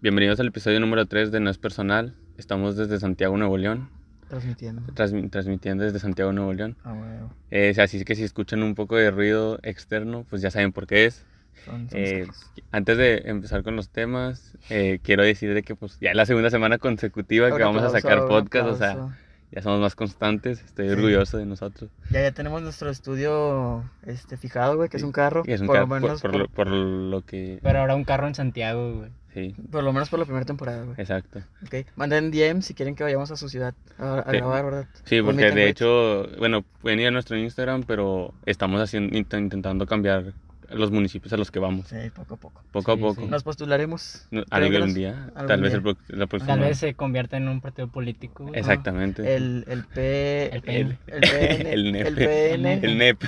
Bienvenidos 0.00 0.38
al 0.40 0.48
episodio 0.48 0.78
número 0.80 1.06
3 1.06 1.32
de 1.32 1.40
No 1.40 1.50
es 1.50 1.58
Personal. 1.58 2.14
Estamos 2.36 2.76
desde 2.76 2.98
Santiago, 3.00 3.36
Nuevo 3.36 3.56
León. 3.56 3.88
Transmitiendo. 4.28 4.82
Transmi- 4.94 5.30
transmitiendo 5.30 5.84
desde 5.84 5.98
Santiago, 6.00 6.32
Nuevo 6.32 6.52
León. 6.52 6.76
Ah, 6.84 6.92
bueno. 6.92 7.32
Eh, 7.50 7.74
así 7.78 8.04
que 8.04 8.14
si 8.14 8.24
escuchan 8.24 8.62
un 8.62 8.74
poco 8.74 8.96
de 8.96 9.10
ruido 9.10 9.58
externo, 9.62 10.26
pues 10.28 10.42
ya 10.42 10.50
saben 10.50 10.72
por 10.72 10.86
qué 10.86 11.06
es. 11.06 11.24
Son, 11.64 11.88
son 11.88 11.98
Eh, 11.98 12.26
antes 12.72 12.98
de 12.98 13.22
empezar 13.26 13.62
con 13.62 13.76
los 13.76 13.88
temas, 13.88 14.56
eh, 14.68 14.98
quiero 15.02 15.22
decir 15.22 15.54
de 15.54 15.62
que 15.62 15.74
pues 15.74 15.98
ya 16.00 16.10
es 16.10 16.16
la 16.16 16.26
segunda 16.26 16.50
semana 16.50 16.78
consecutiva 16.78 17.56
que 17.56 17.62
vamos 17.62 17.82
a 17.82 17.90
sacar 17.90 18.26
podcast, 18.28 18.68
o 18.68 18.76
sea. 18.76 19.18
Ya 19.52 19.62
somos 19.62 19.80
más 19.80 19.94
constantes, 19.94 20.62
estoy 20.64 20.86
Sí. 20.88 20.92
orgulloso 20.94 21.38
de 21.38 21.46
nosotros. 21.46 21.90
Ya, 22.10 22.20
ya 22.22 22.32
tenemos 22.32 22.62
nuestro 22.62 22.90
estudio 22.90 23.84
este, 24.04 24.36
fijado, 24.36 24.76
güey, 24.76 24.88
que 24.88 24.96
es 24.96 25.02
un 25.02 25.12
carro. 25.12 25.42
Y 25.46 25.52
es 25.52 25.60
un 25.60 25.66
por, 25.68 25.76
ca- 25.76 25.80
lo 25.82 25.86
menos 25.86 26.20
por 26.22 26.30
por, 26.32 26.40
lo, 26.40 26.48
por 26.48 26.66
lo 26.68 27.20
que... 27.24 27.58
Pero 27.62 27.78
ahora 27.80 27.94
un 27.94 28.04
carro 28.04 28.26
en 28.26 28.34
Santiago, 28.34 28.94
güey. 28.98 29.10
Sí, 29.34 29.54
por 29.70 29.84
lo 29.84 29.92
menos 29.92 30.08
por 30.08 30.18
la 30.18 30.24
primera 30.24 30.46
temporada, 30.46 30.82
güey. 30.84 30.94
exacto. 30.98 31.40
Ok. 31.66 31.86
Manden 31.94 32.30
DM 32.30 32.62
si 32.62 32.72
quieren 32.72 32.94
que 32.94 33.04
vayamos 33.04 33.30
a 33.30 33.36
su 33.36 33.50
ciudad 33.50 33.74
a, 33.98 34.20
a 34.20 34.30
Sí. 34.30 34.36
grabar, 34.38 34.64
¿verdad? 34.64 34.86
Sí, 35.04 35.20
porque 35.20 35.50
de 35.50 35.68
hecho, 35.68 36.26
bueno, 36.38 36.62
pueden 36.80 37.00
ir 37.00 37.08
a 37.08 37.10
nuestro 37.10 37.36
Instagram, 37.36 37.82
pero 37.86 38.32
estamos 38.46 38.80
haciendo, 38.80 39.14
int- 39.16 39.38
intentando 39.38 39.84
cambiar 39.86 40.32
los 40.70 40.90
municipios 40.90 41.32
a 41.32 41.36
los 41.36 41.50
que 41.50 41.58
vamos. 41.58 41.88
Sí, 41.88 41.96
poco 42.14 42.34
a 42.34 42.36
poco. 42.36 42.62
Poco 42.72 42.92
a 42.92 42.96
poco. 42.96 43.20
sí. 43.22 43.26
Nos 43.28 43.42
postularemos. 43.42 44.28
Algún 44.50 44.94
día, 44.94 45.30
algún 45.34 45.46
tal 45.48 45.60
vez 45.62 45.72
día. 45.72 45.82
el 46.10 46.18
la 46.18 46.26
próxima. 46.26 46.54
Tal 46.54 46.60
vez 46.60 46.78
se 46.78 46.94
convierta 46.94 47.36
en 47.36 47.48
un 47.48 47.60
partido 47.60 47.88
político. 47.88 48.50
Exactamente. 48.54 49.34
El, 49.36 49.64
el 49.68 49.84
P... 49.84 50.54
El 50.54 50.62
PN. 50.62 50.98
El 51.06 51.20
PN. 51.20 51.70
El 51.72 51.92
NEP. 51.92 52.06
El 52.06 52.14
PN. 52.16 52.72
El 52.82 52.98
NEP. 52.98 53.22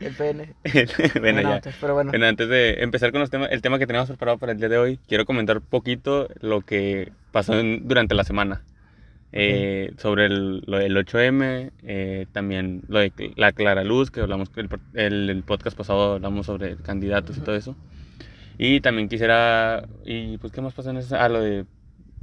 El 0.00 0.12
PN. 0.14 0.54
El- 0.64 0.90
bueno, 1.20 1.40
ya. 1.42 1.48
Bueno, 1.48 1.60
Pero 1.80 1.94
bueno. 1.94 2.10
Bueno, 2.12 2.26
antes 2.26 2.48
de 2.48 2.82
empezar 2.82 3.10
con 3.10 3.20
los 3.20 3.30
temas, 3.30 3.50
el 3.50 3.62
tema 3.62 3.78
que 3.78 3.86
teníamos 3.86 4.08
preparado 4.08 4.38
para 4.38 4.52
el 4.52 4.58
día 4.58 4.68
de 4.68 4.78
hoy, 4.78 4.98
quiero 5.08 5.26
comentar 5.26 5.60
poquito 5.60 6.28
lo 6.40 6.60
que 6.60 7.10
pasó 7.32 7.58
en- 7.58 7.86
durante 7.88 8.14
la 8.14 8.24
semana. 8.24 8.62
Eh, 9.32 9.92
sobre 9.98 10.26
el, 10.26 10.62
lo 10.66 10.78
del 10.78 10.96
8M, 10.96 11.70
eh, 11.82 12.26
también 12.32 12.82
lo 12.88 12.98
de 13.00 13.12
la 13.36 13.52
Clara 13.52 13.84
Luz, 13.84 14.10
que 14.10 14.20
hablamos 14.20 14.50
el, 14.56 14.68
el, 14.94 15.30
el 15.30 15.42
podcast 15.42 15.76
pasado, 15.76 16.14
hablamos 16.14 16.46
sobre 16.46 16.76
candidatos 16.76 17.36
y 17.36 17.40
todo 17.40 17.54
eso. 17.56 17.76
Y 18.58 18.80
también 18.80 19.08
quisiera, 19.08 19.86
y 20.04 20.38
pues, 20.38 20.52
¿qué 20.52 20.60
más 20.60 20.74
pasó 20.74 20.90
en 20.90 20.96
eso? 20.96 21.16
Ah, 21.18 21.28
lo 21.28 21.40
de 21.40 21.64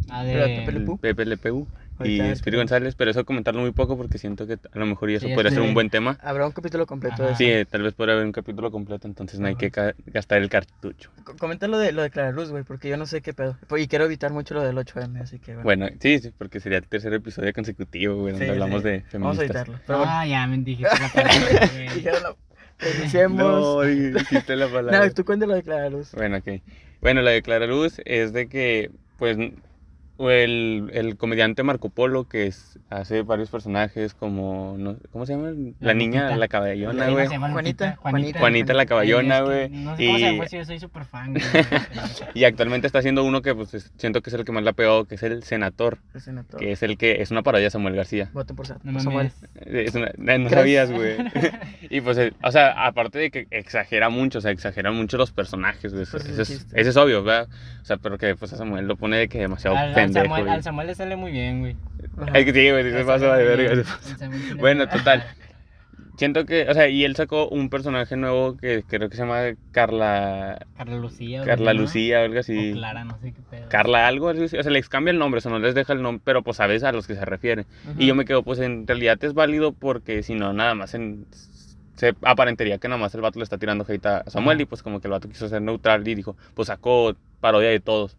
Ah, 0.10 0.24
de... 0.24 0.64
Pew. 0.66 0.98
PPLPU 0.98 1.68
y 2.04 2.20
es- 2.20 2.44
González, 2.44 2.96
pero 2.96 3.12
eso 3.12 3.24
comentarlo 3.26 3.62
muy 3.62 3.72
poco 3.72 3.96
porque 3.98 4.18
siento 4.18 4.46
que 4.48 4.54
a 4.54 4.80
lo 4.80 4.86
mejor 4.86 5.10
y 5.10 5.16
eso 5.16 5.28
Sí, 5.28 5.34
podría 5.34 5.52
ser 5.52 5.62
un 5.62 5.74
buen 5.74 5.90
tema. 5.90 6.18
Habrá 6.22 6.46
un 6.46 6.52
capítulo 6.52 6.86
completo 6.86 7.24
de 7.24 7.30
eso. 7.30 7.38
Sí, 7.38 7.52
tal 7.70 7.84
vez 7.84 7.94
podría 7.94 8.16
haber 8.16 8.26
un 8.26 8.32
capítulo 8.32 8.72
completo, 8.72 9.08
entonces 9.08 9.40
no 9.40 9.48
hay 9.48 9.56
que 9.56 9.72
gastar 10.08 10.42
el 10.42 10.50
cartucho. 10.50 11.12
Co- 11.24 11.36
Comenta 11.38 11.68
lo 11.68 11.78
de, 11.78 11.92
lo 11.92 12.02
de 12.02 12.10
Clara 12.10 12.32
Luz, 12.32 12.50
güey, 12.52 12.64
porque 12.64 12.90
yo 12.90 12.98
no 12.98 13.06
sé 13.06 13.22
qué 13.22 13.34
pedo. 13.34 13.58
Y 13.78 13.88
quiero 13.88 14.06
evitar 14.06 14.32
mucho 14.34 14.54
lo 14.56 14.64
del 14.64 14.78
8M, 14.78 15.22
así 15.22 15.40
que 15.40 15.52
bueno. 15.56 15.64
Bueno, 15.64 15.90
sí, 16.00 16.20
sí, 16.20 16.32
porque 16.38 16.60
sería 16.60 16.80
el 16.80 16.88
tercer 16.88 17.14
episodio 17.14 17.54
consecutivo, 17.54 18.16
güey, 18.16 18.32
donde 18.34 18.46
Sí, 18.46 18.52
hablamos 18.52 18.82
sí. 18.82 18.88
de 18.90 18.98
Vamos 18.98 19.06
a 19.06 19.12
feministas. 19.12 19.40
editarlo. 19.46 19.80
Pero 19.86 19.98
bueno. 20.00 20.12
Ah, 20.16 20.26
ya 20.28 20.48
me 20.48 20.58
dijiste 20.58 21.00
la 21.00 21.10
palabra. 21.10 21.70
Dijeron 21.96 22.24
la-. 22.24 22.36
No, 23.30 23.82
dijiste 24.20 24.56
la 24.56 24.68
palabra. 24.68 25.06
No, 25.08 25.14
tú 25.14 25.24
cuéntalo 25.24 25.54
de 25.56 25.64
Clara 25.64 25.90
Luz. 25.90 26.12
Bueno, 26.14 26.38
ok. 26.38 26.62
Bueno, 27.02 27.22
la 27.22 27.32
de 27.32 27.42
Clara 27.42 27.68
Luz 27.68 28.02
es 28.06 28.34
de 28.34 28.48
que, 28.48 28.92
pues, 29.18 29.38
el, 30.20 30.90
el 30.94 31.18
comediante 31.18 31.64
Marco 31.64 31.90
Polo, 31.90 32.28
que 32.28 32.48
es, 32.48 32.80
hace 32.90 33.22
varios 33.22 33.50
personajes 33.50 34.14
como, 34.14 34.76
no, 34.78 34.96
¿cómo 35.12 35.26
se 35.26 35.34
llama? 35.34 35.50
La, 35.52 35.88
La 35.88 35.94
niña, 35.94 36.22
Lupita. 36.24 36.38
la 36.38 36.48
caballona, 36.48 37.10
güey. 37.10 37.28
se 37.28 37.34
llama 37.34 37.52
Juanita, 37.52 37.86
Lupita, 37.88 38.02
Juanita. 38.02 38.40
Juanita 38.40 38.74
la 38.74 38.86
caballona, 38.86 39.42
güey. 39.42 39.70
No 39.70 39.96
sé 39.98 40.06
cómo 40.06 40.18
se 40.18 40.24
Y, 40.24 40.32
llama, 40.32 40.48
si 40.48 40.58
yo 40.58 40.66
soy 40.66 40.80
súper 40.80 41.06
fan, 41.06 41.36
y 42.34 42.44
actualmente 42.44 42.88
está 42.88 43.00
haciendo 43.00 43.24
uno 43.24 43.42
que, 43.42 43.54
pues, 43.56 43.74
es- 43.74 43.92
siento 43.98 44.22
que 44.22 44.30
es 44.30 44.34
el 44.34 44.46
que 44.46 44.52
más 44.52 44.64
le 44.64 44.70
ha 44.70 44.74
pegado, 44.74 45.06
que 45.06 45.16
es 45.16 45.24
el 45.24 45.44
Senator, 45.44 46.00
El 46.14 46.22
senador. 46.22 46.60
que 46.60 46.72
es 46.72 46.84
el 46.84 46.98
que, 46.98 47.22
es 47.22 47.32
una 47.32 47.44
parodia 47.44 47.66
de 47.66 47.72
Samuel 47.72 47.96
García. 47.96 48.30
Voten 48.34 48.56
por, 48.56 48.66
No 48.86 49.00
Samuel. 49.00 49.32
Es 49.66 49.96
una- 49.96 50.12
no, 50.18 50.50
sabías, 50.50 50.92
güey. 50.92 51.18
y 51.90 52.02
pues, 52.02 52.18
eh, 52.18 52.34
o 52.44 52.52
sea, 52.52 52.86
aparte 52.86 53.20
de 53.20 53.32
que 53.32 53.48
exagera 53.52 54.10
mucho, 54.10 54.40
o 54.40 54.42
sea, 54.42 54.52
exagera 54.52 54.92
mucho 54.92 55.18
los 55.18 55.32
personajes, 55.32 55.94
güey. 55.94 56.06
Pues 56.10 56.26
Eso, 56.26 56.42
es 56.42 56.68
eso 56.74 56.90
es 56.90 56.98
obvio, 56.98 57.24
¿verdad? 57.24 57.48
O 57.82 57.86
sea, 57.86 57.98
pero 57.98 58.18
que 58.18 58.36
pues 58.36 58.52
a 58.54 58.58
Samuel 58.58 58.88
lo 58.88 58.96
pone 58.96 59.18
de 59.18 59.28
que 59.28 59.40
demasiado 59.40 59.78
al 59.78 59.94
pendejo. 60.06 60.26
Samuel, 60.26 60.50
al 60.50 60.64
Samuel 60.64 60.88
le 60.88 60.96
sale 60.96 61.16
muy 61.16 61.32
bien, 61.32 61.60
güey. 61.60 61.76
Es 62.34 62.46
que 62.46 62.54
sí, 62.54 62.72
güey, 62.72 62.92
se 62.92 63.06
pasa 63.06 63.36
de 63.36 63.44
verga. 63.44 63.84
Bueno, 64.60 64.88
total. 64.88 65.24
Siento 66.18 66.46
que, 66.46 66.68
o 66.70 66.74
sea, 66.74 66.88
y 66.88 67.04
él 67.04 67.16
sacó 67.18 67.50
un 67.50 67.70
personaje 67.70 68.16
nuevo 68.16 68.56
que 68.56 68.84
creo 68.88 69.10
que 69.10 69.18
se 69.18 69.24
llama 69.24 69.42
Carla. 69.72 70.66
Carla 70.78 70.96
Lucía. 70.96 71.44
Carla 71.44 71.74
¿no? 71.74 71.82
Lucía 71.82 72.22
o 72.22 72.24
algo 72.24 72.38
O 72.38 72.40
así. 72.40 72.72
Clara, 72.72 73.04
no 73.04 73.18
sé 73.20 73.34
qué 73.34 73.42
pedo. 73.50 73.68
Carla 73.68 74.08
algo, 74.08 74.30
así. 74.30 74.44
o 74.44 74.64
sea, 74.64 74.72
les 74.72 74.88
cambia 74.88 75.12
el 75.12 75.20
nombre, 75.20 75.40
o 75.40 75.42
sea, 75.42 75.52
no 75.52 75.60
les 75.60 75.76
deja 75.76 75.92
el 75.92 76.02
nombre, 76.02 76.22
pero 76.24 76.42
pues 76.42 76.58
sabes 76.58 76.84
a 76.84 76.94
los 76.94 77.06
que 77.06 77.16
se 77.16 77.26
refiere. 77.26 77.66
Ujú. 77.90 78.02
Y 78.02 78.08
yo 78.08 78.16
me 78.16 78.24
quedo, 78.24 78.44
pues 78.44 78.60
en 78.60 78.88
realidad 78.88 79.22
es 79.24 79.34
válido 79.34 79.74
porque 79.74 80.24
si 80.24 80.36
no, 80.36 80.54
nada 80.54 80.74
más 80.74 80.94
en, 80.94 81.26
se 81.96 82.14
aparentaría 82.22 82.78
que 82.78 82.88
nada 82.88 83.00
más 83.00 83.14
el 83.16 83.22
vato 83.22 83.40
le 83.40 83.44
está 83.44 83.58
tirando 83.58 83.86
hate 83.88 84.06
a 84.06 84.24
Samuel 84.28 84.58
Ajá. 84.58 84.64
y 84.64 84.66
pues 84.66 84.84
como 84.84 85.02
que 85.02 85.08
el 85.08 85.12
vato 85.12 85.28
quiso 85.28 85.50
ser 85.50 85.62
neutral 85.62 86.08
y 86.08 86.16
dijo, 86.16 86.38
pues 86.54 86.68
sacó 86.68 87.14
parodia 87.42 87.70
de 87.70 87.80
todos. 87.82 88.18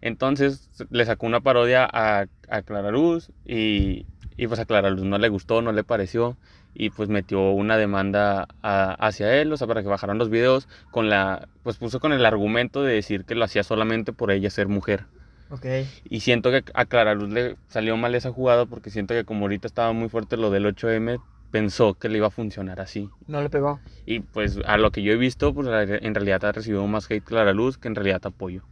Entonces 0.00 0.70
le 0.90 1.04
sacó 1.04 1.26
una 1.26 1.40
parodia 1.40 1.88
a, 1.90 2.26
a 2.48 2.62
Clara 2.62 2.90
Luz 2.90 3.30
y, 3.44 4.06
y 4.36 4.46
pues 4.46 4.60
a 4.60 4.66
Clara 4.66 4.90
Luz 4.90 5.04
no 5.04 5.18
le 5.18 5.28
gustó, 5.28 5.62
no 5.62 5.72
le 5.72 5.84
pareció 5.84 6.38
y 6.74 6.90
pues 6.90 7.08
metió 7.08 7.50
una 7.50 7.76
demanda 7.76 8.46
a- 8.62 8.92
hacia 8.94 9.34
él, 9.40 9.52
o 9.52 9.56
sea, 9.56 9.66
para 9.66 9.82
que 9.82 9.88
bajaran 9.88 10.18
los 10.18 10.30
videos 10.30 10.68
con 10.90 11.08
la, 11.08 11.48
pues 11.62 11.76
puso 11.78 12.00
con 12.00 12.12
el 12.12 12.24
argumento 12.26 12.82
de 12.82 12.94
decir 12.94 13.24
que 13.24 13.34
lo 13.34 13.44
hacía 13.44 13.62
solamente 13.64 14.12
por 14.12 14.30
ella 14.30 14.50
ser 14.50 14.68
mujer. 14.68 15.06
Ok. 15.50 15.66
Y 16.04 16.20
siento 16.20 16.50
que 16.50 16.62
a 16.74 16.84
Clara 16.86 17.14
Luz 17.14 17.30
le 17.30 17.56
salió 17.68 17.96
mal 17.96 18.14
esa 18.14 18.32
jugada 18.32 18.66
porque 18.66 18.90
siento 18.90 19.14
que 19.14 19.24
como 19.24 19.42
ahorita 19.46 19.66
estaba 19.66 19.92
muy 19.92 20.08
fuerte 20.08 20.36
lo 20.36 20.50
del 20.50 20.66
8M, 20.66 21.18
pensó 21.50 21.94
que 21.94 22.08
le 22.08 22.18
iba 22.18 22.26
a 22.28 22.30
funcionar 22.30 22.80
así. 22.80 23.08
No 23.26 23.42
le 23.42 23.50
pegó. 23.50 23.80
Y 24.06 24.20
pues 24.20 24.58
a 24.64 24.76
lo 24.78 24.90
que 24.90 25.02
yo 25.02 25.12
he 25.12 25.16
visto, 25.16 25.52
pues 25.54 25.66
en 25.68 26.14
realidad 26.14 26.44
ha 26.44 26.52
recibido 26.52 26.86
más 26.86 27.10
hate 27.10 27.24
Clara 27.24 27.52
Luz 27.52 27.78
que 27.78 27.88
en 27.88 27.94
realidad 27.94 28.20
apoyo. 28.24 28.62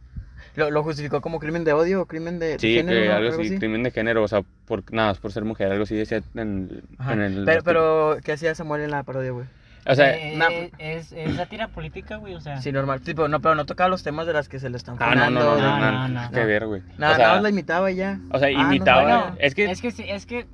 ¿Lo, 0.57 0.71
lo 0.71 0.83
justificó 0.83 1.21
como 1.21 1.39
crimen 1.39 1.63
de 1.63 1.71
odio 1.73 2.01
o 2.01 2.05
crimen 2.07 2.39
de, 2.39 2.47
de 2.53 2.59
Sí, 2.59 2.73
género? 2.75 2.99
que 3.01 3.07
¿no? 3.07 3.13
algo 3.15 3.41
así, 3.41 3.57
crimen 3.59 3.83
de 3.83 3.91
género, 3.91 4.23
o 4.23 4.27
sea, 4.27 4.41
por, 4.65 4.91
nada 4.91 5.13
por 5.13 5.31
ser 5.31 5.45
mujer, 5.45 5.71
algo 5.71 5.83
así 5.83 5.95
decía 5.95 6.21
en, 6.35 6.81
en 7.09 7.21
el... 7.21 7.45
Pero, 7.45 7.63
pero, 7.63 8.17
¿qué 8.23 8.31
hacía 8.33 8.55
Samuel 8.55 8.81
en 8.81 8.91
la 8.91 9.03
parodia, 9.03 9.31
güey? 9.31 9.45
O 9.89 9.95
sea, 9.95 10.17
Eh, 10.17 10.35
na- 10.35 10.49
eh, 10.51 10.71
es, 10.79 11.13
es 11.13 11.35
sátira 11.37 11.69
política, 11.69 12.17
güey, 12.17 12.33
o 12.33 12.41
sea. 12.41 12.59
Sí, 12.61 12.71
normal. 12.73 12.99
Tipo, 13.01 13.27
no, 13.29 13.39
pero 13.39 13.55
no 13.55 13.65
tocaba 13.65 13.87
los 13.89 14.03
temas 14.03 14.27
de 14.27 14.33
las 14.33 14.49
que 14.49 14.59
se 14.59 14.69
le 14.69 14.75
están 14.75 14.97
ah, 14.99 15.15
no, 15.15 15.29
no, 15.29 15.39
no, 15.39 15.55
no, 15.55 15.61
no, 15.61 15.79
no, 15.79 15.91
no, 15.91 16.07
no, 16.09 16.21
no. 16.23 16.31
que 16.31 16.43
ver, 16.43 16.65
güey. 16.65 16.81
Nada, 16.97 17.13
o 17.13 17.15
sea, 17.15 17.23
nada 17.25 17.33
más 17.35 17.43
la 17.43 17.49
imitaba 17.51 17.91
y 17.91 17.95
ya. 17.95 18.19
o 18.31 18.37
sea, 18.39 18.49
Ah, 18.49 18.63
no 18.63 18.73
imitaba, 18.75 19.01
sabía. 19.03 19.35
es 19.39 19.55
que... 19.55 19.65
Es 19.71 19.79
que 19.81 19.91
sí, 19.91 20.03
es 20.05 20.25
que 20.25 20.45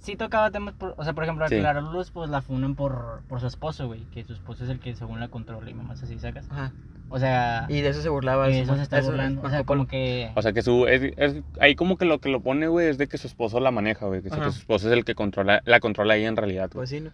sí 0.00 0.16
tocaba 0.16 0.50
temas, 0.50 0.74
por- 0.74 0.94
o 0.96 1.04
sea, 1.04 1.12
por 1.12 1.24
ejemplo, 1.24 1.44
a 1.44 1.48
Sí. 1.48 1.58
Clara 1.58 1.80
Luz, 1.80 2.10
pues 2.10 2.28
la 2.30 2.42
funan 2.42 2.74
por, 2.74 3.22
por 3.28 3.40
su 3.40 3.46
esposo, 3.46 3.86
güey, 3.86 4.00
que 4.12 4.24
su 4.24 4.32
esposo 4.32 4.64
es 4.64 4.70
el 4.70 4.80
que 4.80 4.94
según 4.94 5.20
la 5.20 5.28
controla 5.28 5.70
y 5.70 5.74
mamás 5.74 6.02
así 6.02 6.18
sacas. 6.18 6.46
Ajá. 6.50 6.72
O 7.12 7.18
sea, 7.18 7.66
Y 7.68 7.80
de 7.80 7.88
eso 7.88 8.02
se 8.02 8.08
burlaba. 8.08 8.48
y 8.50 8.56
el 8.56 8.62
eso 8.62 8.76
se 8.76 8.82
está 8.82 8.98
Eso, 8.98 9.08
burlando. 9.08 9.42
O 9.42 9.50
sea, 9.50 9.64
como 9.64 9.86
que... 9.88 10.30
O 10.36 10.42
sea, 10.42 10.52
que 10.52 10.62
su. 10.62 10.86
Es, 10.86 11.12
es- 11.16 11.42
ahí 11.60 11.74
como 11.74 11.96
que 11.96 12.04
lo 12.04 12.20
que 12.20 12.28
lo 12.28 12.40
pone, 12.40 12.68
güey, 12.68 12.86
es 12.88 12.98
de 12.98 13.08
que 13.08 13.18
su 13.18 13.26
esposo 13.26 13.58
la 13.58 13.72
maneja, 13.72 14.06
güey. 14.06 14.22
Que 14.22 14.30
su 14.30 14.40
esposo 14.42 14.86
es 14.88 14.92
el 14.96 15.04
que 15.04 15.14
controla, 15.16 15.60
la 15.64 15.80
controla 15.80 16.14
ahí 16.14 16.24
en 16.24 16.36
realidad, 16.36 16.70
güey. 16.72 16.80
Pues 16.82 16.90
sí, 16.90 17.00
¿no? 17.00 17.10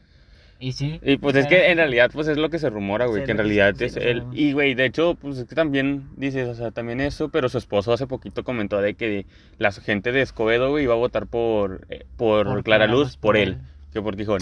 Y 0.58 0.72
sí. 0.72 0.98
Y 1.02 1.18
pues 1.18 1.36
es 1.36 1.46
que 1.46 1.70
en 1.70 1.76
realidad, 1.76 2.10
pues 2.12 2.28
es 2.28 2.38
lo 2.38 2.48
que 2.48 2.58
se 2.58 2.70
rumora, 2.70 3.06
güey. 3.06 3.20
Sí, 3.22 3.26
que 3.26 3.32
en 3.32 3.38
realidad 3.38 3.74
sí, 3.76 3.84
es 3.84 3.96
él. 3.96 4.22
sí. 4.32 4.38
Y, 4.44 4.52
güey, 4.52 4.74
de 4.74 4.86
hecho, 4.86 5.14
pues 5.20 5.38
es 5.38 5.44
que 5.46 5.54
también 5.54 6.08
dices, 6.16 6.48
o 6.48 6.54
sea, 6.54 6.70
también 6.70 7.00
eso, 7.00 7.28
pero 7.28 7.48
su 7.48 7.58
esposo 7.58 7.92
hace 7.92 8.06
poquito 8.06 8.42
comentó 8.44 8.80
de 8.80 8.94
que 8.94 9.26
la 9.58 9.70
gente 9.72 10.12
de 10.12 10.22
Escobedo, 10.22 10.70
güey, 10.70 10.84
iba 10.84 10.94
a 10.94 10.96
votar 10.96 11.26
por, 11.26 11.86
eh, 11.90 12.06
por, 12.16 12.46
Por 12.46 12.64
Clara 12.64 12.86
Luz, 12.86 13.16
por 13.16 13.28
por 13.34 13.36
él. 13.36 13.48
él. 13.48 13.58
Que 13.92 14.00
porque 14.00 14.18
dijo, 14.22 14.36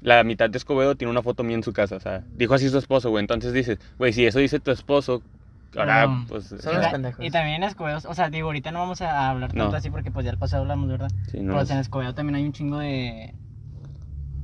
la 0.00 0.22
mitad 0.24 0.48
de 0.48 0.56
Escobedo 0.58 0.94
tiene 0.94 1.10
una 1.10 1.22
foto 1.22 1.42
mía 1.42 1.56
en 1.56 1.62
su 1.62 1.72
casa, 1.72 1.96
o 1.96 2.00
sea, 2.00 2.22
dijo 2.36 2.54
así 2.54 2.68
su 2.70 2.78
esposo, 2.78 3.10
güey. 3.10 3.20
Entonces 3.22 3.52
dices, 3.52 3.78
güey, 3.98 4.12
si 4.12 4.24
eso 4.26 4.38
dice 4.38 4.60
tu 4.60 4.70
esposo, 4.70 5.22
ahora, 5.76 6.06
No. 6.06 6.24
pues. 6.28 6.44
Son 6.46 6.58
ta- 6.80 6.90
pendejos. 6.92 7.22
Y 7.24 7.30
también 7.30 7.62
en 7.62 7.68
Escobedo, 7.68 7.98
o 8.06 8.14
sea, 8.14 8.30
digo, 8.30 8.46
ahorita 8.48 8.70
no 8.72 8.78
vamos 8.78 9.02
a 9.02 9.28
hablar 9.30 9.50
tanto 9.50 9.70
No. 9.70 9.76
así 9.76 9.90
porque 9.90 10.10
pues 10.10 10.24
ya 10.24 10.30
al 10.30 10.38
pasado 10.38 10.62
hablamos, 10.62 10.88
¿verdad? 10.88 11.10
sí, 11.30 11.40
no, 11.40 11.52
Pero 11.52 11.62
es- 11.62 11.70
en 11.70 11.78
Escobedo 11.78 12.14
también 12.14 12.36
hay 12.36 12.44
un 12.44 12.52
chingo 12.52 12.78
de... 12.78 13.34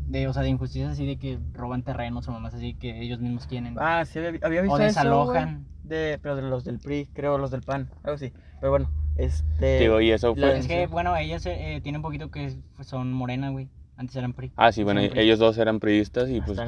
De, 0.06 0.28
o 0.28 0.32
sea, 0.32 0.42
de 0.42 0.50
injusticias 0.50 0.92
así 0.92 1.06
de 1.06 1.16
que 1.16 1.38
roban 1.54 1.82
terrenos 1.82 2.28
o 2.28 2.32
mamás 2.32 2.54
así 2.54 2.74
que 2.74 3.00
ellos 3.00 3.20
mismos 3.20 3.46
tienen. 3.48 3.74
Ah, 3.78 4.04
sí, 4.04 4.18
había, 4.18 4.40
había 4.42 4.62
visto 4.62 4.74
o 4.74 4.78
eso, 4.78 4.86
desalojan. 4.86 5.64
güey, 5.64 5.74
de, 5.84 6.18
pero 6.22 6.36
de 6.36 6.42
los 6.42 6.64
del 6.64 6.78
PRI, 6.78 7.08
creo, 7.12 7.38
los 7.38 7.50
del 7.50 7.62
PAN, 7.62 7.90
algo 8.02 8.16
así. 8.16 8.32
Pero 8.60 8.70
bueno, 8.70 8.90
este... 9.16 9.78
Digo, 9.80 10.00
y 10.00 10.10
eso 10.10 10.34
la- 10.36 10.48
fue. 10.48 10.58
Es 10.58 10.66
que, 10.66 10.86
bueno, 10.86 11.16
ellas 11.16 11.44
eh, 11.46 11.80
tienen 11.82 11.98
un 12.00 12.02
poquito 12.02 12.30
que 12.30 12.56
son 12.82 13.12
morena, 13.12 13.50
güey. 13.50 13.68
Antes 13.96 14.16
eran 14.16 14.32
PRI. 14.32 14.50
Ah, 14.56 14.72
sí, 14.72 14.82
bueno, 14.82 15.00
ellos 15.00 15.38
dos 15.38 15.56
eran 15.56 15.78
priistas 15.78 16.28
y 16.28 16.40
pues... 16.40 16.58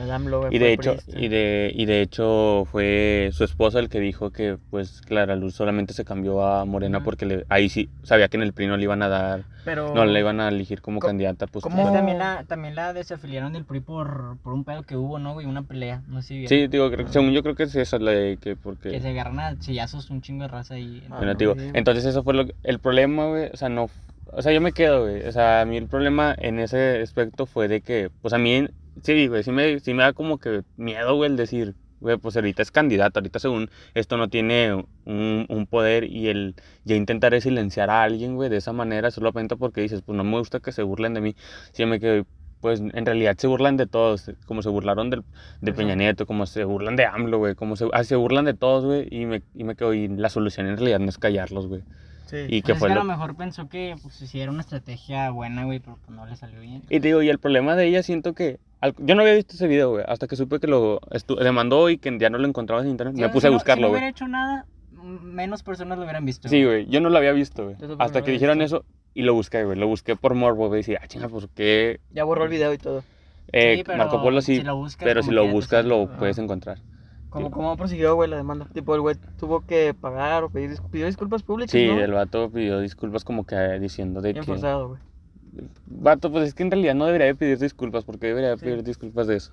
Y 0.52 0.58
de 0.58 0.72
hecho, 0.72 0.92
priista. 0.92 1.18
y 1.20 1.26
de, 1.26 1.72
y 1.74 1.84
de 1.84 2.00
hecho 2.00 2.64
fue 2.70 3.30
su 3.32 3.42
esposo 3.42 3.80
el 3.80 3.88
que 3.88 3.98
dijo 3.98 4.30
que 4.30 4.58
pues 4.70 5.00
Clara 5.02 5.34
Luz 5.34 5.54
solamente 5.56 5.92
se 5.92 6.04
cambió 6.04 6.44
a 6.46 6.64
Morena 6.64 7.02
porque 7.02 7.26
le, 7.26 7.44
ahí 7.48 7.68
sí 7.68 7.88
sabía 8.04 8.28
que 8.28 8.36
en 8.36 8.44
el 8.44 8.52
PRI 8.52 8.68
no 8.68 8.76
le 8.76 8.84
iban 8.84 9.02
a 9.02 9.08
dar, 9.08 9.42
Pero... 9.64 9.92
no 9.92 10.04
le 10.06 10.20
iban 10.20 10.40
a 10.40 10.48
elegir 10.48 10.80
como 10.80 11.00
¿Cómo- 11.00 11.08
candidata, 11.08 11.48
pues 11.48 11.64
cómo- 11.64 11.90
Y 11.90 11.92
también 11.92 12.18
la, 12.18 12.44
también 12.46 12.76
la 12.76 12.92
desafiliaron 12.92 13.52
del 13.52 13.64
PRI 13.64 13.80
por, 13.80 14.38
por 14.44 14.52
un 14.52 14.62
pedo 14.62 14.84
que 14.84 14.96
hubo, 14.96 15.18
¿no, 15.18 15.32
güey? 15.32 15.46
Una 15.46 15.62
pelea, 15.62 16.02
no 16.06 16.22
sé 16.22 16.28
si 16.28 16.34
vieron. 16.38 16.48
Sí, 16.48 16.66
digo, 16.68 16.88
creo- 16.92 17.08
según 17.08 17.32
yo 17.32 17.42
creo 17.42 17.56
que 17.56 17.64
es 17.64 17.74
esa 17.74 17.98
la 17.98 18.12
de 18.12 18.36
que 18.40 18.54
porque... 18.54 18.90
Que 18.92 19.00
se 19.00 19.08
agarran 19.08 19.40
a 19.40 19.60
sillazos 19.60 20.10
un 20.10 20.22
chingo 20.22 20.42
de 20.42 20.48
raza 20.48 20.74
ahí. 20.74 21.02
Ah, 21.10 21.16
Bueno, 21.16 21.32
no, 21.32 21.38
digo, 21.38 21.54
sí. 21.56 21.70
entonces 21.74 22.04
eso 22.04 22.22
fue 22.22 22.34
lo 22.34 22.46
que- 22.46 22.54
el 22.62 22.78
problema, 22.78 23.26
güey, 23.26 23.50
o 23.52 23.56
sea, 23.56 23.68
no, 23.68 23.90
o 24.32 24.42
sea, 24.42 24.52
yo 24.52 24.60
me 24.60 24.72
quedo, 24.72 25.02
güey, 25.02 25.26
o 25.26 25.32
sea, 25.32 25.62
a 25.62 25.64
mí 25.64 25.76
el 25.76 25.88
problema 25.88 26.34
en 26.38 26.58
ese 26.58 27.00
aspecto 27.00 27.46
fue 27.46 27.68
de 27.68 27.80
que, 27.80 28.10
pues 28.22 28.34
a 28.34 28.38
mí, 28.38 28.66
sí, 29.02 29.26
güey, 29.28 29.42
sí 29.42 29.52
me, 29.52 29.80
sí 29.80 29.94
me 29.94 30.02
da 30.02 30.12
como 30.12 30.38
que 30.38 30.62
miedo, 30.76 31.16
güey, 31.16 31.30
el 31.30 31.36
decir, 31.36 31.74
güey, 32.00 32.16
pues 32.18 32.36
ahorita 32.36 32.62
es 32.62 32.70
candidato, 32.70 33.20
ahorita 33.20 33.38
según 33.38 33.70
esto 33.94 34.16
no 34.16 34.28
tiene 34.28 34.74
un, 35.04 35.46
un 35.48 35.66
poder 35.66 36.04
y 36.04 36.28
el 36.28 36.54
ya 36.84 36.96
intentar 36.96 37.40
silenciar 37.40 37.90
a 37.90 38.02
alguien, 38.02 38.34
güey, 38.36 38.50
de 38.50 38.58
esa 38.58 38.72
manera, 38.72 39.10
solamente 39.10 39.56
porque 39.56 39.80
dices, 39.80 40.02
pues 40.02 40.16
no 40.16 40.24
me 40.24 40.38
gusta 40.38 40.60
que 40.60 40.72
se 40.72 40.82
burlen 40.82 41.14
de 41.14 41.20
mí, 41.20 41.36
sí 41.72 41.82
yo 41.82 41.86
me 41.86 42.00
quedo, 42.00 42.26
pues 42.60 42.80
en 42.80 43.06
realidad 43.06 43.36
se 43.38 43.46
burlan 43.46 43.76
de 43.76 43.86
todos, 43.86 44.30
como 44.46 44.62
se 44.62 44.68
burlaron 44.68 45.10
del, 45.10 45.24
de. 45.60 45.72
Peña 45.72 45.94
Nieto, 45.94 46.26
como 46.26 46.46
se 46.46 46.64
burlan 46.64 46.96
de 46.96 47.04
AMLO, 47.06 47.38
güey, 47.38 47.54
como 47.54 47.76
se, 47.76 47.86
ah, 47.92 48.02
se 48.04 48.16
burlan 48.16 48.44
de 48.44 48.54
todos, 48.54 48.84
güey, 48.84 49.06
y 49.10 49.26
me, 49.26 49.42
y 49.54 49.64
me 49.64 49.76
quedo, 49.76 49.94
y 49.94 50.08
la 50.08 50.30
solución 50.30 50.66
en 50.66 50.76
realidad 50.76 50.98
no 50.98 51.08
es 51.08 51.18
callarlos, 51.18 51.68
güey. 51.68 51.82
Sí. 52.26 52.36
Y 52.48 52.60
Pues 52.60 52.64
que 52.64 52.72
es 52.72 52.78
fue 52.78 52.88
que 52.88 52.92
a 52.92 52.96
lo... 52.96 53.02
lo 53.04 53.08
mejor 53.08 53.36
pensó 53.36 53.68
que 53.68 53.94
pues, 54.02 54.14
sí 54.16 54.40
era 54.40 54.50
una 54.50 54.60
estrategia 54.60 55.30
buena, 55.30 55.64
güey, 55.64 55.80
pero 55.80 55.96
pues 56.04 56.10
no 56.16 56.26
le 56.26 56.36
salió 56.36 56.60
bien. 56.60 56.82
Y 56.90 57.00
te 57.00 57.08
digo, 57.08 57.22
y 57.22 57.28
el 57.30 57.38
problema 57.38 57.74
de 57.76 57.86
ella 57.86 58.02
siento 58.02 58.34
que... 58.34 58.58
al- 58.80 58.94
Yo 58.98 59.14
no 59.14 59.22
había 59.22 59.34
visto 59.34 59.54
ese 59.54 59.66
video, 59.68 59.90
güey, 59.90 60.04
hasta 60.06 60.26
que 60.26 60.36
supe 60.36 60.58
que 60.60 60.66
lo 60.66 61.00
estu- 61.10 61.40
le 61.40 61.52
mandó 61.52 61.88
y 61.88 61.98
que 61.98 62.16
ya 62.18 62.28
no 62.28 62.38
lo 62.38 62.46
encontrabas 62.46 62.84
en 62.84 62.90
internet. 62.90 63.14
Sí, 63.16 63.22
me 63.22 63.28
si 63.28 63.32
puse 63.32 63.46
a 63.46 63.50
no- 63.50 63.56
buscarlo, 63.56 63.78
Si 63.78 63.82
no 63.82 63.88
güey. 63.88 63.98
hubiera 64.00 64.10
hecho 64.10 64.26
nada, 64.28 64.66
menos 65.22 65.62
personas 65.62 65.98
lo 65.98 66.04
hubieran 66.04 66.24
visto. 66.24 66.48
Sí, 66.48 66.64
güey, 66.64 66.86
yo 66.86 67.00
no 67.00 67.08
lo 67.10 67.18
había 67.18 67.32
visto, 67.32 67.64
güey. 67.64 67.76
Hasta 67.98 68.22
que 68.22 68.32
dijeron 68.32 68.58
visto. 68.58 68.78
eso 68.78 68.84
y 69.14 69.22
lo 69.22 69.32
busqué, 69.34 69.62
güey. 69.64 69.78
Lo 69.78 69.86
busqué 69.86 70.16
por 70.16 70.34
morbo, 70.34 70.66
güey. 70.68 70.80
Y 70.80 70.82
decía, 70.82 71.00
ah, 71.02 71.06
chinga, 71.06 71.28
pues 71.28 71.46
qué... 71.54 72.00
Ya 72.10 72.24
borró 72.24 72.44
el 72.44 72.50
video 72.50 72.72
y 72.72 72.78
todo. 72.78 73.04
Eh, 73.52 73.76
Sí, 73.76 73.82
pero 73.84 73.98
Marco 73.98 74.20
Polo 74.20 74.40
sí, 74.40 74.56
si 74.56 74.62
lo 74.64 74.74
buscas, 74.76 75.04
pero 75.04 75.22
si 75.22 75.30
lo 75.30 75.46
buscas 75.46 75.84
lo 75.84 76.08
puedes 76.18 76.38
encontrar. 76.38 76.78
¿Cómo. 77.30 77.50
¿Cómo 77.50 77.76
prosiguió, 77.76 78.14
güey, 78.14 78.30
la 78.30 78.36
demanda? 78.36 78.66
Tipo, 78.72 78.94
el 78.94 79.00
güey 79.00 79.16
tuvo 79.38 79.60
que 79.66 79.94
pagar 79.94 80.44
o 80.44 80.50
pedir, 80.50 80.78
pidió 80.90 81.06
disculpas 81.06 81.42
públicas, 81.42 81.70
Sí, 81.72 81.86
¿no? 81.86 82.00
el 82.00 82.12
vato 82.12 82.50
pidió 82.50 82.80
disculpas 82.80 83.24
como 83.24 83.44
que 83.44 83.56
diciendo 83.78 84.20
de 84.20 84.32
Bien 84.32 84.44
que... 84.44 84.50
forzado, 84.52 84.88
güey. 84.88 85.00
Vato, 85.86 86.30
pues 86.30 86.48
es 86.48 86.54
que 86.54 86.62
en 86.64 86.70
realidad 86.70 86.94
no 86.94 87.06
debería 87.06 87.26
de 87.28 87.34
pedir 87.34 87.58
disculpas, 87.58 88.04
porque 88.04 88.26
debería 88.26 88.50
de 88.50 88.58
Sí. 88.58 88.64
pedir 88.66 88.82
disculpas 88.84 89.26
de 89.26 89.36
eso. 89.36 89.52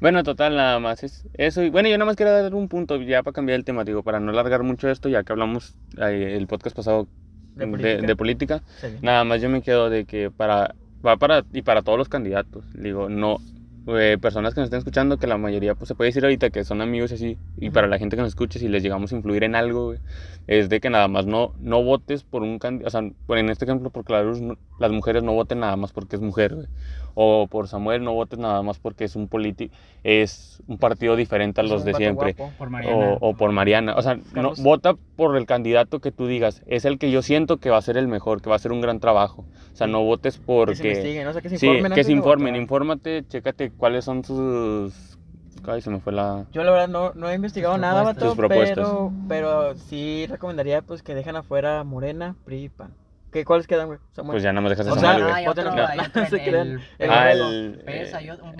Bueno, 0.00 0.22
total, 0.22 0.54
nada 0.56 0.78
más 0.78 1.02
es 1.02 1.24
eso. 1.34 1.62
Y 1.64 1.70
bueno, 1.70 1.88
yo 1.88 1.98
nada 1.98 2.06
más 2.06 2.14
quería 2.16 2.32
dar 2.42 2.54
un 2.54 2.68
punto 2.68 2.96
ya 3.02 3.22
para 3.24 3.34
cambiar 3.34 3.58
el 3.58 3.64
tema, 3.64 3.82
digo, 3.84 4.02
para 4.04 4.20
no 4.20 4.30
alargar 4.30 4.62
mucho 4.62 4.88
esto, 4.88 5.08
ya 5.08 5.24
que 5.24 5.32
hablamos 5.32 5.74
eh, 5.98 6.36
el 6.36 6.46
podcast 6.46 6.76
pasado 6.76 7.08
De 7.56 7.66
de, 7.66 7.70
política. 7.72 8.06
de 8.06 8.16
política. 8.16 8.62
Sí. 8.80 8.86
Nada 9.02 9.24
más 9.24 9.40
yo 9.42 9.48
me 9.48 9.60
quedo 9.60 9.90
de 9.90 10.04
que 10.04 10.30
para, 10.30 10.74
va 11.04 11.16
para, 11.16 11.44
y 11.52 11.62
para 11.62 11.82
todos 11.82 11.98
los 11.98 12.08
candidatos, 12.08 12.64
digo, 12.74 13.08
no, 13.08 13.38
eh, 13.86 14.18
personas 14.20 14.54
que 14.54 14.60
nos 14.60 14.66
estén 14.66 14.78
escuchando, 14.78 15.16
que 15.18 15.26
la 15.26 15.38
mayoría, 15.38 15.74
pues 15.74 15.88
se 15.88 15.94
puede 15.94 16.08
decir 16.10 16.24
ahorita 16.24 16.50
que 16.50 16.64
son 16.64 16.80
amigos 16.80 17.10
y 17.12 17.14
así, 17.14 17.38
y 17.58 17.70
para 17.70 17.86
la 17.86 17.98
gente 17.98 18.16
que 18.16 18.22
nos 18.22 18.28
escuche, 18.30 18.58
si 18.58 18.68
les 18.68 18.82
llegamos 18.82 19.12
a 19.12 19.16
influir 19.16 19.44
en 19.44 19.54
algo, 19.54 19.86
güey, 19.86 19.98
es 20.46 20.68
de 20.68 20.80
que 20.80 20.90
nada 20.90 21.08
más 21.08 21.26
no, 21.26 21.52
no 21.60 21.82
votes 21.82 22.22
por 22.24 22.42
un 22.42 22.58
candidato, 22.58 22.88
o 22.88 22.90
sea, 23.02 23.10
por, 23.26 23.38
en 23.38 23.50
este 23.50 23.64
ejemplo, 23.64 23.90
por 23.90 24.04
Clarus, 24.04 24.40
no- 24.40 24.56
las 24.78 24.92
mujeres 24.92 25.22
no 25.22 25.32
voten 25.32 25.60
nada 25.60 25.76
más 25.76 25.92
porque 25.92 26.16
es 26.16 26.22
mujer, 26.22 26.54
güey. 26.54 26.66
O 27.14 27.48
por 27.48 27.66
Samuel 27.66 28.04
no 28.04 28.14
votes 28.14 28.38
nada 28.38 28.62
más 28.62 28.78
porque 28.78 29.04
es 29.04 29.16
un 29.16 29.26
político, 29.26 29.74
es 30.04 30.62
un 30.68 30.78
partido 30.78 31.16
diferente 31.16 31.60
a 31.60 31.64
los 31.64 31.84
de 31.84 31.92
siempre. 31.94 32.34
guapo. 32.34 32.52
Por 32.56 32.70
Mariana. 32.70 33.16
O, 33.20 33.30
o 33.30 33.34
por 33.34 33.50
Mariana. 33.52 33.94
O 33.96 34.02
sea, 34.02 34.18
no, 34.32 34.52
vota 34.58 34.94
por 35.16 35.36
el 35.36 35.44
candidato 35.44 35.98
que 35.98 36.12
tú 36.12 36.28
digas. 36.28 36.62
Es 36.66 36.84
el 36.84 36.98
que 36.98 37.10
yo 37.10 37.20
siento 37.22 37.56
que 37.58 37.68
va 37.68 37.78
a 37.78 37.82
ser 37.82 37.96
el 37.96 38.06
mejor, 38.06 38.40
que 38.40 38.48
va 38.48 38.54
a 38.54 38.56
hacer 38.56 38.70
un 38.72 38.80
gran 38.80 39.00
trabajo. 39.00 39.44
O 39.72 39.76
sea, 39.76 39.88
no 39.88 40.02
votes 40.04 40.36
Que 40.36 40.40
se 40.40 40.46
porque... 40.46 40.88
investiguen, 40.88 41.26
o 41.26 41.32
sea, 41.32 41.42
que 41.42 41.48
se 41.50 41.58
Sí, 41.58 41.66
informen. 41.66 41.82
que 41.82 41.94
antes 41.94 42.06
se 42.06 42.12
informen. 42.12 42.56
Infórmate, 42.56 43.24
chécate 43.28 43.69
cuáles 43.76 44.04
son 44.04 44.24
sus... 44.24 45.18
Ay, 45.66 45.82
se 45.82 45.90
me 45.90 46.00
fue 46.00 46.12
la... 46.12 46.46
Yo 46.52 46.64
la 46.64 46.70
verdad 46.70 46.88
no, 46.88 47.12
no 47.14 47.28
he 47.28 47.34
investigado 47.34 47.74
Sus 47.74 47.80
nada, 47.82 48.02
propuestas. 48.14 48.22
vato, 48.24 48.30
Sus 48.30 48.36
propuestas. 48.36 48.76
pero, 48.76 49.12
pero 49.28 49.74
sí 49.76 50.26
recomendaría 50.28 50.80
pues 50.82 51.02
que 51.02 51.14
dejen 51.14 51.36
afuera 51.36 51.84
Morena, 51.84 52.34
PRI 52.44 52.64
y 52.64 52.68
PAN. 52.70 52.94
¿Qué, 53.30 53.44
¿Cuáles 53.44 53.66
quedan, 53.66 53.86
güey? 53.88 53.98
Samuel. 54.12 54.32
Pues 54.34 54.42
ya 54.42 54.52
nada 54.52 54.62
más 54.62 54.70
dejas 54.70 54.86
O 54.88 54.98
Samuel, 54.98 55.22
güey. 55.24 55.44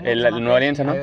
el- 0.03 0.43
Nueva 0.43 0.57
Alianza, 0.57 0.83
¿no? 0.83 0.93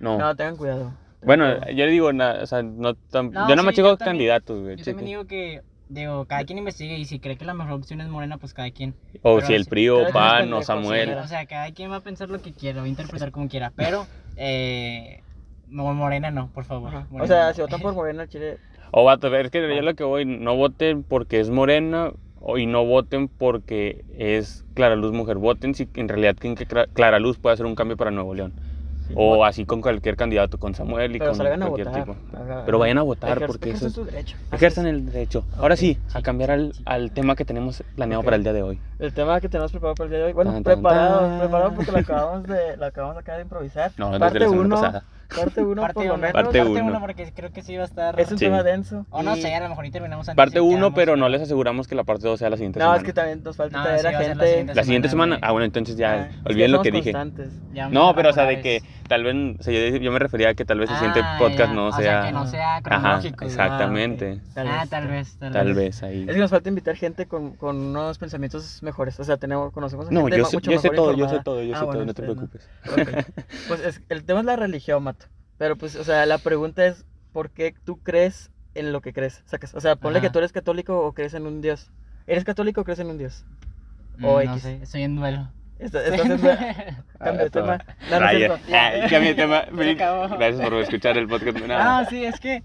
No. 0.00 0.18
No, 0.18 0.36
tengan 0.36 0.56
cuidado. 0.56 0.92
Bueno, 1.24 1.64
yo 1.70 1.86
digo, 1.86 2.12
na- 2.12 2.38
o 2.42 2.46
sea, 2.46 2.62
no 2.62 2.94
tan... 2.94 3.30
No, 3.30 3.48
yo 3.48 3.54
nada 3.56 3.62
más 3.62 3.72
sí, 3.74 3.76
checo 3.76 3.88
yo 3.90 3.96
también- 3.96 4.12
candidatos, 4.16 4.60
güey. 4.62 4.76
Yo 4.76 4.84
también 4.84 5.06
digo 5.06 5.24
que, 5.26 5.62
digo, 5.92 6.24
cada 6.24 6.44
quien 6.44 6.58
investigue 6.58 6.96
y 6.98 7.04
si 7.04 7.18
cree 7.18 7.36
que 7.36 7.44
la 7.44 7.54
mejor 7.54 7.74
opción 7.74 8.00
es 8.00 8.08
Morena, 8.08 8.38
pues 8.38 8.54
cada 8.54 8.70
quien. 8.70 8.94
O 9.22 9.36
pero 9.36 9.46
si 9.46 9.54
el 9.54 9.64
PRI 9.66 9.88
o 9.90 10.12
PAN 10.12 10.52
o 10.52 10.62
Samuel. 10.62 11.10
O 11.18 11.26
sea, 11.26 11.46
cada 11.46 11.70
quien 11.72 11.90
va 11.90 11.96
a 11.96 12.00
pensar 12.00 12.30
lo 12.30 12.40
que 12.40 12.52
quiera, 12.52 12.80
va 12.80 12.86
a 12.86 12.88
interpretar 12.88 13.30
como 13.30 13.48
quiera, 13.48 13.72
pero 13.76 14.06
eh, 14.36 15.20
Mo- 15.68 15.94
Morena 15.94 16.30
no, 16.30 16.48
por 16.52 16.64
favor. 16.64 17.04
O 17.18 17.26
sea, 17.26 17.52
si 17.54 17.60
votan 17.60 17.80
por 17.80 17.94
Morena, 17.94 18.26
Chile. 18.26 18.58
O 18.90 19.04
vato, 19.04 19.34
es 19.34 19.50
que 19.50 19.60
yo 19.60 19.82
lo 19.82 19.94
que 19.94 20.04
voy, 20.04 20.24
no 20.26 20.54
voten 20.56 21.02
porque 21.02 21.40
es 21.40 21.48
morena 21.48 22.12
o- 22.40 22.58
y 22.58 22.66
no 22.66 22.84
voten 22.84 23.28
porque 23.28 24.04
es 24.18 24.64
Clara 24.74 24.96
Luz 24.96 25.12
mujer. 25.12 25.38
Voten 25.38 25.74
si 25.74 25.88
en 25.94 26.08
realidad 26.08 26.36
creen 26.38 26.56
que 26.56 26.66
Cla- 26.66 26.88
Clara 26.92 27.18
Luz 27.18 27.38
puede 27.38 27.54
hacer 27.54 27.64
un 27.66 27.74
cambio 27.74 27.96
para 27.96 28.10
Nuevo 28.10 28.34
León. 28.34 28.52
O 29.14 29.44
así 29.44 29.64
con 29.66 29.80
cualquier 29.80 30.16
candidato, 30.16 30.58
con 30.58 30.74
Samuel 30.74 31.14
y 31.14 31.18
Pero 31.18 31.30
con 31.30 31.38
salgan 31.38 31.62
a 31.62 31.66
cualquier 31.66 31.88
votar. 31.88 32.04
tipo. 32.04 32.16
Pero 32.66 32.78
vayan 32.78 32.98
a 32.98 33.02
votar 33.02 33.46
porque 33.46 33.70
eso 33.70 33.86
ejerzan 33.86 33.88
es... 33.88 33.94
su 33.94 34.04
derecho. 34.04 34.36
Ejerzan 34.52 34.86
el 34.86 35.06
derecho. 35.06 35.44
Ahora 35.58 35.74
Ok, 35.74 35.80
sí, 35.80 35.98
a 36.14 36.22
cambiar 36.22 36.50
al, 36.50 36.72
al 36.84 37.10
tema 37.12 37.34
que 37.36 37.44
tenemos 37.44 37.82
planeado 37.96 38.20
Ok. 38.20 38.24
para 38.26 38.36
el 38.36 38.42
día 38.42 38.52
de 38.52 38.62
hoy. 38.62 38.78
El 38.98 39.12
tema 39.12 39.40
que 39.40 39.48
tenemos 39.48 39.70
preparado 39.72 39.94
para 39.96 40.04
el 40.06 40.10
día 40.10 40.18
de 40.18 40.24
hoy. 40.26 40.32
Bueno, 40.32 40.52
Tan, 40.52 40.62
tan, 40.62 40.74
preparado, 40.74 41.20
tan. 41.20 41.38
preparado 41.40 41.72
porque 41.74 41.92
lo 41.92 41.98
acabamos 41.98 42.42
de, 42.44 42.76
lo 42.76 42.86
acabamos 42.86 43.16
acá 43.18 43.36
de 43.36 43.42
improvisar. 43.42 43.92
No, 43.96 44.10
desde 44.18 44.38
la 44.40 44.48
semana 44.48 44.60
1, 44.66 44.76
pasada. 44.76 45.04
Parte 45.32 45.62
1 45.62 45.80
Parte 45.82 45.94
por 45.94 46.04
lo 46.04 46.14
uno, 46.14 46.20
menos. 46.20 46.32
Parte 46.32 46.58
parte 46.58 46.70
uno. 46.80 46.84
uno, 46.90 47.00
porque 47.00 47.32
creo 47.34 47.52
que 47.52 47.62
sí 47.62 47.76
va 47.76 47.82
a 47.82 47.86
estar. 47.86 48.18
Es 48.20 48.30
un 48.30 48.38
Sí. 48.38 48.44
tema 48.46 48.62
denso. 48.62 49.06
O 49.10 49.22
no 49.22 49.36
sé, 49.36 49.54
a 49.54 49.60
lo 49.60 49.68
mejor 49.68 49.86
y 49.86 49.90
terminamos 49.90 50.28
antes. 50.28 50.36
Parte 50.36 50.58
y 50.58 50.60
1, 50.60 50.70
quedamos- 50.76 50.92
pero 50.94 51.16
no 51.16 51.28
les 51.28 51.42
aseguramos 51.42 51.86
que 51.88 51.94
la 51.94 52.04
parte 52.04 52.26
2 52.28 52.38
sea 52.38 52.50
la 52.50 52.56
siguiente 52.56 52.78
No, 52.78 52.84
semana. 52.86 52.98
es 52.98 53.04
que 53.04 53.12
también 53.12 53.42
nos 53.42 53.56
falta 53.56 53.78
No, 53.78 53.84
traer 53.84 54.00
sí, 54.00 54.06
a 54.06 54.10
ser 54.10 54.18
la 54.20 54.26
gente. 54.28 54.46
siguiente 54.46 54.74
La 54.74 54.84
siguiente 54.84 55.08
semana... 55.08 55.34
semana, 55.36 55.46
Ah, 55.48 55.52
bueno, 55.52 55.64
entonces 55.64 55.96
ya... 55.96 56.30
Ah, 56.32 56.42
olviden 56.46 56.72
lo 56.72 56.82
que 56.82 56.90
dije. 56.90 57.12
No, 57.90 58.14
pero 58.14 58.30
o 58.30 58.32
sea, 58.32 58.44
de 58.46 58.60
que 58.60 58.82
tal 59.08 59.24
vez... 59.24 59.34
O 59.58 59.62
sea, 59.62 59.90
yo, 59.90 59.96
yo 59.96 60.12
me 60.12 60.18
refería 60.18 60.50
a 60.50 60.54
que 60.54 60.64
tal 60.64 60.78
vez 60.78 60.90
el 60.90 60.96
siguiente 60.96 61.20
Ah, 61.22 61.36
podcast 61.38 61.70
ya. 61.70 61.74
no 61.74 61.86
O 61.88 61.92
sea... 61.92 62.22
que 62.26 62.32
no 62.32 62.46
sea 62.46 62.76
Ajá, 62.76 62.82
cronológico. 62.82 63.44
exactamente. 63.44 64.40
Ah. 64.56 64.80
Ah, 64.82 64.86
tal 64.88 65.08
vez, 65.08 65.36
tal, 65.38 65.52
Tal 65.52 65.74
vez 65.74 66.02
ahí. 66.02 66.22
Es 66.28 66.34
que 66.34 66.40
nos 66.40 66.50
falta 66.50 66.68
invitar 66.68 66.96
gente 66.96 67.26
con, 67.26 67.56
con 67.56 67.76
unos 67.76 68.18
pensamientos 68.18 68.82
mejores. 68.82 69.18
O 69.20 69.24
sea, 69.24 69.36
tenemos, 69.36 69.72
conocemos 69.72 70.08
a 70.08 70.10
No, 70.10 70.22
gente 70.22 70.36
yo 70.38 70.42
ma- 70.44 70.48
sé, 70.50 70.56
mucho 70.56 70.70
yo 70.70 70.78
sé 70.78 70.90
mejor 70.90 71.06
todo, 71.06 71.16
yo 71.16 71.28
sé 71.28 71.40
todo, 71.42 71.62
yo 71.62 71.74
Ah, 71.74 71.78
sé 71.80 71.84
todo, 71.86 72.04
no 72.04 72.14
te 72.14 72.22
preocupes. 72.22 72.68
Pues 73.68 73.80
es, 73.80 74.02
el 74.08 74.24
tema 74.24 74.40
es 74.40 74.46
la 74.46 74.56
religión, 74.56 75.02
Mato. 75.02 75.21
Pero 75.62 75.76
pues, 75.76 75.94
o 75.94 76.02
sea, 76.02 76.26
la 76.26 76.38
pregunta 76.38 76.84
es, 76.84 77.04
¿por 77.32 77.50
qué 77.50 77.72
tú 77.84 77.96
crees 78.02 78.50
en 78.74 78.90
lo 78.92 79.00
que 79.00 79.12
crees? 79.12 79.42
Sacas. 79.46 79.72
O 79.76 79.80
sea, 79.80 79.94
ponle 79.94 80.18
Ajá. 80.18 80.26
que 80.26 80.32
tú 80.32 80.40
eres 80.40 80.50
católico 80.50 80.98
o 81.06 81.12
crees 81.12 81.34
en 81.34 81.46
un 81.46 81.60
Dios. 81.60 81.92
¿Eres 82.26 82.42
católico 82.42 82.80
o 82.80 82.84
crees 82.84 82.98
en 82.98 83.06
un 83.06 83.16
Dios? 83.18 83.44
Mm, 84.18 84.24
O 84.24 84.42
no 84.42 84.52
X. 84.54 84.62
sé, 84.62 84.80
estoy 84.82 85.02
en 85.02 85.14
duelo. 85.14 85.48
Cambio 85.78 87.44
de 87.44 87.50
tema. 87.50 87.78
No, 88.10 88.18
no. 88.18 88.26
Ah, 88.72 88.90
cambia 89.08 89.28
de 89.28 89.34
tema. 89.36 89.62
Gracias 89.70 90.60
por 90.68 90.74
escuchar 90.80 91.16
el 91.16 91.28
podcast. 91.28 91.56
No, 91.60 91.74
Ah, 91.76 92.06
sí, 92.10 92.24
es 92.24 92.40
que, 92.40 92.64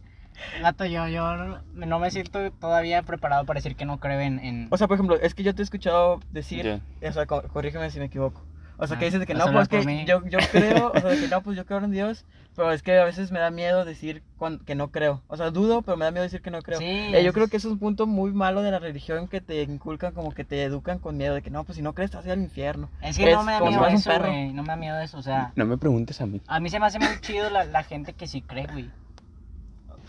gato, 0.63 0.85
yo, 0.85 1.07
yo 1.07 1.35
no- 1.75 1.99
me 1.99 2.09
siento 2.09 2.51
todavía 2.53 3.03
preparado 3.03 3.45
para 3.45 3.59
decir 3.59 3.75
que 3.75 3.85
no 3.85 3.99
creo 3.99 4.19
en... 4.21 4.39
en... 4.39 4.67
O 4.71 4.77
sea, 4.77 4.87
por 4.87 4.95
ejemplo, 4.95 5.17
es 5.21 5.35
que 5.35 5.43
yo 5.43 5.53
te 5.53 5.61
he 5.61 5.65
escuchado 5.65 6.19
decir, 6.31 6.81
o 7.07 7.11
sea, 7.11 7.27
co- 7.27 7.43
corrígeme 7.43 7.91
si 7.91 7.99
me 7.99 8.05
equivoco. 8.05 8.43
O 8.79 8.85
sea, 8.85 8.95
Ah, 8.95 8.99
que 8.99 9.05
dices 9.05 9.19
de 9.19 9.25
que 9.25 9.33
no, 9.33 9.51
pues 9.51 9.67
que 9.67 10.05
yo, 10.05 10.21
yo 10.27 10.37
creo, 10.51 10.91
o 10.93 10.99
sea, 10.99 11.09
que 11.19 11.27
no, 11.27 11.41
pues 11.41 11.57
yo 11.57 11.65
creo 11.65 11.79
en 11.83 11.89
Dios, 11.91 12.25
pero 12.55 12.71
es 12.71 12.83
que 12.83 12.97
a 12.99 13.05
veces 13.05 13.31
me 13.31 13.39
da 13.39 13.49
miedo 13.49 13.85
decir 13.85 14.21
que 14.65 14.75
no 14.75 14.91
creo. 14.91 15.23
O 15.27 15.35
sea, 15.35 15.49
dudo, 15.49 15.81
pero 15.81 15.97
me 15.97 16.05
da 16.05 16.11
miedo 16.11 16.23
decir 16.23 16.41
que 16.43 16.51
no 16.51 16.61
creo. 16.61 16.77
Sí, 16.77 16.85
Eh, 16.85 17.21
yo 17.23 17.29
es- 17.29 17.33
creo 17.33 17.47
que 17.47 17.57
eso 17.57 17.69
es 17.69 17.71
un 17.73 17.79
punto 17.79 18.05
muy 18.05 18.31
malo 18.33 18.61
de 18.61 18.69
la 18.69 18.77
religión 18.77 19.27
que 19.27 19.41
te 19.41 19.63
inculcan, 19.63 20.13
como 20.13 20.31
que 20.31 20.43
te 20.45 20.63
educan 20.63 20.99
con 20.99 21.17
miedo 21.17 21.33
de 21.33 21.41
que 21.41 21.49
no, 21.49 21.63
pues 21.63 21.75
si 21.77 21.81
no 21.81 21.93
crees, 21.93 22.11
te 22.11 22.17
vas 22.17 22.25
a 22.25 22.29
ir 22.29 22.33
al 22.33 22.41
infierno. 22.41 22.89
Es 23.01 23.17
que 23.17 23.31
no 23.31 23.43
me 23.43 23.53
da 23.53 23.61
miedo 23.61 23.87
eso, 23.87 24.09
perro. 24.11 24.27
güey. 24.27 24.53
No 24.53 24.61
me 24.61 24.67
da 24.69 24.75
miedo 24.75 24.99
eso, 24.99 25.17
o 25.17 25.23
sea... 25.23 25.51
No 25.55 25.65
me 25.65 25.77
preguntes 25.79 26.21
a 26.21 26.27
mí. 26.27 26.39
A 26.47 26.59
mí 26.59 26.69
se 26.69 26.79
me 26.79 26.85
hace 26.85 26.99
muy 26.99 27.19
chido 27.21 27.49
la, 27.49 27.63
la 27.65 27.81
gente 27.83 28.13
que 28.13 28.27
sí 28.27 28.41
cree, 28.43 28.67
güey. 28.71 28.91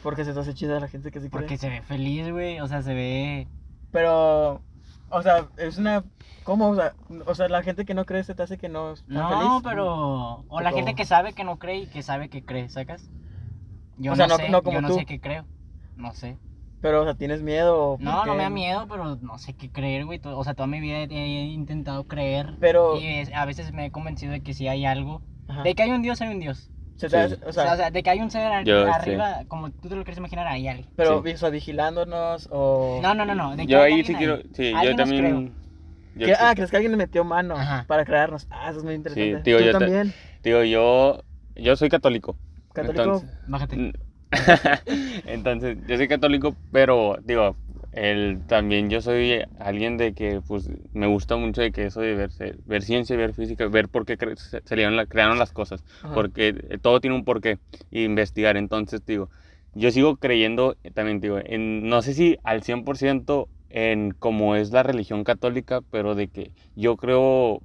Porque 0.02 0.24
se 0.24 0.32
te 0.32 0.40
hace 0.40 0.52
chida 0.54 0.78
la 0.78 0.88
gente 0.88 1.10
que 1.10 1.20
sí 1.20 1.28
cree. 1.28 1.40
Porque 1.40 1.56
se 1.56 1.68
ve 1.70 1.80
feliz, 1.82 2.30
güey. 2.30 2.60
O 2.60 2.66
sea, 2.68 2.82
se 2.82 2.92
ve... 2.94 3.48
Pero, 3.90 4.60
o 5.10 5.22
sea, 5.22 5.46
es 5.56 5.78
una. 5.78 6.04
¿Cómo? 6.44 6.70
O 6.70 6.74
sea, 6.76 6.94
o 7.26 7.34
sea, 7.34 7.48
la 7.48 7.62
gente 7.62 7.84
que 7.84 7.94
no 7.94 8.04
cree 8.06 8.24
se 8.24 8.34
te 8.34 8.42
hace 8.42 8.56
que 8.58 8.68
no 8.68 8.92
está 8.92 9.04
No, 9.08 9.28
feliz. 9.60 9.62
pero... 9.64 10.44
O 10.48 10.60
la 10.62 10.72
gente 10.72 10.94
que 10.94 11.04
sabe 11.04 11.34
que 11.34 11.44
no 11.44 11.58
cree 11.58 11.80
y 11.80 11.86
que 11.86 12.02
sabe 12.02 12.30
que 12.30 12.42
cree, 12.44 12.68
¿sacas? 12.70 13.10
Yo 13.98 14.12
O 14.12 14.16
sea, 14.16 14.26
no, 14.26 14.38
no- 14.38 14.44
sé, 14.44 14.48
no 14.48 14.62
como 14.62 14.76
yo 14.76 14.80
no 14.80 14.88
tú. 14.88 14.94
sé 14.94 15.04
qué 15.04 15.20
creo. 15.20 15.44
No 15.96 16.14
sé. 16.14 16.38
Pero, 16.80 17.02
o 17.02 17.04
sea, 17.04 17.14
¿tienes 17.14 17.42
miedo? 17.42 17.96
No, 18.00 18.24
no 18.24 18.34
me 18.34 18.44
da 18.44 18.50
miedo, 18.50 18.86
pero 18.88 19.16
no 19.16 19.36
sé 19.38 19.52
qué 19.54 19.70
creer, 19.70 20.06
güey. 20.06 20.20
O 20.24 20.44
sea, 20.44 20.54
toda 20.54 20.68
mi 20.68 20.80
vida 20.80 20.98
he, 20.98 21.44
intentado 21.46 22.06
creer. 22.06 22.56
Pero- 22.60 22.96
Y 22.98 23.30
a 23.34 23.44
veces 23.44 23.72
me 23.72 23.86
he 23.86 23.90
convencido 23.90 24.32
de 24.32 24.40
que 24.42 24.54
si 24.54 24.68
hay 24.68 24.86
algo. 24.86 25.20
Ajá. 25.48 25.64
De 25.64 25.74
que 25.74 25.82
hay 25.82 25.90
un 25.90 26.02
Dios, 26.02 26.20
hay 26.22 26.28
un 26.28 26.38
Dios. 26.40 26.70
Se 26.98 27.08
te 27.08 27.16
Sí. 27.16 27.16
hace- 27.34 27.44
o 27.46 27.48
O 27.48 27.52
sea, 27.52 27.90
de 27.90 28.02
que 28.02 28.10
hay 28.10 28.20
un 28.20 28.30
ser 28.30 28.42
ar- 28.52 28.64
Yo, 28.64 28.84
sí. 28.84 28.90
arriba, 28.92 29.44
como 29.48 29.70
tú 29.70 29.88
te 29.88 29.94
lo 29.96 30.02
quieres 30.04 30.18
imaginar, 30.18 30.46
hay 30.48 30.68
alguien. 30.68 30.88
pero, 30.96 31.22
sí. 31.24 31.30
o 31.32 31.36
sea, 31.38 31.48
vigilándonos 31.48 32.48
o... 32.52 32.98
No, 33.02 33.14
no, 33.14 33.24
no, 33.24 33.34
no. 33.34 33.56
De 33.56 33.66
que 33.66 33.72
Yo 33.72 33.78
hay 33.78 33.84
ahí 33.84 34.00
alguien 34.00 34.06
sí 34.06 34.14
quiero, 34.16 34.38
sí, 34.52 34.70
yo 34.72 34.76
Alguien 34.76 34.96
nos 34.96 35.08
también... 35.08 35.46
yo 35.46 36.18
¿Qué? 36.18 36.24
creo- 36.24 36.36
Ah, 36.40 36.54
¿crees 36.54 36.70
que 36.70 36.76
alguien 36.76 36.90
le 36.92 36.98
metió 36.98 37.24
mano 37.24 37.56
Ajá. 37.56 37.84
para 37.88 38.04
crearnos? 38.04 38.46
Ah, 38.50 38.68
eso 38.70 38.78
es 38.80 38.84
muy 38.84 38.94
interesante. 38.94 39.42
digo, 39.48 39.58
¿Tú 39.60 39.64
yo 39.64 39.72
ta- 39.72 39.78
también? 39.78 40.12
Digo, 40.42 40.62
yo, 40.64 41.22
yo 41.56 41.76
soy 41.76 41.88
católico. 41.88 42.36
¿Católico? 42.74 43.02
Entonces, 43.02 43.30
Bájate. 43.46 43.92
Entonces, 45.26 45.78
yo 45.86 45.96
soy 45.96 46.08
católico, 46.08 46.54
pero 46.72 47.16
digo, 47.24 47.56
el, 47.98 48.44
también 48.46 48.90
yo 48.90 49.00
soy 49.00 49.42
alguien 49.58 49.96
de 49.96 50.14
que 50.14 50.40
pues 50.46 50.70
me 50.92 51.06
gusta 51.06 51.36
mucho 51.36 51.60
de 51.62 51.72
que 51.72 51.86
eso 51.86 52.00
de 52.00 52.14
ver, 52.14 52.30
ver 52.64 52.82
ciencia, 52.82 53.16
ver 53.16 53.34
física, 53.34 53.66
ver 53.68 53.88
por 53.88 54.04
qué 54.06 54.18
cre- 54.18 54.36
se, 54.36 54.76
la- 54.76 55.06
crearon 55.06 55.38
las 55.38 55.52
cosas, 55.52 55.84
Ajá. 56.02 56.14
porque 56.14 56.48
eh, 56.70 56.78
todo 56.78 57.00
tiene 57.00 57.16
un 57.16 57.24
porqué, 57.24 57.58
y 57.90 58.04
investigar. 58.04 58.56
Entonces, 58.56 59.04
digo, 59.04 59.30
yo 59.74 59.90
sigo 59.90 60.16
creyendo, 60.16 60.76
eh, 60.82 60.90
también 60.90 61.20
digo, 61.20 61.38
en, 61.44 61.88
no 61.88 62.02
sé 62.02 62.14
si 62.14 62.38
al 62.44 62.62
100% 62.62 63.48
en 63.70 64.12
cómo 64.18 64.56
es 64.56 64.70
la 64.72 64.82
religión 64.82 65.24
católica, 65.24 65.80
pero 65.90 66.14
de 66.14 66.28
que 66.28 66.52
yo 66.74 66.96
creo 66.96 67.60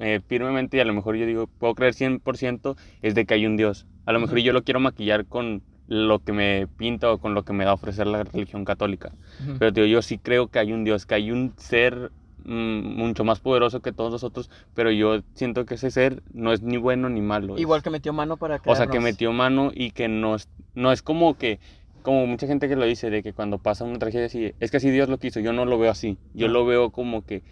eh, 0.00 0.20
firmemente 0.26 0.76
y 0.76 0.80
a 0.80 0.84
lo 0.84 0.92
mejor 0.94 1.16
yo 1.16 1.26
digo, 1.26 1.48
puedo 1.58 1.74
creer 1.74 1.94
100% 1.94 2.76
es 3.02 3.14
de 3.14 3.26
que 3.26 3.34
hay 3.34 3.46
un 3.46 3.56
Dios. 3.56 3.86
A 4.04 4.12
lo 4.12 4.20
mejor 4.20 4.38
Ujú. 4.38 4.44
yo 4.46 4.52
lo 4.52 4.62
quiero 4.62 4.80
maquillar 4.80 5.26
con 5.26 5.62
lo 5.88 6.20
que 6.20 6.32
me 6.32 6.68
pinta 6.76 7.10
o 7.12 7.18
con 7.18 7.34
lo 7.34 7.44
que 7.44 7.52
me 7.52 7.64
da 7.64 7.70
a 7.72 7.74
ofrecer 7.74 8.06
la 8.06 8.22
religión 8.24 8.64
católica. 8.64 9.12
Pero 9.58 9.70
digo, 9.72 9.86
yo 9.86 10.02
sí 10.02 10.18
creo 10.18 10.48
que 10.48 10.58
hay 10.58 10.72
un 10.72 10.84
Dios, 10.84 11.06
que 11.06 11.14
hay 11.16 11.30
un 11.30 11.54
ser 11.56 12.12
mm, 12.44 12.96
mucho 12.96 13.24
más 13.24 13.40
poderoso 13.40 13.80
que 13.80 13.92
todos 13.92 14.12
nosotros, 14.12 14.50
pero 14.74 14.90
yo 14.90 15.22
siento 15.34 15.64
que 15.66 15.74
ese 15.74 15.90
ser 15.90 16.22
no 16.32 16.52
es 16.52 16.62
ni 16.62 16.76
bueno 16.76 17.08
ni 17.08 17.20
malo. 17.20 17.54
es- 17.56 17.62
Igual 17.62 17.82
que 17.82 17.90
metió 17.90 18.12
mano 18.12 18.36
para 18.36 18.56
o 18.56 18.74
sea, 18.74 18.86
que 18.86 18.98
crearnos. 18.98 19.04
metió 19.04 19.32
mano 19.32 19.70
y 19.74 19.90
que 19.92 20.08
no 20.08 20.34
es, 20.36 20.48
no 20.74 20.92
es 20.92 21.02
como 21.02 21.36
que, 21.36 21.58
como 22.02 22.26
mucha 22.26 22.46
gente 22.46 22.68
que 22.68 22.76
lo 22.76 22.84
dice, 22.84 23.10
de 23.10 23.22
que 23.22 23.32
cuando 23.32 23.58
pasa 23.58 23.84
una 23.84 23.98
tragedia 23.98 24.26
así, 24.26 24.54
es 24.60 24.70
que 24.70 24.76
así 24.76 24.90
Dios 24.90 25.08
lo 25.08 25.18
quiso, 25.18 25.40
yo 25.40 25.52
no 25.52 25.64
lo 25.64 25.78
veo 25.78 25.90
así, 25.90 26.18
yo 26.32 26.48
lo 26.48 26.64
veo 26.64 26.90
como 26.90 27.22
que 27.24 27.42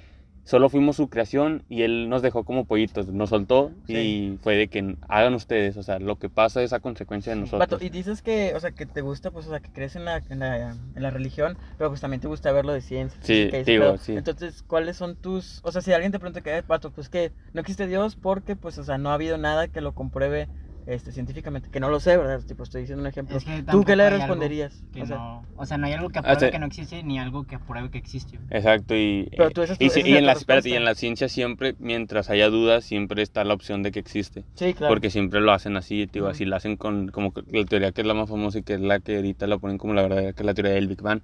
solo 0.47 0.69
fuimos 0.71 0.97
su 0.97 1.09
creación 1.09 1.65
y 1.69 1.83
Él 1.83 2.09
nos 2.09 2.23
dejó 2.23 2.45
como 2.45 2.65
pollitos, 2.65 3.09
nos 3.09 3.31
soltó 3.31 3.73
Sí. 3.87 3.95
y 3.97 4.39
fue 4.43 4.55
de 4.55 4.69
que 4.69 4.97
hagan 5.09 5.35
ustedes, 5.35 5.77
o 5.77 5.83
sea, 5.83 5.99
lo 5.99 6.17
que 6.17 6.29
pasa 6.29 6.63
es 6.63 6.73
a 6.73 6.79
consecuencia 6.81 7.35
de 7.35 7.41
nosotros. 7.41 7.59
Vato, 7.59 7.85
y 7.85 7.89
dices 7.89 8.23
que, 8.23 8.55
o 8.55 8.61
sea, 8.61 8.71
que 8.71 8.87
te 8.87 9.01
gusta, 9.01 9.33
pues, 9.33 9.47
o 9.47 9.51
sea, 9.51 9.59
que 9.61 9.71
crees 9.71 9.97
en 9.97 10.05
la, 10.05 10.23
en 10.31 10.39
la, 10.39 10.71
en 10.71 11.03
la 11.03 11.11
religión, 11.11 11.59
pero 11.77 11.91
pues 11.91 12.01
también 12.01 12.21
te 12.21 12.29
gusta 12.29 12.53
verlo 12.53 12.73
de 12.73 12.81
ciencia. 12.81 13.19
Sí, 13.23 13.51
digo, 13.67 13.99
sí. 13.99 14.13
Entonces, 14.17 14.63
¿cuáles 14.63 14.97
son 14.97 15.17
tus, 15.17 15.61
o 15.65 15.73
sea, 15.73 15.83
si 15.83 15.93
alguien 15.93 16.13
te 16.13 16.21
pregunta 16.21 16.41
que, 16.41 16.63
vato, 16.63 16.93
pues 16.93 17.09
que 17.09 17.33
no 17.53 17.61
existe 17.61 17.89
Dios 17.89 18.15
porque, 18.17 18.55
pues, 18.55 18.79
o 18.79 18.85
sea, 18.85 18.99
no 18.99 19.11
ha 19.11 19.15
habido 19.15 19.39
nada 19.39 19.67
que 19.67 19.81
lo 19.81 19.93
compruebe, 19.95 20.49
este, 20.87 21.11
científicamente, 21.13 21.69
que 21.71 21.81
no 21.81 21.89
lo 21.89 21.99
sé, 22.01 22.17
¿verdad? 22.17 22.41
Tipo, 22.47 22.63
estoy 22.63 22.83
diciendo 22.83 23.03
un 23.03 23.09
ejemplo. 23.09 23.37
Es 23.37 23.45
que 23.45 23.63
¿Tú 23.65 23.85
qué 23.85 23.97
le 23.97 24.09
responderías? 24.09 24.85
Que 24.93 25.03
O 25.03 25.07
sea, 25.07 25.17
no, 25.17 25.45
o 25.57 25.67
sea, 25.67 25.79
no 25.79 25.87
hay 25.87 25.93
algo 25.95 26.09
que 26.11 26.19
Ah, 26.21 26.23
apruebe 26.23 26.47
sí. 26.47 26.51
que 26.53 26.59
no 26.61 26.67
existe 26.67 27.03
ni 27.03 27.19
algo 27.19 27.45
que 27.45 27.57
apruebe 27.57 27.91
que 27.91 27.99
existe. 27.99 28.39
Exacto, 28.51 28.95
y, 28.95 29.29
Pero 29.37 29.51
tú 29.51 29.63
esa 29.63 29.73
es 29.73 29.79
tu- 29.81 29.85
y, 29.85 29.91
si- 29.91 30.01
esa 30.01 30.09
y 30.09 30.13
es 30.13 30.19
en 30.19 30.27
la, 30.27 30.33
espérate, 30.33 30.69
y 30.69 30.75
en 30.75 30.85
la 30.85 30.95
ciencia 30.95 31.29
siempre, 31.29 31.75
mientras 31.79 32.31
haya 32.31 32.49
dudas, 32.49 32.85
siempre 32.85 33.23
está 33.23 33.43
la 33.45 33.55
opción 33.55 33.83
de 33.83 33.91
que 33.91 33.99
existe. 33.99 34.45
sí, 34.55 34.75
claro. 34.75 34.93
Porque 34.93 35.11
siempre 35.11 35.41
lo 35.41 35.53
hacen 35.53 35.77
así, 35.77 36.07
digo, 36.07 36.27
Ujú. 36.27 36.33
así 36.33 36.45
lo 36.45 36.55
hacen 36.57 36.77
con 36.77 37.09
como 37.09 37.33
que 37.33 37.43
la 37.51 37.65
teoría 37.65 37.91
que 37.93 38.03
es 38.03 38.07
la 38.07 38.15
más 38.15 38.29
famosa 38.29 38.59
y 38.59 38.63
que 38.63 38.75
es 38.75 38.81
la 38.81 39.01
que 39.01 39.17
ahorita 39.17 39.47
la 39.49 39.59
ponen 39.59 39.79
como 39.79 39.93
la 39.95 40.03
verdadera, 40.03 40.33
que 40.33 40.43
es 40.43 40.47
la 40.47 40.55
teoría 40.55 40.73
del 40.75 40.87
Big 40.87 41.03
Bang, 41.03 41.21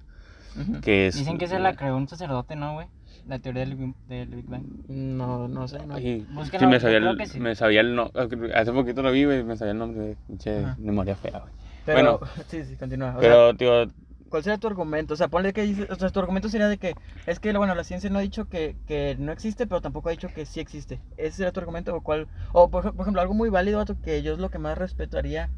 Ujú. 0.59 0.81
que 0.81 1.07
es... 1.07 1.15
Dicen 1.15 1.37
que 1.37 1.47
se 1.47 1.57
la 1.59 1.73
creó 1.75 1.95
un 1.95 2.07
sacerdote, 2.09 2.55
¿no, 2.57 2.73
güey? 2.73 2.87
La 3.27 3.39
teoría 3.39 3.65
del, 3.65 3.75
Big- 3.75 3.95
del 4.07 4.27
Big 4.29 4.45
Bang. 4.47 4.65
No, 4.87 5.47
no 5.47 5.67
sé, 5.67 5.85
no. 5.85 5.95
Búscalo, 6.35 6.59
sí, 6.59 6.65
me 6.67 6.79
sabía, 6.79 6.97
el, 6.97 7.27
sí. 7.27 7.39
me 7.39 7.55
sabía 7.55 7.81
el 7.81 7.95
no, 7.95 8.11
hace 8.53 8.71
poquito 8.71 9.01
lo 9.01 9.11
vi, 9.11 9.25
güey, 9.25 9.43
me 9.43 9.55
sabía 9.57 9.71
el 9.71 9.77
nombre 9.79 10.03
de 10.07 10.15
pinche 10.27 10.63
Ajá. 10.63 10.77
memoria 10.77 11.15
fea, 11.15 11.39
güey. 11.39 11.53
Pero, 11.85 12.19
bueno. 12.19 12.19
sí, 12.47 12.63
sí, 12.65 12.75
continúa. 12.77 13.17
O 13.17 13.23
sea, 13.23 13.31
Pero, 13.31 13.55
tío, 13.55 13.87
¿Cuál 14.29 14.43
sería 14.43 14.57
tu 14.57 14.67
argumento? 14.67 15.13
O 15.13 15.17
sea, 15.17 15.27
ponle 15.29 15.53
que 15.53 15.61
dices, 15.63 15.87
o 15.89 15.95
sea, 15.95 16.09
tu 16.09 16.19
argumento 16.19 16.49
sería 16.49 16.67
de 16.67 16.77
que 16.77 16.97
es 17.27 17.39
que, 17.39 17.53
bueno, 17.53 17.75
la 17.75 17.83
ciencia 17.83 18.09
no 18.09 18.19
ha 18.19 18.23
dicho 18.23 18.45
que, 18.49 18.75
que 18.87 19.15
no 19.19 19.31
existe, 19.31 19.67
pero 19.67 19.81
tampoco 19.81 20.09
ha 20.09 20.11
dicho 20.11 20.33
que 20.33 20.45
sí 20.45 20.59
existe. 20.59 21.01
¿Ese 21.17 21.37
sería 21.37 21.51
tu 21.53 21.59
argumento? 21.59 21.95
¿O 21.95 22.01
cuál? 22.01 22.27
O, 22.53 22.69
por, 22.71 22.83
por 22.95 23.01
ejemplo, 23.03 23.21
algo 23.21 23.35
muy 23.35 23.49
válido, 23.49 23.77
vato, 23.79 23.97
que 24.01 24.23
yo 24.23 24.33
es 24.33 24.39
lo 24.39 24.49
que 24.49 24.59
más 24.59 24.77
respetaría 24.77 25.51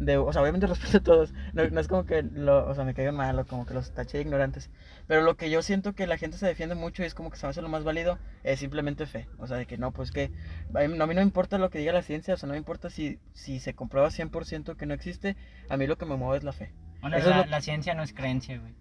de, 0.00 0.16
o 0.16 0.32
sea, 0.32 0.42
obviamente 0.42 0.66
respeto 0.66 0.96
a 0.98 1.02
todos, 1.02 1.32
no, 1.52 1.68
no 1.68 1.80
es 1.80 1.86
como 1.86 2.04
que, 2.06 2.22
lo, 2.22 2.66
o 2.66 2.74
sea, 2.74 2.84
me 2.84 2.94
caigan 2.94 3.14
mal 3.14 3.38
o 3.38 3.44
como 3.46 3.64
que 3.66 3.74
los 3.74 3.92
taché 3.92 4.18
de 4.18 4.24
ignorantes, 4.24 4.70
pero 5.06 5.22
lo 5.22 5.36
que 5.36 5.50
yo 5.50 5.62
siento 5.62 5.92
que 5.94 6.06
la 6.08 6.16
gente 6.18 6.36
se 6.38 6.46
defiende 6.46 6.74
mucho 6.74 7.02
y 7.02 7.06
es 7.06 7.14
como 7.14 7.30
que 7.30 7.36
se 7.36 7.46
me 7.46 7.50
hace 7.50 7.62
lo 7.62 7.68
más 7.68 7.84
válido 7.84 8.18
es 8.42 8.58
simplemente 8.58 9.06
fe, 9.06 9.28
o 9.38 9.46
sea, 9.46 9.56
de 9.58 9.66
que 9.66 9.78
no, 9.78 9.92
pues 9.92 10.10
que 10.10 10.32
a 10.74 10.80
mí, 10.80 10.96
no- 10.96 11.04
a 11.04 11.06
mí 11.06 11.14
no 11.14 11.20
me 11.20 11.26
importa 11.26 11.58
lo 11.58 11.70
que 11.70 11.78
diga 11.78 11.92
la 11.92 12.02
ciencia, 12.02 12.34
o 12.34 12.36
sea, 12.36 12.46
no 12.48 12.52
me 12.54 12.58
importa 12.58 12.90
si, 12.90 13.20
si 13.32 13.60
se 13.60 13.74
comprueba 13.74 14.10
100% 14.10 14.76
que 14.76 14.86
no 14.86 14.94
existe, 14.94 15.36
a 15.68 15.76
mí 15.76 15.86
lo 15.86 15.96
que 15.96 16.06
me 16.06 16.16
mueve 16.16 16.38
es 16.38 16.44
la 16.44 16.52
fe. 16.52 16.72
Bueno, 17.00 17.16
Eso 17.16 17.30
es 17.30 17.36
la, 17.36 17.44
lo- 17.44 17.50
la 17.50 17.60
ciencia 17.60 17.94
no 17.94 18.02
es 18.02 18.12
creencia, 18.12 18.58
güey. 18.58 18.74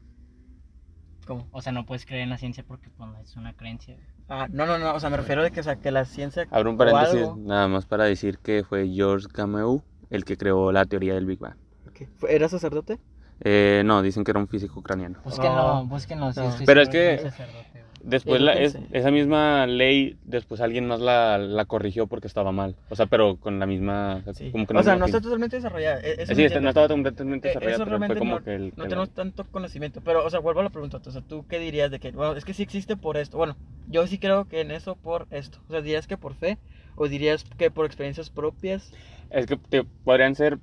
¿Cómo? 1.25 1.47
O 1.51 1.61
sea, 1.61 1.71
no 1.71 1.85
puedes 1.85 2.05
creer 2.05 2.23
en 2.23 2.29
la 2.29 2.37
ciencia 2.37 2.63
porque 2.67 2.89
pues, 2.89 3.09
es 3.23 3.35
una 3.35 3.53
creencia. 3.53 3.93
güey. 3.95 4.05
Ah, 4.29 4.47
no, 4.51 4.65
no, 4.65 4.77
no, 4.77 4.93
o 4.93 4.99
sea, 4.99 5.09
me 5.09 5.17
refiero 5.17 5.43
de 5.43 5.51
que, 5.51 5.59
o 5.59 5.63
sea, 5.63 5.75
que 5.75 5.91
la 5.91 6.05
ciencia 6.05 6.47
abro 6.51 6.71
un 6.71 6.77
paréntesis, 6.77 7.19
algo- 7.21 7.35
nada 7.37 7.67
más 7.67 7.85
para 7.85 8.05
decir 8.05 8.39
que 8.39 8.63
fue 8.63 8.87
George 8.87 9.27
Gamow 9.33 9.83
el 10.09 10.25
que 10.25 10.37
creó 10.37 10.71
la 10.71 10.85
teoría 10.85 11.13
del 11.15 11.25
Big 11.25 11.39
Bang. 11.39 11.55
Ok. 11.87 12.07
¿Fue- 12.17 12.33
¿Era 12.35 12.47
sacerdote? 12.49 12.99
Eh, 13.41 13.83
no, 13.85 14.01
dicen 14.01 14.23
que 14.23 14.31
era 14.31 14.39
un 14.39 14.47
físico 14.47 14.79
ucraniano. 14.79 15.19
Búsquenlo, 15.23 15.59
Ah, 15.59 15.83
búsquenlo. 15.85 16.33
sí, 16.33 16.39
no. 16.41 16.49
estoy 16.49 16.65
Pero 16.65 16.81
es 16.81 16.89
que- 16.89 17.19
sacerdote. 17.19 17.69
Después 18.01 18.39
la- 18.39 18.53
es- 18.53 18.71
sí. 18.73 18.79
esa 18.91 19.11
misma 19.11 19.67
ley, 19.67 20.17
después 20.23 20.61
alguien 20.61 20.87
más 20.87 21.01
la, 21.01 21.37
la 21.37 21.65
corrigió 21.65 22.07
porque 22.07 22.27
estaba 22.27 22.53
mal. 22.53 22.77
O 22.89 22.95
sea, 22.95 23.07
pero 23.07 23.35
con 23.35 23.59
la 23.59 23.65
misma... 23.65 24.23
Sí. 24.33 24.51
Como 24.51 24.65
que 24.65 24.77
o 24.77 24.83
sea, 24.83 24.93
no 24.93 24.99
no 24.99 25.05
está 25.07 25.19
totalmente 25.19 25.57
desarrollada. 25.57 25.99
e- 25.99 26.21
Eso 26.23 26.33
Sí, 26.33 26.45
está- 26.45 26.61
no 26.61 26.69
estaba 26.69 26.87
completamente 26.87 27.49
Eh, 27.49 27.51
desarrollada, 27.51 27.75
eso 27.75 27.83
pero 27.83 27.97
fue 27.97 28.07
realmente 28.07 28.19
como 28.19 28.35
no- 28.39 28.43
que 28.45 28.55
el... 28.55 28.73
No 28.77 28.83
que 28.83 28.89
tenemos 28.89 29.09
tanto 29.09 29.43
conocimiento, 29.51 29.99
pero, 30.01 30.25
o 30.25 30.29
sea, 30.29 30.39
vuelvo 30.39 30.61
a 30.61 30.63
la 30.63 30.69
pregunta. 30.69 31.01
O 31.05 31.11
sea, 31.11 31.21
¿tú 31.21 31.45
qué 31.49 31.59
dirías 31.59 31.91
de 31.91 31.99
que, 31.99 32.11
bueno, 32.11 32.37
es 32.37 32.45
que 32.45 32.53
sí 32.53 32.63
existe 32.63 32.95
por 32.95 33.17
esto? 33.17 33.35
Bueno, 33.37 33.57
yo 33.89 34.07
sí 34.07 34.17
creo 34.17 34.45
que 34.45 34.61
en 34.61 34.71
eso 34.71 34.95
por 34.95 35.27
esto. 35.29 35.59
O 35.67 35.71
sea, 35.73 35.81
¿dirías 35.81 36.07
que 36.07 36.15
por 36.15 36.35
fe? 36.35 36.57
¿O 36.95 37.07
dirías 37.07 37.43
que 37.57 37.71
por 37.71 37.85
experiencias 37.85 38.29
propias? 38.29 38.91
Es 39.29 39.45
que 39.45 39.57
te- 39.57 39.85
podrían 40.03 40.35
ser 40.35 40.59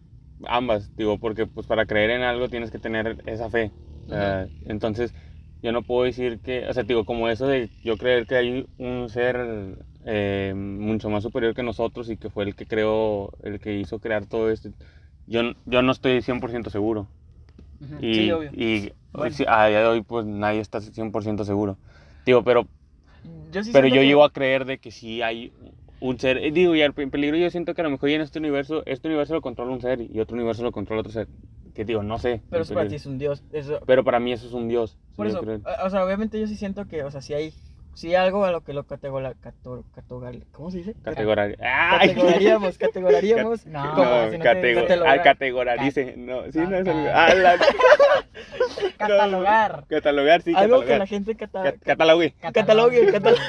ambas, 0.46 0.90
digo, 0.96 1.18
porque 1.18 1.46
pues 1.46 1.66
para 1.66 1.86
creer 1.86 2.10
en 2.10 2.22
algo 2.22 2.48
tienes 2.48 2.70
que 2.70 2.78
tener 2.78 3.22
esa 3.26 3.48
fe. 3.50 3.70
Ah, 4.10 4.46
entonces, 4.66 5.14
yo 5.62 5.72
no 5.72 5.82
puedo 5.82 6.04
decir 6.04 6.38
que, 6.40 6.66
o 6.66 6.72
sea, 6.72 6.82
digo, 6.82 7.04
como 7.04 7.28
eso 7.28 7.46
de 7.46 7.70
yo 7.82 7.96
creer 7.96 8.26
que 8.26 8.36
hay 8.36 8.66
un 8.78 9.08
ser 9.08 9.76
eh, 10.04 10.52
mucho 10.54 11.10
más 11.10 11.22
superior 11.22 11.54
que 11.54 11.62
nosotros 11.62 12.08
y 12.10 12.16
que 12.16 12.30
fue 12.30 12.44
el 12.44 12.54
que 12.54 12.66
creó, 12.66 13.30
el 13.42 13.58
que 13.58 13.74
hizo 13.74 13.98
crear 13.98 14.26
todo 14.26 14.50
esto, 14.50 14.70
yo, 15.26 15.40
yo 15.64 15.82
no 15.82 15.92
estoy 15.92 16.22
100% 16.22 16.70
seguro. 16.70 17.08
Y, 18.00 18.14
sí, 18.14 18.30
obvio. 18.32 18.50
y 18.52 18.92
Bueno. 19.12 19.36
a 19.48 19.66
día 19.68 19.80
de 19.80 19.86
hoy 19.86 20.02
pues 20.02 20.26
nadie 20.26 20.60
está 20.60 20.80
100% 20.80 21.44
seguro. 21.44 21.76
Digo, 22.24 22.42
pero 22.44 22.66
Yo 23.52 23.62
sí 23.64 23.72
pero 23.72 23.88
yo 23.88 23.94
que- 23.94 24.06
llego 24.06 24.24
a 24.24 24.30
creer 24.30 24.64
de 24.64 24.78
que 24.78 24.90
sí 24.90 25.22
hay 25.22 25.52
un 26.00 26.18
ser. 26.18 26.38
eh, 26.38 26.50
Digo, 26.52 26.74
y 26.74 26.88
pe- 26.90 27.06
peligro 27.08 27.36
yo 27.36 27.50
siento 27.50 27.74
que 27.74 27.80
a 27.80 27.84
lo 27.84 27.90
mejor 27.90 28.08
ya 28.10 28.16
en 28.16 28.22
este 28.22 28.38
universo, 28.38 28.82
este 28.86 29.08
universo 29.08 29.34
lo 29.34 29.40
controla 29.40 29.72
un 29.72 29.80
ser 29.80 30.00
y 30.00 30.20
otro 30.20 30.34
universo 30.36 30.62
lo 30.62 30.72
controla 30.72 31.00
otro 31.00 31.12
ser. 31.12 31.28
Que 31.74 31.84
digo, 31.84 32.02
no 32.02 32.18
sé. 32.18 32.40
Pero 32.50 32.62
eso 32.62 32.72
para 32.74 32.88
ti 32.88 32.94
es 32.94 33.04
un 33.06 33.18
dios. 33.18 33.42
Eso, 33.52 33.80
Pero 33.86 34.02
para 34.04 34.18
mí 34.18 34.32
eso 34.32 34.46
es 34.46 34.52
un 34.52 34.66
dios. 34.68 34.92
sí, 35.10 35.16
por 35.16 35.26
eso, 35.26 35.40
o 35.84 35.90
sea, 35.90 36.04
obviamente 36.04 36.40
yo 36.40 36.46
sí 36.46 36.56
siento 36.56 36.86
que, 36.86 37.02
o 37.04 37.10
sea, 37.10 37.20
si 37.20 37.34
hay, 37.34 37.52
si 37.94 38.08
hay 38.08 38.14
algo 38.14 38.44
a 38.46 38.50
lo 38.50 38.62
que 38.62 38.72
lo 38.72 38.84
categola, 38.84 39.34
cato- 39.34 39.84
catogal- 39.94 40.44
¿cómo 40.52 40.70
se 40.70 40.78
dice? 40.78 40.94
Categorar. 41.02 41.56
Categoraríamos, 41.58 42.78
categoraríamos. 42.78 43.66
No, 43.66 43.84
No, 43.84 43.94
como 43.94 44.30
si 44.30 44.38
no 44.38 44.44
te- 44.44 44.48
catego- 44.50 44.82
catalogar. 44.82 45.18
ah, 45.18 45.22
categorarice. 45.22 46.14
No, 46.16 46.42
sí, 46.50 46.58
no 46.60 46.76
es. 46.76 46.84
Cat- 46.84 47.10
Ah, 47.14 47.34
la- 47.34 47.58
Catalogar. 48.98 49.80
no, 49.80 49.86
catalogar, 49.88 50.42
sí, 50.42 50.52
algo 50.54 50.82
que 50.84 50.98
la 50.98 51.06
gente 51.06 51.34
cata- 51.36 51.62
Cat- 51.62 51.78
catalogue. 51.84 52.34
catalogue, 52.40 53.12
catalogue. 53.12 53.40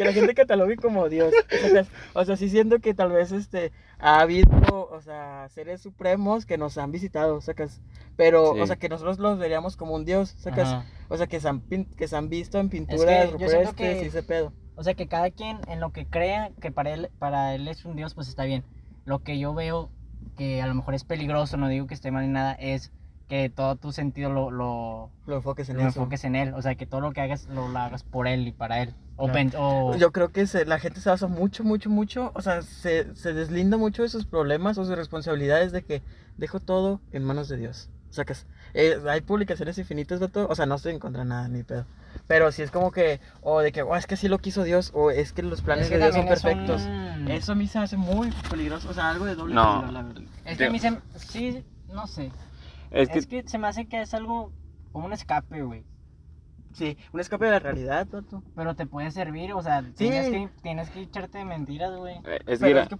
Que 0.00 0.06
la 0.06 0.12
gente 0.14 0.34
catalogue 0.34 0.76
como 0.76 1.08
Dios. 1.10 1.32
O 1.64 1.68
sea, 1.68 1.84
o 2.14 2.24
sea, 2.24 2.36
sí 2.36 2.48
siento 2.48 2.78
que 2.80 2.94
tal 2.94 3.12
vez 3.12 3.32
este 3.32 3.70
ha 3.98 4.20
habido, 4.20 4.88
o 4.90 5.00
sea, 5.02 5.46
seres 5.50 5.82
supremos 5.82 6.46
que 6.46 6.56
nos 6.56 6.78
han 6.78 6.90
visitado, 6.90 7.40
sacas. 7.42 7.82
Pero, 8.16 8.54
Sí. 8.54 8.60
o 8.60 8.66
sea, 8.66 8.76
que 8.76 8.88
nosotros 8.88 9.18
los 9.18 9.38
veríamos 9.38 9.76
como 9.76 9.94
un 9.94 10.04
Dios, 10.06 10.30
sacas. 10.38 10.68
Ajá. 10.68 10.84
O 11.08 11.16
sea, 11.18 11.26
que 11.26 11.38
se 11.40 11.48
han, 11.48 11.60
que 11.60 12.08
se 12.08 12.16
han 12.16 12.28
visto 12.30 12.58
en 12.58 12.70
pinturas 12.70 13.30
yo 13.32 13.38
siento 13.48 13.58
rupestres 13.70 13.74
que- 13.74 14.04
y 14.04 14.08
ese 14.08 14.22
pedo. 14.22 14.52
O 14.76 14.82
sea, 14.82 14.94
que 14.94 15.06
cada 15.08 15.30
quien 15.30 15.58
en 15.68 15.80
lo 15.80 15.92
que 15.92 16.06
crea 16.06 16.50
que 16.62 16.70
para 16.70 16.90
él, 16.94 17.10
para 17.18 17.54
él 17.54 17.68
es 17.68 17.84
un 17.84 17.96
dios, 17.96 18.14
pues 18.14 18.28
está 18.28 18.44
bien. 18.44 18.64
Lo 19.04 19.18
que 19.18 19.38
yo 19.38 19.52
veo 19.52 19.90
que 20.38 20.62
a 20.62 20.66
lo 20.66 20.74
mejor 20.74 20.94
es 20.94 21.04
peligroso, 21.04 21.58
no 21.58 21.68
digo 21.68 21.86
que 21.86 21.92
esté 21.94 22.10
mal 22.10 22.26
ni 22.26 22.32
nada, 22.32 22.54
es 22.54 22.90
que 23.30 23.48
todo 23.48 23.76
tu 23.76 23.92
sentido 23.92 24.28
lo, 24.30 24.50
lo, 24.50 25.08
Lo 25.26 25.36
enfoques 25.36 25.68
en 25.70 25.76
lo 25.76 25.82
eso. 25.88 26.00
enfoques 26.00 26.24
en 26.24 26.34
él. 26.36 26.52
O 26.54 26.60
sea, 26.60 26.74
que 26.74 26.84
todo 26.84 27.00
lo 27.00 27.12
que 27.12 27.20
hagas 27.22 27.46
lo, 27.46 27.68
lo 27.68 27.78
hagas 27.78 28.02
por 28.02 28.26
él 28.26 28.46
y 28.48 28.52
para 28.52 28.82
él. 28.82 28.92
O, 29.16 29.28
Claro. 29.28 29.50
o- 29.58 29.96
Yo 29.96 30.10
creo 30.12 30.30
que 30.32 30.46
se- 30.46 30.64
la 30.66 30.78
gente 30.78 31.00
se 31.00 31.08
basa 31.08 31.28
mucho, 31.28 31.62
mucho, 31.64 31.88
mucho, 31.90 32.32
o 32.34 32.42
sea, 32.42 32.60
se, 32.62 33.14
se 33.14 33.32
deslinda 33.32 33.76
mucho 33.76 34.02
de 34.02 34.08
sus 34.08 34.26
problemas 34.26 34.76
o 34.78 34.84
sus 34.84 34.96
responsabilidades 34.96 35.70
de 35.72 35.82
que 35.82 36.02
dejo 36.38 36.58
todo 36.60 37.00
en 37.12 37.24
manos 37.24 37.48
de 37.48 37.56
Dios. 37.56 37.88
Sacas. 38.10 38.44
Eh, 38.74 38.98
hay 39.08 39.20
publicaciones 39.20 39.78
infinitas, 39.78 40.18
vato. 40.18 40.48
O 40.50 40.54
sea, 40.56 40.66
no 40.66 40.74
estoy 40.74 40.92
en 40.92 40.98
contra 40.98 41.22
de 41.22 41.28
nada, 41.28 41.46
ni 41.46 41.62
pedo. 41.62 41.84
Pero 42.26 42.50
si 42.50 42.62
es 42.62 42.72
como 42.72 42.90
que, 42.90 43.20
o 43.42 43.60
de 43.60 43.70
que, 43.70 43.82
oh, 43.82 43.94
es 43.94 44.08
que 44.08 44.14
así 44.14 44.26
lo 44.26 44.38
quiso 44.38 44.64
Dios, 44.64 44.90
o 44.94 45.12
es 45.12 45.32
que 45.32 45.44
los 45.44 45.62
planes 45.62 45.84
Es 45.84 45.90
que 45.92 45.98
de 45.98 46.04
Dios 46.06 46.16
son 46.16 46.26
perfectos. 46.26 46.82
un- 46.82 47.28
Eso 47.30 47.52
a 47.52 47.54
mí 47.54 47.68
se 47.68 47.78
hace 47.78 47.96
muy 47.96 48.32
peligroso. 48.50 48.88
O 48.88 48.92
sea, 48.94 49.10
algo 49.10 49.26
de 49.26 49.36
doble 49.36 49.54
No. 49.54 49.82
la 49.92 50.02
verdad. 50.02 50.22
Es 50.44 50.58
que 50.58 50.64
a 50.64 50.70
mí 50.70 50.80
se... 50.80 50.98
Sí, 51.18 51.62
no 51.92 52.08
sé. 52.08 52.32
Es 52.90 53.08
Es 53.10 53.26
que, 53.26 53.42
que, 53.42 53.48
se 53.48 53.58
me 53.58 53.68
hace 53.68 53.86
que 53.86 54.00
es 54.02 54.14
algo 54.14 54.52
como 54.92 55.06
un 55.06 55.12
escape, 55.12 55.62
güey. 55.62 55.84
Sí, 56.72 56.96
un 57.12 57.20
escape 57.20 57.46
de 57.46 57.50
la 57.52 57.58
realidad, 57.58 58.06
vato. 58.10 58.42
Pero 58.54 58.74
te 58.74 58.86
puede 58.86 59.10
servir, 59.10 59.52
o 59.52 59.62
sea, 59.62 59.82
Sí. 59.82 59.92
tienes, 59.96 60.28
que, 60.30 60.48
tienes 60.62 60.90
que 60.90 61.00
echarte 61.02 61.38
de 61.38 61.44
mentiras, 61.44 61.96
güey. 61.96 62.16
eh, 62.24 62.38
es, 62.46 62.60
mira, 62.60 62.82
es 62.82 62.88
que, 62.88 62.96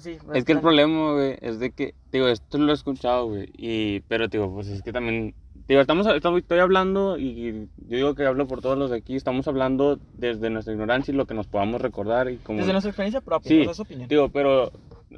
sí, 0.00 0.18
es 0.34 0.44
que 0.44 0.52
el 0.52 0.60
problema, 0.60 1.12
güey, 1.12 1.36
es 1.40 1.60
de 1.60 1.70
que, 1.70 1.94
digo, 2.10 2.26
esto 2.28 2.58
lo 2.58 2.72
he 2.72 2.74
escuchado, 2.74 3.26
güey, 3.28 3.48
y, 3.56 4.00
pero, 4.08 4.26
digo, 4.26 4.52
pues 4.52 4.66
es 4.68 4.82
que 4.82 4.92
también, 4.92 5.34
digo, 5.68 5.80
estamos, 5.80 6.06
estamos- 6.08 6.40
estoy 6.40 6.58
hablando, 6.58 7.16
y 7.16 7.68
yo 7.76 7.96
digo 7.96 8.14
que 8.16 8.26
hablo 8.26 8.48
por 8.48 8.60
todos 8.60 8.76
los 8.76 8.90
de 8.90 8.96
aquí, 8.96 9.14
estamos 9.14 9.46
hablando 9.46 10.00
desde 10.14 10.50
nuestra 10.50 10.72
ignorancia 10.74 11.12
y 11.12 11.16
lo 11.16 11.26
que 11.26 11.34
nos 11.34 11.46
podamos 11.46 11.80
recordar, 11.80 12.28
y 12.28 12.38
como, 12.38 12.58
Desde 12.58 12.72
nuestra 12.72 12.90
experiencia 12.90 13.20
propia, 13.20 13.48
Sí, 13.72 13.82
opinión. 13.82 14.08
digo, 14.08 14.28
pero, 14.30 14.72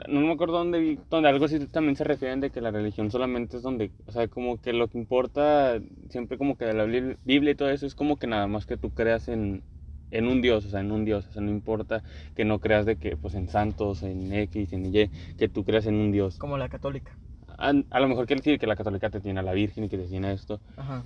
no 0.08 0.20
me 0.20 0.32
acuerdo 0.32 0.58
dónde 0.58 0.78
vi, 0.78 0.98
donde 1.10 1.28
algo 1.28 1.46
así 1.46 1.66
también 1.66 1.96
se 1.96 2.04
refieren 2.04 2.40
de 2.40 2.50
que 2.50 2.60
la 2.60 2.70
religión 2.70 3.10
solamente 3.10 3.56
es 3.56 3.62
donde, 3.62 3.90
o 4.06 4.12
sea, 4.12 4.28
como 4.28 4.58
que 4.58 4.72
lo 4.72 4.88
que 4.88 4.98
importa, 4.98 5.80
siempre 6.10 6.38
como 6.38 6.56
que 6.56 6.64
de 6.66 6.74
la 6.74 6.84
Biblia 6.84 7.16
Biblia 7.24 7.52
y 7.52 7.54
todo 7.54 7.70
eso, 7.70 7.86
es 7.86 7.94
como 7.94 8.16
que 8.16 8.26
nada 8.26 8.46
más 8.46 8.66
que 8.66 8.76
tú 8.76 8.90
creas 8.90 9.28
en, 9.28 9.62
en 10.10 10.26
un 10.26 10.40
Dios, 10.42 10.64
o 10.66 10.70
sea, 10.70 10.80
en 10.80 10.92
un 10.92 11.04
Dios, 11.04 11.26
o 11.28 11.32
sea, 11.32 11.42
no 11.42 11.50
importa 11.50 12.02
que 12.34 12.44
no 12.44 12.60
creas 12.60 12.86
de 12.86 12.96
que, 12.96 13.16
pues, 13.16 13.34
en 13.34 13.48
santos, 13.48 14.02
en 14.02 14.32
X, 14.32 14.72
en 14.72 14.94
Y, 14.94 15.08
que 15.36 15.48
tú 15.48 15.64
creas 15.64 15.86
en 15.86 15.96
un 15.96 16.12
Dios. 16.12 16.38
Como 16.38 16.58
la 16.58 16.68
católica. 16.68 17.12
A, 17.58 17.72
a 17.90 18.00
lo 18.00 18.08
mejor 18.08 18.26
quiere 18.26 18.40
decir 18.40 18.58
que 18.58 18.66
la 18.66 18.76
católica 18.76 19.10
te 19.10 19.20
tiene 19.20 19.40
a 19.40 19.42
la 19.42 19.52
Virgen 19.52 19.84
y 19.84 19.88
que 19.88 19.98
te 19.98 20.06
tiene 20.06 20.28
a 20.28 20.32
esto. 20.32 20.60
Ajá. 20.76 21.04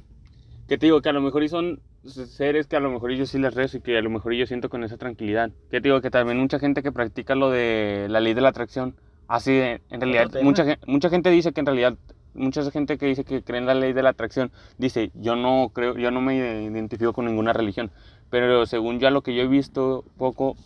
Que 0.69 0.79
te 0.79 0.87
digo 0.87 1.03
que 1.03 1.09
a 1.09 1.13
lo 1.13 1.21
mejor 1.21 1.43
y 1.43 1.49
son 1.49 1.81
seres 2.05 2.67
que 2.67 2.77
a 2.77 2.81
lo 2.81 2.91
mejor 2.91 3.13
yo 3.13 3.27
sí 3.27 3.39
les 3.39 3.55
rezo 3.55 3.79
y 3.79 3.81
que 3.81 3.97
a 3.97 4.03
lo 4.03 4.11
mejor 4.11 4.33
yo 4.35 4.47
siento 4.47 4.69
con 4.69 4.85
esa 4.85 4.97
tranquilidad. 4.97 5.51
Que 5.71 5.81
te 5.81 5.89
digo 5.89 6.01
que 6.01 6.11
también 6.11 6.39
mucha 6.39 6.59
gente 6.59 6.83
que 6.83 6.93
practica 6.93 7.35
lo 7.35 7.51
de 7.51 8.07
la 8.09 8.21
ley 8.21 8.35
de 8.35 8.41
la 8.41 8.49
atracción, 8.49 8.95
así 9.29 9.53
en 9.59 10.01
realidad, 10.01 10.31
mucha, 10.43 10.79
mucha 10.87 11.11
gente 11.11 11.31
dice 11.31 11.53
que 11.53 11.61
en 11.61 11.67
realidad, 11.67 11.97
mucha 12.35 12.69
gente 12.71 12.99
que 12.99 13.07
dice 13.07 13.25
que 13.25 13.43
cree 13.43 13.61
en 13.61 13.67
la 13.67 13.75
ley 13.75 13.93
de 13.93 14.03
la 14.03 14.11
atracción, 14.11 14.51
dice, 14.79 15.11
yo 15.15 15.37
no 15.37 15.71
creo, 15.73 15.97
yo 15.97 16.11
no 16.11 16.21
me 16.21 16.65
identifico 16.65 17.13
con 17.13 17.27
ninguna 17.27 17.53
religión. 17.53 17.91
Pero 18.31 18.65
según 18.67 18.99
ya 18.99 19.11
lo 19.11 19.23
que 19.23 19.35
yo 19.35 19.43
he 19.43 19.49
visto 19.49 20.05
poco, 20.17 20.57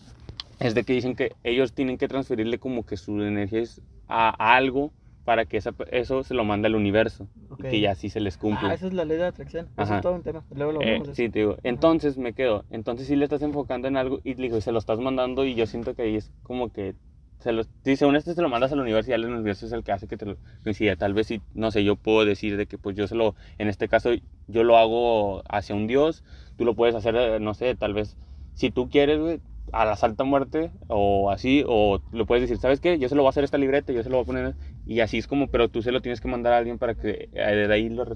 es 0.60 0.74
de 0.74 0.84
que 0.84 0.92
dicen 0.92 1.16
que 1.16 1.32
ellos 1.44 1.72
tienen 1.72 1.98
que 1.98 2.08
transferirle 2.08 2.58
como 2.58 2.86
que 2.86 2.96
su 2.96 3.20
energía 3.22 3.60
es 3.60 3.82
a, 4.08 4.30
a 4.38 4.56
algo 4.56 4.92
para 5.26 5.44
que 5.44 5.56
esa- 5.58 5.74
eso 5.90 6.22
se 6.22 6.34
lo 6.34 6.44
mande 6.44 6.68
al 6.68 6.76
universo 6.76 7.28
Ok. 7.50 7.58
y 7.60 7.62
que 7.64 7.80
ya 7.80 7.90
así 7.90 8.08
se 8.08 8.20
les 8.20 8.38
cumple. 8.38 8.68
Ah, 8.70 8.74
esa 8.74 8.86
es 8.86 8.92
la 8.94 9.04
ley 9.04 9.18
de 9.18 9.26
atracción. 9.26 9.66
Eso 9.66 9.82
Ajá. 9.82 9.96
es 9.96 10.02
todo 10.02 10.14
un 10.14 10.22
tema. 10.22 10.44
Luego 10.54 10.72
lo 10.72 10.82
Eh, 10.82 11.02
sí, 11.14 11.28
te 11.28 11.40
digo. 11.40 11.56
Entonces 11.64 12.16
me 12.16 12.32
quedo. 12.32 12.64
Entonces 12.70 13.08
sí 13.08 13.16
le 13.16 13.24
estás 13.24 13.42
enfocando 13.42 13.88
en 13.88 13.96
algo 13.96 14.20
y 14.22 14.34
le 14.36 14.42
digo, 14.44 14.60
se 14.60 14.70
lo 14.72 14.78
estás 14.78 15.00
mandando 15.00 15.44
y 15.44 15.56
yo 15.56 15.66
siento 15.66 15.94
que 15.94 16.02
ahí 16.02 16.14
es 16.16 16.30
como 16.44 16.70
que 16.70 16.94
se 17.40 17.52
lo, 17.52 17.64
si 17.84 17.96
según 17.96 18.14
esto 18.16 18.32
se 18.34 18.40
lo 18.40 18.48
mandas 18.48 18.72
al 18.72 18.80
universo 18.80 19.10
y 19.10 19.14
el 19.14 19.24
universo 19.26 19.66
es 19.66 19.72
el 19.72 19.82
que 19.82 19.92
hace 19.92 20.06
que 20.06 20.16
te 20.16 20.26
lo 20.26 20.38
coincida. 20.62 20.94
Tal 20.96 21.12
vez 21.12 21.26
si, 21.26 21.42
no 21.54 21.70
sé, 21.72 21.82
yo 21.82 21.96
puedo 21.96 22.24
decir 22.24 22.56
de 22.56 22.66
que 22.66 22.78
pues 22.78 22.96
yo 22.96 23.08
se 23.08 23.14
lo, 23.16 23.34
en 23.58 23.68
este 23.68 23.88
caso 23.88 24.10
yo 24.46 24.62
lo 24.62 24.78
hago 24.78 25.42
hacia 25.50 25.74
un 25.74 25.88
dios, 25.88 26.22
tú 26.56 26.64
lo 26.64 26.74
puedes 26.74 26.94
hacer, 26.94 27.16
eh, 27.16 27.40
no 27.40 27.52
sé, 27.54 27.74
tal 27.74 27.94
vez 27.94 28.16
si 28.54 28.70
tú 28.70 28.88
quieres, 28.88 29.18
güey, 29.20 29.40
a 29.72 29.84
la 29.84 29.96
salta 29.96 30.24
muerte 30.24 30.72
o 30.88 31.30
así, 31.30 31.64
o 31.66 32.02
lo 32.10 32.26
puedes 32.26 32.42
decir, 32.42 32.58
¿sabes 32.58 32.80
qué? 32.80 32.98
Yo 32.98 33.08
se 33.08 33.14
lo 33.14 33.22
voy 33.22 33.28
a 33.28 33.30
hacer 33.30 33.44
esta 33.44 33.58
libreta, 33.58 33.92
yo 33.92 34.02
se 34.02 34.10
lo 34.10 34.16
voy 34.16 34.22
a 34.24 34.26
poner 34.26 34.56
y 34.84 35.00
así 35.00 35.18
es 35.18 35.26
como, 35.26 35.48
pero 35.48 35.68
tú 35.70 35.82
se 35.82 35.92
lo 35.92 36.00
tienes 36.02 36.20
que 36.20 36.28
mandar 36.28 36.52
a 36.52 36.58
alguien 36.58 36.78
para 36.78 36.94
que 36.94 37.28
eh, 37.32 37.66
de 37.68 37.74
ahí 37.74 37.88
lo, 37.88 38.06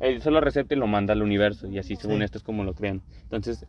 él 0.00 0.22
solo 0.22 0.40
receta 0.40 0.74
y 0.74 0.78
lo 0.78 0.86
manda 0.86 1.12
al 1.12 1.22
universo 1.22 1.68
y 1.68 1.78
así 1.78 1.96
según 1.96 2.22
Sí. 2.22 2.24
esto 2.24 2.38
es 2.38 2.44
como 2.44 2.64
lo 2.64 2.74
crean. 2.74 3.02
Entonces, 3.24 3.66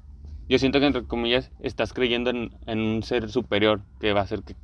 yo 0.47 0.59
siento 0.59 0.79
que 0.79 0.87
entre 0.87 1.05
comillas 1.07 1.51
estás 1.59 1.93
creyendo 1.93 2.29
en, 2.31 2.51
en 2.65 2.79
un 2.79 3.03
ser 3.03 3.29
superior 3.29 3.85
que 3.99 4.13
va 4.13 4.21
a 4.21 4.23
hacer 4.23 4.43
que, 4.43 4.55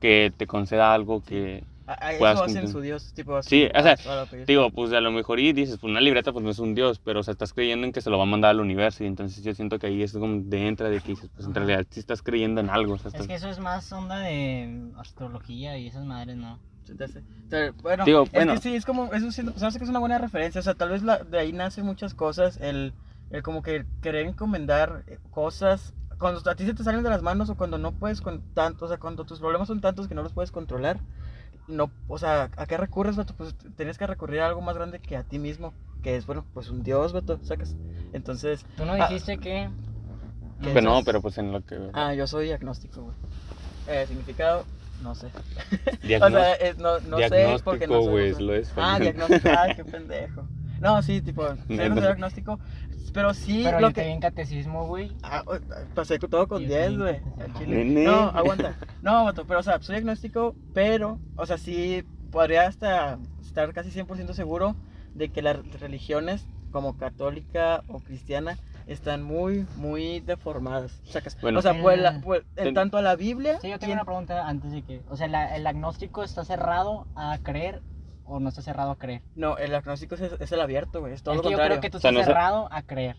que 0.00 0.32
te 0.36 0.46
conceda 0.46 0.92
algo 0.94 1.22
que... 1.22 1.64
Ah, 1.88 1.96
ah, 2.00 2.10
puedas 2.18 2.34
eso 2.34 2.44
hacen 2.44 2.54
cumplir. 2.62 2.72
su 2.72 2.80
Dios, 2.80 3.12
tipo 3.14 3.36
así. 3.36 3.48
Sí, 3.50 3.70
o 3.72 3.82
sea, 3.82 3.96
Digo, 4.46 4.70
pues 4.70 4.92
a 4.92 5.00
lo 5.00 5.12
mejor 5.12 5.38
y 5.38 5.52
dices, 5.52 5.78
pues 5.78 5.90
una 5.90 6.00
libreta 6.00 6.32
pues 6.32 6.44
no 6.44 6.50
es 6.50 6.58
un 6.58 6.74
dios, 6.74 6.98
pero 6.98 7.20
o 7.20 7.22
sea, 7.22 7.32
estás 7.32 7.52
creyendo 7.52 7.86
en 7.86 7.92
que 7.92 8.00
se 8.00 8.10
lo 8.10 8.18
va 8.18 8.24
a 8.24 8.26
mandar 8.26 8.50
al 8.50 8.60
universo 8.60 9.04
y 9.04 9.06
entonces 9.06 9.44
yo 9.44 9.54
siento 9.54 9.78
que 9.78 9.86
ahí 9.86 10.02
es 10.02 10.12
como 10.12 10.42
de 10.42 10.66
entra 10.66 10.88
de 10.90 11.00
que 11.00 11.12
dices, 11.12 11.30
pues 11.34 11.46
en 11.46 11.54
realidad 11.54 11.86
sí 11.90 12.00
estás 12.00 12.22
creyendo 12.22 12.60
en 12.60 12.70
algo. 12.70 12.94
o 12.94 12.98
sea, 12.98 13.12
Es 13.14 13.26
que 13.26 13.34
eso 13.34 13.48
es 13.48 13.60
más 13.60 13.92
onda 13.92 14.18
de 14.18 14.90
astrología 14.96 15.78
y 15.78 15.86
esas 15.86 16.04
madres, 16.04 16.36
¿no? 16.36 16.58
Bueno, 17.82 18.04
Digo, 18.04 18.22
es 18.24 18.32
bueno. 18.32 18.54
que 18.54 18.60
sí, 18.60 18.74
es 18.74 18.84
como, 18.84 19.12
eso 19.12 19.30
siento- 19.32 19.58
sabes 19.58 19.76
que 19.78 19.84
es 19.84 19.90
una 19.90 19.98
buena 19.98 20.18
referencia, 20.18 20.60
o 20.60 20.64
sea, 20.64 20.74
tal 20.74 20.90
vez 20.90 21.02
la- 21.02 21.18
de 21.18 21.38
ahí 21.38 21.52
nacen 21.52 21.84
muchas 21.84 22.14
cosas, 22.14 22.58
el, 22.60 22.92
el 23.30 23.42
como 23.42 23.62
que 23.62 23.86
querer 24.02 24.26
encomendar 24.26 25.04
eh, 25.06 25.18
cosas, 25.30 25.94
cuando 26.18 26.40
a 26.48 26.54
ti 26.54 26.64
se 26.64 26.74
te 26.74 26.82
salen 26.84 27.02
de 27.02 27.10
las 27.10 27.22
manos 27.22 27.50
o 27.50 27.56
cuando 27.56 27.78
no 27.78 27.92
puedes 27.92 28.20
con 28.20 28.42
tanto, 28.54 28.84
o 28.86 28.88
sea, 28.88 28.98
cuando 28.98 29.24
tus 29.24 29.40
problemas 29.40 29.68
son 29.68 29.80
tantos 29.80 30.08
que 30.08 30.14
no 30.14 30.22
los 30.22 30.32
puedes 30.32 30.50
controlar, 30.50 31.00
no, 31.68 31.90
o 32.08 32.18
sea, 32.18 32.50
¿a 32.56 32.66
qué 32.66 32.76
recurres, 32.76 33.16
vato? 33.16 33.34
Pues 33.36 33.54
tienes 33.76 33.98
que 33.98 34.06
recurrir 34.06 34.40
a 34.40 34.46
algo 34.48 34.60
más 34.60 34.76
grande 34.76 34.98
que 35.00 35.16
a 35.16 35.22
ti 35.22 35.38
mismo, 35.38 35.74
que 36.02 36.16
es, 36.16 36.26
bueno, 36.26 36.44
pues 36.54 36.68
un 36.70 36.82
dios, 36.82 37.12
vato, 37.12 37.38
sacas, 37.42 37.74
entonces, 38.12 38.64
Tú 38.76 38.84
no 38.84 38.94
Ah. 38.94 39.08
dijiste 39.08 39.38
que... 39.38 39.68
No, 40.82 41.02
pero 41.04 41.20
pues 41.20 41.38
en 41.38 41.52
lo 41.52 41.60
que... 41.62 41.76
ah, 41.92 42.14
yo 42.14 42.26
soy 42.26 42.50
agnóstico, 42.52 43.02
güey, 43.02 43.16
eh, 43.86 44.06
significado, 44.06 44.64
no 45.02 45.14
sé, 45.14 45.30
diagnóstico, 46.02 46.26
o 46.26 46.30
sea, 46.30 46.52
es- 46.54 46.78
no, 46.78 47.00
no 47.00 47.18
sé, 47.18 47.56
porque 47.64 47.86
no 47.86 48.02
diagnóstico, 48.02 48.38
sé. 48.38 48.42
lo 48.42 48.54
es. 48.54 48.72
Ah, 48.76 48.98
diagnóstico. 49.00 49.48
Ay, 49.50 49.74
qué 49.76 49.84
pendejo. 49.84 50.48
No, 50.80 51.02
sí, 51.02 51.20
tipo, 51.22 51.42
soy 51.68 51.86
un 51.88 52.00
diagnóstico. 52.00 52.58
Pero 53.16 53.32
sí, 53.34 53.62
Pero 53.64 53.80
lo 53.80 53.88
yo 53.88 53.94
te 53.94 54.02
vi 54.02 54.06
que. 54.08 54.12
en 54.12 54.20
catecismo, 54.20 54.86
güey. 54.86 55.10
Ah, 55.22 55.42
pasé 55.94 56.18
todo 56.18 56.46
con 56.46 56.58
Dios 56.58 56.68
10, 56.70 56.90
mío. 56.90 56.98
güey. 57.64 57.94
No, 58.04 58.12
aguanta. 58.28 58.74
No, 59.00 59.24
vato, 59.24 59.46
pero 59.46 59.60
o 59.60 59.62
sea, 59.62 59.80
soy 59.80 59.96
agnóstico, 59.96 60.54
pero, 60.74 61.18
o 61.36 61.46
sea, 61.46 61.56
sí 61.56 62.04
podría 62.30 62.66
hasta 62.66 63.18
estar 63.40 63.72
casi 63.72 63.90
100% 63.90 64.34
seguro 64.34 64.76
de 65.14 65.30
que 65.30 65.40
las 65.40 65.56
religiones, 65.80 66.46
como 66.72 66.98
católica 66.98 67.82
o 67.88 68.00
cristiana, 68.00 68.58
están 68.86 69.22
muy, 69.22 69.66
muy 69.76 70.20
deformadas. 70.20 71.00
Sacas. 71.04 71.38
Bueno. 71.40 71.60
o 71.60 71.62
sea, 71.62 71.80
pues, 71.80 71.98
la- 71.98 72.16
Eh, 72.16 72.20
pues, 72.22 72.42
en 72.56 72.74
tanto 72.74 72.98
a 72.98 73.02
la 73.02 73.16
Biblia. 73.16 73.58
Sí, 73.62 73.70
yo 73.70 73.78
tengo 73.78 73.94
en- 73.94 73.98
una 73.98 74.04
pregunta 74.04 74.46
antes 74.46 74.70
de 74.72 74.82
que... 74.82 75.00
O 75.08 75.16
sea, 75.16 75.26
la- 75.26 75.56
¿el 75.56 75.66
agnóstico 75.66 76.22
está 76.22 76.44
cerrado 76.44 77.06
a 77.16 77.38
creer 77.42 77.80
o 78.26 78.40
no 78.40 78.48
está 78.48 78.62
cerrado 78.62 78.90
a 78.90 78.96
creer? 78.98 79.22
No, 79.34 79.56
el 79.58 79.74
agnóstico 79.74 80.14
es, 80.16 80.22
es 80.22 80.52
el 80.52 80.60
abierto, 80.60 81.00
güey. 81.00 81.12
Es 81.12 81.22
todo 81.22 81.34
es 81.34 81.38
lo 81.38 81.42
que 81.44 81.50
yo 81.50 81.56
contrario. 81.56 81.78
creo 81.78 81.80
que 81.82 81.90
tú 81.90 81.98
O 81.98 82.00
sea, 82.00 82.10
estás 82.10 82.26
no 82.26 82.32
cerrado 82.32 82.68
a 82.72 82.82
creer 82.82 83.16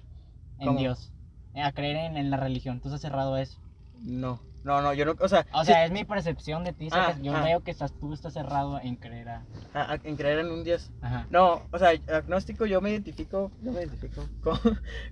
en 0.60 0.68
¿Cómo? 0.68 0.80
Dios. 0.80 1.12
eh, 1.54 1.62
A 1.62 1.72
creer 1.72 1.96
en, 1.98 2.18
en 2.18 2.30
la 2.30 2.38
religión. 2.38 2.80
Tú 2.82 2.90
estás 2.90 3.02
cerrado 3.02 3.36
a 3.36 3.42
eso. 3.42 3.60
No, 4.04 4.40
no, 4.64 4.82
no, 4.82 4.94
yo 4.94 5.06
no. 5.06 5.16
O 5.20 5.28
sea, 5.28 5.46
O 5.54 5.64
sea, 5.66 5.86
es 5.86 5.92
mi 5.92 6.04
percepción 6.04 6.64
de 6.64 6.74
ti. 6.74 6.90
Ah, 6.92 7.16
yo 7.22 7.34
ah. 7.36 7.44
veo 7.44 7.64
que 7.64 7.72
estás, 7.72 7.94
tú 7.94 8.14
estás 8.14 8.34
cerrado 8.34 8.80
en 8.80 8.96
creer 8.96 9.30
a... 9.30 9.44
a- 9.74 9.94
a- 9.94 10.00
en 10.04 10.16
creer 10.18 10.40
en 10.40 10.52
un 10.52 10.64
Dios. 10.64 10.92
Ajá. 11.02 11.26
No, 11.30 11.62
o 11.72 11.80
sea, 11.80 11.92
agnóstico 12.14 12.66
yo 12.66 12.80
me 12.82 12.92
identifico, 12.92 13.52
yo 13.64 13.72
me 13.72 13.80
identifico 13.80 14.28
como, 14.44 14.60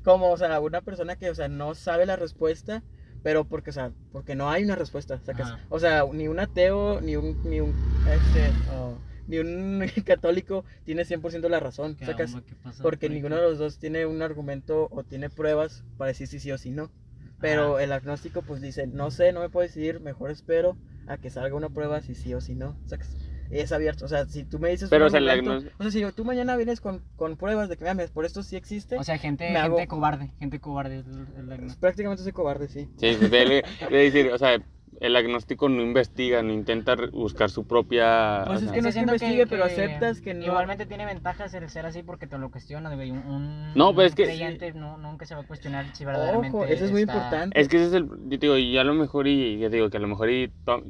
como, 0.03 0.29
o 0.31 0.38
sea, 0.38 0.60
una 0.60 0.81
persona 0.81 1.15
que, 1.15 1.29
o 1.29 1.36
sea, 1.36 1.47
no 1.47 1.73
sabe 1.73 2.05
la 2.05 2.15
respuesta, 2.15 2.84
pero 3.23 3.45
porque, 3.45 3.71
o 3.71 3.73
sea, 3.73 3.91
porque 4.12 4.36
no 4.36 4.49
hay 4.51 4.63
una 4.63 4.75
respuesta, 4.75 5.19
sacas. 5.25 5.55
O 5.69 5.79
sea, 5.79 6.03
ni 6.12 6.27
un 6.27 6.39
ateo, 6.39 7.01
ni 7.01 7.15
un, 7.15 7.41
ni 7.49 7.60
un, 7.60 7.73
este, 8.08 8.51
oh, 8.75 8.93
ni 9.27 9.38
un 9.39 9.83
católico 10.05 10.65
tiene 10.83 11.03
100% 11.05 11.49
la 11.49 11.59
razón, 11.59 11.95
¿Qué 11.95 12.05
sacas. 12.05 12.33
onda? 12.33 12.45
Porque 12.81 13.07
Por 13.07 13.13
ninguno 13.15 13.35
de 13.35 13.41
los 13.43 13.57
dos 13.57 13.77
tiene 13.79 14.05
un 14.05 14.21
argumento 14.21 14.88
o 14.91 15.03
tiene 15.03 15.29
pruebas 15.29 15.83
para 15.97 16.09
decir 16.09 16.27
si 16.27 16.39
sí 16.39 16.51
o 16.51 16.57
si 16.57 16.71
no. 16.71 16.91
Pero 17.39 17.75
Ajá. 17.75 17.83
el 17.83 17.91
agnóstico 17.91 18.41
pues 18.41 18.61
dice, 18.61 18.88
no 18.88 19.11
sé, 19.11 19.31
no 19.33 19.41
me 19.41 19.49
puedo 19.49 19.67
decidir, 19.67 19.99
mejor 19.99 20.31
espero 20.31 20.77
a 21.07 21.17
que 21.17 21.29
salga 21.29 21.55
una 21.55 21.69
prueba 21.69 22.01
si 22.01 22.15
sí 22.15 22.33
o 22.33 22.41
si 22.41 22.55
no, 22.55 22.77
sacas. 22.85 23.15
Y 23.51 23.59
es 23.59 23.71
abierto, 23.71 24.05
o 24.05 24.07
sea, 24.07 24.25
si 24.25 24.43
tú 24.43 24.57
me 24.57 24.69
dices 24.71 24.89
Pero, 24.89 25.05
un 25.05 25.07
o 25.07 25.11
sea, 25.11 25.19
agnos- 25.19 25.69
o 25.77 25.83
sea, 25.83 25.91
si 25.91 26.11
tú 26.13 26.25
mañana 26.25 26.55
vienes 26.55 26.81
con, 26.81 27.03
con 27.15 27.38
pruebas 27.38 27.69
de 27.69 27.77
que, 27.77 27.83
mira, 27.93 28.07
por 28.07 28.25
esto 28.25 28.41
sí 28.41 28.55
existe, 28.55 28.97
O 28.97 29.03
sea, 29.03 29.19
gente, 29.19 29.51
me 29.51 29.59
hago- 29.59 29.77
gente 29.77 29.88
cobarde. 29.88 30.31
Gente 30.39 30.59
cobarde. 30.59 30.95
el- 30.99 31.05
el 31.05 31.25
pues, 31.45 31.51
agnóstico. 31.51 31.79
prácticamente 31.81 32.23
soy 32.23 32.31
cobarde, 32.31 32.67
sí. 32.69 32.89
Sí, 32.97 33.15
pues, 33.19 33.29
de, 33.29 33.63
de 33.91 33.97
decir, 33.97 34.31
o 34.31 34.38
sea, 34.39 34.57
el 35.01 35.15
agnóstico 35.15 35.67
no 35.69 35.81
investiga, 35.81 36.41
no 36.41 36.53
intenta 36.53 36.95
buscar 37.12 37.49
su 37.49 37.65
propia... 37.65 38.43
Pues 38.47 38.63
es 38.63 38.71
que 38.71 38.81
no 38.81 38.88
es 38.89 38.95
que 38.95 39.01
investigue, 39.01 39.47
pero 39.47 39.63
aceptas 39.65 40.21
que 40.21 40.34
no- 40.34 40.45
Igualmente 40.45 40.86
tiene 40.86 41.05
ventajas 41.05 41.53
el 41.53 41.69
ser 41.69 41.86
así 41.86 42.01
porque 42.03 42.27
te 42.27 42.38
lo 42.38 42.49
cuestionas, 42.51 42.95
güey. 42.95 43.12
Un, 43.12 43.17
un, 43.19 43.73
No, 43.75 43.89
pero 43.91 44.01
un 44.01 44.05
es 44.08 44.15
que- 44.15 44.23
creyente 44.23 44.73
no, 44.73 44.97
nunca 44.97 45.25
se 45.25 45.36
va 45.36 45.41
a 45.41 45.47
cuestionar 45.47 45.86
si 45.95 46.05
verdaderamente 46.05 46.58
Ojo, 46.58 46.65
eso 46.65 46.86
es 46.86 46.91
muy 46.91 47.01
está- 47.01 47.13
importante. 47.13 47.60
Es 47.60 47.67
que 47.67 47.77
ese 47.77 47.88
es 47.88 47.93
el, 47.93 48.08
yo 48.08 48.38
digo, 48.38 48.58
y 48.58 48.77
a 48.77 48.84
lo 48.84 48.93
mejor, 48.93 49.27
y 49.27 49.60
te 49.60 49.69
digo, 49.69 49.89
que 49.89 49.97
a 49.97 50.01
lo 50.01 50.08
mejor 50.08 50.29
y 50.29 50.51
to- 50.63 50.84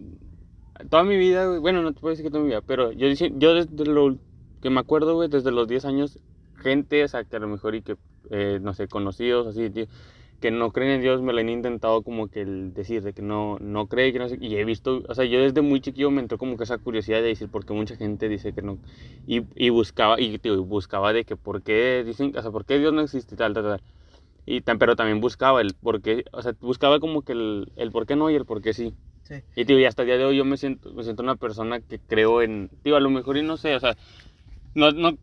toda 0.90 1.04
mi 1.04 1.18
vida, 1.18 1.48
güey, 1.48 1.60
bueno, 1.60 1.82
no 1.82 1.94
te 1.94 2.00
puedo 2.00 2.12
decir 2.12 2.26
que 2.26 2.30
toda 2.32 2.44
mi 2.44 2.50
vida, 2.50 2.62
pero 2.62 2.92
yo, 2.92 3.08
yo 3.10 3.54
desde 3.56 3.86
lo 3.86 4.18
que 4.62 4.70
me 4.70 4.80
acuerdo, 4.80 5.16
güey, 5.16 5.30
desde 5.30 5.52
los 5.52 5.68
10 5.68 5.86
años, 5.86 6.20
gente, 6.58 7.04
o 7.04 7.08
sea, 7.08 7.24
que 7.24 7.36
a 7.36 7.40
lo 7.40 7.48
mejor 7.48 7.76
y 7.76 7.82
que, 7.82 7.98
eh, 8.30 8.60
no 8.62 8.74
sé, 8.74 8.88
conocidos, 8.88 9.48
así, 9.48 9.70
tío, 9.70 9.86
que 10.40 10.52
no 10.52 10.72
creen 10.72 10.92
en 10.92 11.02
Dios 11.02 11.22
me 11.22 11.34
lo 11.34 11.40
han 11.40 11.50
intentado 11.50 12.04
como 12.04 12.28
que 12.30 12.42
el 12.42 12.74
decir 12.74 13.02
de 13.04 13.14
que 13.14 13.22
no, 13.22 13.58
no 13.60 13.88
cree, 13.88 14.14
que 14.14 14.20
no 14.20 14.30
sé, 14.30 14.38
y 14.42 14.56
he 14.58 14.66
visto, 14.66 15.04
o 15.08 15.16
sea, 15.16 15.26
yo 15.26 15.42
desde 15.42 15.62
muy 15.62 15.82
chiquillo 15.82 16.12
me 16.12 16.22
entró 16.22 16.38
como 16.38 16.58
que 16.58 16.64
esa 16.66 16.78
curiosidad 16.78 17.20
de 17.22 17.28
decir 17.30 17.50
por 17.50 17.66
qué 17.66 17.74
mucha 17.74 17.96
gente 17.96 18.30
dice 18.30 18.54
que 18.54 18.62
no, 18.62 18.80
y, 19.28 19.44
y 19.56 19.70
buscaba, 19.70 20.20
y 20.20 20.38
tío, 20.40 20.64
buscaba 20.64 21.14
de 21.14 21.26
que 21.26 21.36
por 21.38 21.64
qué 21.64 22.04
dicen, 22.06 22.34
o 22.38 22.42
sea, 22.42 22.52
por 22.52 22.66
qué 22.66 22.80
Dios 22.80 22.94
no 22.94 23.02
existe 23.02 23.36
tal, 23.36 23.54
tal, 23.54 23.64
tal. 23.64 23.82
Y 24.46 24.62
tan, 24.62 24.78
pero 24.78 24.96
también 24.96 25.22
buscaba 25.22 25.62
el 25.62 25.74
por 25.76 26.02
qué, 26.02 26.24
o 26.32 26.42
sea, 26.42 26.54
buscaba 26.62 27.00
como 27.00 27.24
que 27.24 27.32
el, 27.34 27.72
el 27.76 27.92
por 27.92 28.06
qué 28.06 28.16
no 28.16 28.30
y 28.30 28.36
el 28.36 28.46
por 28.46 28.62
qué 28.62 28.74
sí. 28.74 28.94
Sí. 29.24 29.44
Y 29.56 29.66
tío, 29.66 29.80
y 29.80 29.86
hasta 29.86 30.04
el 30.04 30.08
día 30.08 30.18
de 30.18 30.26
hoy 30.26 30.38
yo 30.38 30.46
me 30.46 30.58
siento, 30.58 30.94
me 30.94 31.04
siento 31.04 31.24
una 31.24 31.36
persona 31.36 31.80
que 31.82 32.00
creo 32.00 32.42
en, 32.42 32.70
tío, 32.84 32.96
a 32.96 33.00
lo 33.00 33.10
mejor 33.10 33.38
y 33.38 33.44
no 33.44 33.58
sé, 33.58 33.76
o 33.76 33.80
sea, 33.80 33.96
no, 34.76 34.92
no, 34.92 35.18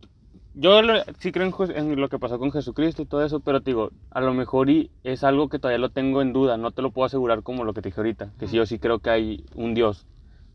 yo 0.55 0.83
lo- 0.83 1.03
sí 1.19 1.33
creo 1.33 1.47
en, 1.47 1.77
en 1.77 2.01
lo 2.01 2.09
que 2.09 2.19
pasó 2.19 2.39
con 2.39 2.53
Jesucristo 2.53 3.03
y 3.03 3.07
todo 3.07 3.25
eso, 3.25 3.41
pero 3.41 3.63
te 3.63 3.71
digo, 3.71 3.91
a 4.11 4.21
lo 4.21 4.35
mejor 4.35 4.71
y 4.71 4.93
es 5.03 5.25
algo 5.25 5.49
que 5.49 5.59
todavía 5.59 5.79
lo 5.79 5.91
tengo 5.91 6.23
en 6.23 6.33
duda, 6.33 6.57
no 6.57 6.73
te 6.73 6.83
lo 6.83 6.93
puedo 6.93 7.07
asegurar 7.07 7.43
como 7.43 7.65
lo 7.65 7.75
que 7.75 7.83
te 7.83 7.89
dije 7.89 8.01
ahorita, 8.01 8.35
que 8.39 8.47
sí 8.47 8.57
yo 8.57 8.67
sí 8.67 8.79
creo 8.79 9.01
que 9.01 9.11
hay 9.11 9.45
un 9.55 9.75
Dios 9.75 10.07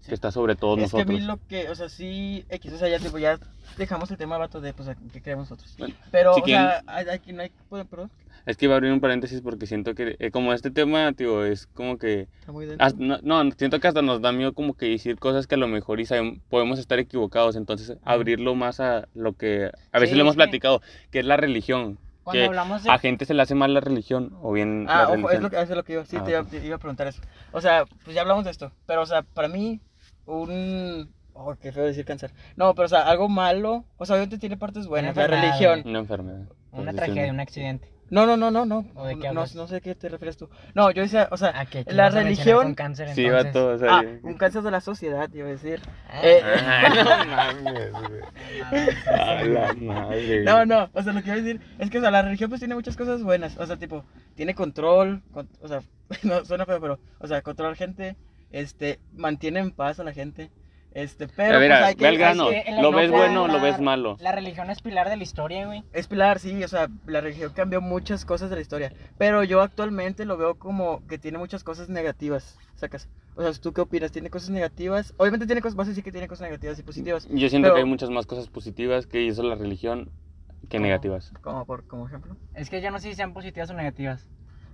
Sí. 0.01 0.09
que 0.09 0.15
está 0.15 0.31
sobre 0.31 0.55
todos 0.55 0.79
Es 0.79 0.91
que 0.91 0.97
a 0.97 0.99
nosotros. 1.05 1.19
mí 1.19 1.25
lo 1.25 1.37
que, 1.47 1.69
o 1.69 1.75
sea, 1.75 1.89
sí, 1.89 2.45
X, 2.49 2.73
o 2.73 2.77
sea, 2.77 2.87
ya, 2.87 2.99
tipo, 2.99 3.17
ya 3.17 3.39
dejamos 3.77 4.09
el 4.11 4.17
tema, 4.17 4.37
vato, 4.37 4.61
de, 4.61 4.73
pues, 4.73 4.87
a 4.87 4.95
qué 4.95 5.21
creemos 5.21 5.49
nosotros. 5.49 5.75
Bueno, 5.77 5.95
Pero, 6.11 6.33
si 6.35 6.41
o 6.41 6.45
sea, 6.45 6.83
hay- 6.87 7.09
aquí 7.09 7.33
no 7.33 7.41
hay, 7.41 7.51
perdón, 7.89 8.09
Es 8.45 8.55
que 8.55 8.63
iba 8.65 8.75
a 8.75 8.77
abrir 8.77 8.93
un 8.93 9.01
paréntesis 9.01 9.41
porque 9.41 9.65
siento 9.67 9.93
que 9.93 10.15
eh, 10.19 10.31
como 10.31 10.53
este 10.53 10.71
tema, 10.71 11.11
tío, 11.11 11.43
es 11.43 11.67
como 11.67 11.97
que... 11.97 12.29
está 12.39 12.53
muy 12.53 12.65
hasta- 12.79 12.97
no, 12.97 13.17
no, 13.21 13.51
siento 13.57 13.81
que 13.81 13.87
hasta 13.89 14.01
nos 14.01 14.21
da 14.21 14.31
miedo 14.31 14.53
como 14.53 14.73
que 14.75 14.85
decir 14.85 15.17
cosas 15.19 15.47
que 15.47 15.55
a 15.55 15.57
lo 15.57 15.67
mejor 15.67 15.99
y 15.99 16.05
sabem- 16.05 16.39
podemos 16.49 16.79
estar 16.79 16.97
equivocados, 16.99 17.57
entonces 17.57 17.97
abrirlo 18.05 18.55
más 18.55 18.79
a 18.79 19.09
lo 19.13 19.33
que 19.33 19.69
a 19.91 19.99
veces 19.99 20.11
Sí, 20.11 20.15
lo 20.15 20.21
hemos 20.21 20.33
es 20.33 20.37
que- 20.37 20.43
platicado, 20.43 20.81
que 21.11 21.19
es 21.19 21.25
la 21.25 21.35
religión. 21.35 21.97
Cuando 22.27 22.41
que 22.41 22.47
hablamos 22.47 22.83
de... 22.83 22.91
a 22.91 22.97
gente 22.99 23.25
se 23.25 23.33
le 23.33 23.41
hace 23.41 23.55
mal 23.55 23.73
la 23.73 23.79
religión 23.79 24.37
o 24.41 24.51
bien 24.51 24.85
Ah, 24.89 25.03
la 25.03 25.03
ojo, 25.03 25.27
religión. 25.29 25.35
es 25.35 25.41
lo 25.41 25.49
que, 25.49 25.61
es 25.61 25.69
lo 25.69 25.83
que 25.83 25.93
iba, 25.93 26.05
sí, 26.05 26.17
Ah, 26.19 26.23
te, 26.23 26.31
iba, 26.31 26.43
te 26.43 26.65
iba 26.65 26.75
a 26.75 26.79
preguntar 26.79 27.07
eso. 27.07 27.21
O 27.53 27.61
sea, 27.61 27.85
pues 28.03 28.13
ya 28.15 28.21
hablamos 28.21 28.43
de 28.43 28.51
esto, 28.51 28.71
pero, 28.85 29.01
o 29.01 29.05
sea, 29.05 29.21
para 29.21 29.47
mí, 29.47 29.79
un... 30.25 31.09
Oh, 31.33 31.55
qué 31.55 31.71
feo 31.71 31.85
decir 31.85 32.03
cáncer. 32.03 32.33
No, 32.55 32.73
pero, 32.75 32.87
o 32.87 32.89
sea, 32.89 33.07
algo 33.07 33.29
malo, 33.29 33.85
o 33.97 34.05
sea, 34.05 34.15
obviamente 34.15 34.39
tiene 34.39 34.57
partes 34.57 34.87
buenas, 34.87 35.15
la 35.15 35.27
religión. 35.27 35.83
Una 35.85 35.99
enfermedad. 35.99 36.47
Una 36.71 36.93
tragedia, 36.93 37.31
un 37.31 37.39
accidente. 37.39 37.89
No, 38.09 38.25
no, 38.25 38.37
no, 38.37 38.51
no, 38.51 38.65
no, 38.65 38.85
¿O 38.95 39.05
de 39.05 39.15
qué 39.15 39.23
no, 39.23 39.27
hablas? 39.41 39.55
no 39.55 39.67
sé 39.67 39.77
a 39.77 39.79
qué 39.81 39.93
te 39.95 40.07
refieres 40.09 40.37
tú. 40.37 40.49
No, 40.73 40.91
yo 40.91 41.01
decía, 41.01 41.27
o 41.31 41.37
sea, 41.37 41.49
Ah, 41.55 41.65
la 41.87 42.03
vas 42.03 42.15
a 42.15 42.21
mencionar 42.21 42.23
religión... 42.23 42.63
con 42.63 42.75
cáncer, 42.75 43.09
Sí, 43.13 43.25
entonces. 43.25 43.53
vato, 43.53 43.67
o 43.69 43.77
sea... 43.77 43.97
Ah, 43.99 44.03
un 44.23 44.33
cáncer 44.35 44.61
de 44.61 44.71
la 44.71 44.81
sociedad, 44.81 45.29
iba 45.33 45.47
a 45.47 45.51
decir. 45.51 45.81
Ah, 46.09 46.21
Eh, 46.23 46.41
Ay, 46.43 46.93
no 47.03 47.25
mames, 47.35 47.91
güey. 47.91 48.21
A 49.19 49.43
la 49.43 49.73
madre. 49.73 50.43
No, 50.43 50.65
no, 50.65 50.89
o 50.93 51.01
sea, 51.03 51.13
lo 51.13 51.21
que 51.21 51.27
iba 51.27 51.35
a 51.35 51.41
decir 51.41 51.61
es 51.79 51.89
que, 51.89 51.97
o 51.97 52.01
sea, 52.01 52.11
la 52.11 52.21
religión 52.21 52.49
pues 52.49 52.59
tiene 52.61 52.75
muchas 52.75 52.95
cosas 52.95 53.23
buenas, 53.23 53.57
o 53.57 53.65
sea, 53.65 53.77
tipo, 53.77 54.03
tiene 54.35 54.55
control, 54.55 55.21
con- 55.33 55.49
o 55.61 55.67
sea, 55.67 55.81
no 56.23 56.45
suena 56.45 56.65
feo, 56.65 56.79
pero, 56.79 56.99
o 57.19 57.27
sea, 57.27 57.41
controlar 57.41 57.75
gente, 57.75 58.15
este, 58.51 58.99
mantiene 59.13 59.59
en 59.59 59.71
paz 59.71 59.99
a 59.99 60.03
la 60.05 60.13
gente, 60.13 60.49
este, 61.01 61.27
pero, 61.27 61.57
a 61.57 61.59
ver, 61.59 61.69
pues 61.71 61.81
hay 61.83 61.95
que, 61.95 62.01
ve 62.01 62.07
al 62.07 62.13
hay 62.13 62.17
grano. 62.19 62.49
que- 62.49 62.63
que 62.63 62.71
la- 62.71 62.81
¿Lo 62.81 62.91
ves 62.91 63.11
bueno 63.11 63.43
o 63.43 63.47
lo 63.47 63.61
ves 63.61 63.79
malo? 63.79 64.17
La 64.19 64.31
religión 64.31 64.69
es 64.69 64.81
pilar 64.81 65.09
de 65.09 65.17
la 65.17 65.23
historia, 65.23 65.65
güey. 65.65 65.83
es 65.93 66.07
pilar, 66.07 66.39
sí, 66.39 66.63
o 66.63 66.67
sea, 66.67 66.87
la 67.05 67.21
religión 67.21 67.51
cambió 67.53 67.81
muchas 67.81 68.25
cosas 68.25 68.49
de 68.49 68.55
la 68.55 68.61
historia, 68.61 68.91
pero 69.17 69.43
yo 69.43 69.61
actualmente 69.61 70.25
lo 70.25 70.37
veo 70.37 70.55
como 70.55 71.05
que 71.07 71.17
tiene 71.17 71.37
muchas 71.37 71.63
cosas 71.63 71.89
negativas, 71.89 72.57
sacas, 72.75 73.09
o 73.35 73.41
sea, 73.43 73.51
¿tú 73.61 73.73
qué 73.73 73.81
opinas? 73.81 74.11
¿Tiene 74.11 74.29
cosas 74.29 74.49
negativas? 74.49 75.13
Obviamente 75.17 75.45
tiene 75.45 75.61
cosas, 75.61 75.75
vas 75.75 75.87
a 75.87 75.89
decir 75.91 76.03
que 76.03 76.11
tiene 76.11 76.27
cosas 76.27 76.47
negativas 76.47 76.79
y 76.79 76.83
positivas, 76.83 77.27
Yo 77.29 77.47
siento 77.49 77.67
Pero- 77.67 77.75
que 77.75 77.81
hay 77.81 77.87
muchas 77.87 78.09
más 78.09 78.25
cosas 78.25 78.47
positivas 78.49 79.05
que 79.07 79.21
hizo 79.21 79.43
la 79.43 79.55
religión 79.55 80.09
que 80.69 80.77
¿Cómo? 80.77 80.83
negativas. 80.87 81.31
como 81.41 81.65
por, 81.65 81.85
como 81.85 82.07
ejemplo. 82.07 82.35
Es 82.55 82.69
que 82.71 82.81
yo 82.81 82.89
no 82.91 82.99
sé 82.99 83.09
si 83.09 83.13
sean 83.15 83.33
positivas 83.33 83.69
o 83.69 83.73
negativas. 83.75 84.27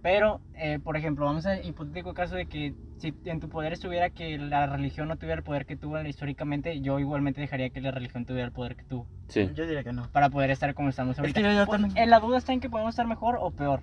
Pero, 0.03 0.41
eh, 0.55 0.79
por 0.83 0.97
ejemplo, 0.97 1.25
vamos 1.25 1.45
a 1.45 1.59
hipotético 1.61 2.13
caso 2.13 2.35
de 2.35 2.45
que 2.45 2.75
si 2.97 3.13
en 3.23 3.39
tu 3.39 3.47
poder 3.47 3.71
estuviera 3.71 4.09
que 4.09 4.37
la 4.37 4.67
religión 4.67 5.07
no 5.07 5.15
tuviera 5.15 5.37
el 5.37 5.43
poder 5.43 5.65
que 5.65 5.77
tuvo 5.77 5.99
históricamente, 6.01 6.81
yo 6.81 6.99
igualmente 6.99 7.39
dejaría 7.39 7.69
que 7.69 7.79
la 7.79 7.91
religión 7.91 8.25
tuviera 8.25 8.45
el 8.45 8.51
poder 8.51 8.75
que 8.75 8.83
tuvo. 8.83 9.07
Sí. 9.29 9.49
Yo 9.55 9.65
diría 9.65 9.81
que 9.83 9.93
no. 9.93 10.09
Para 10.11 10.29
poder 10.29 10.51
estar 10.51 10.73
como 10.73 10.89
estamos 10.89 11.17
ahorita. 11.17 11.39
que 11.39 11.47
yo 11.47 11.53
ya 11.53 11.65
Pues, 11.65 11.79
también- 11.81 11.97
en 12.03 12.09
la 12.09 12.19
duda 12.19 12.37
está 12.37 12.51
en 12.51 12.59
que 12.59 12.69
podemos 12.69 12.91
estar 12.91 13.07
mejor 13.07 13.37
o 13.39 13.51
peor. 13.51 13.79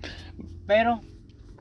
Pero, 0.67 1.01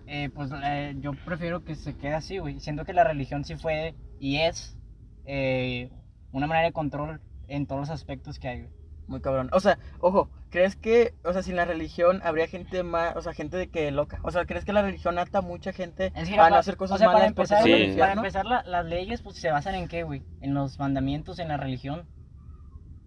eh, 0.07 0.29
pues 0.35 0.51
eh, 0.63 0.95
yo 1.01 1.13
prefiero 1.25 1.65
que 1.65 1.75
se 1.75 1.97
quede 1.97 2.13
así, 2.15 2.37
güey. 2.37 2.61
Siento 2.61 2.85
que 2.85 2.93
la 2.93 3.03
religión 3.05 3.45
sí 3.45 3.57
fue 3.57 3.95
y 4.21 4.37
es 4.37 4.77
eh, 5.25 5.91
una 6.33 6.47
manera 6.47 6.67
de 6.67 6.73
control 6.73 7.21
en 7.49 7.67
todos 7.67 7.81
los 7.81 7.91
aspectos 7.91 8.39
que 8.39 8.49
hay, 8.49 8.59
güey. 8.61 8.73
Muy 9.07 9.21
cabrón. 9.23 9.49
O 9.53 9.61
sea, 9.61 9.79
ojo, 10.01 10.29
¿crees 10.51 10.77
que, 10.77 11.15
o 11.25 11.33
sea, 11.33 11.43
sin 11.43 11.57
la 11.57 11.65
religión 11.65 12.21
habría 12.25 12.47
gente 12.49 12.83
más, 12.83 13.17
o 13.17 13.23
sea, 13.23 13.33
gente 13.33 13.57
de 13.57 13.69
que 13.69 13.91
loca? 13.91 14.21
O 14.23 14.31
sea, 14.31 14.45
¿crees 14.45 14.65
que 14.65 14.73
la 14.73 14.83
religión 14.83 15.19
ata 15.19 15.39
a 15.39 15.43
mucha 15.43 15.73
gente 15.73 16.13
Es 16.15 16.29
que, 16.29 16.39
a 16.39 16.51
no 16.51 16.57
hacer 16.57 16.77
cosas 16.77 16.97
o 16.97 16.99
sea, 16.99 17.07
para 17.07 17.19
malas 17.19 17.29
empezar, 17.29 17.63
Sí. 17.65 17.97
para 17.99 18.13
empezar 18.15 18.45
la- 18.47 18.63
las 18.65 18.85
leyes 18.87 19.23
pues 19.23 19.37
se 19.37 19.51
basan 19.51 19.75
en 19.77 19.89
qué, 19.89 20.03
güey? 20.03 20.23
En 20.41 20.53
los 20.55 20.79
mandamientos, 20.79 21.39
en 21.39 21.49
la 21.49 21.57
religión. 21.57 22.07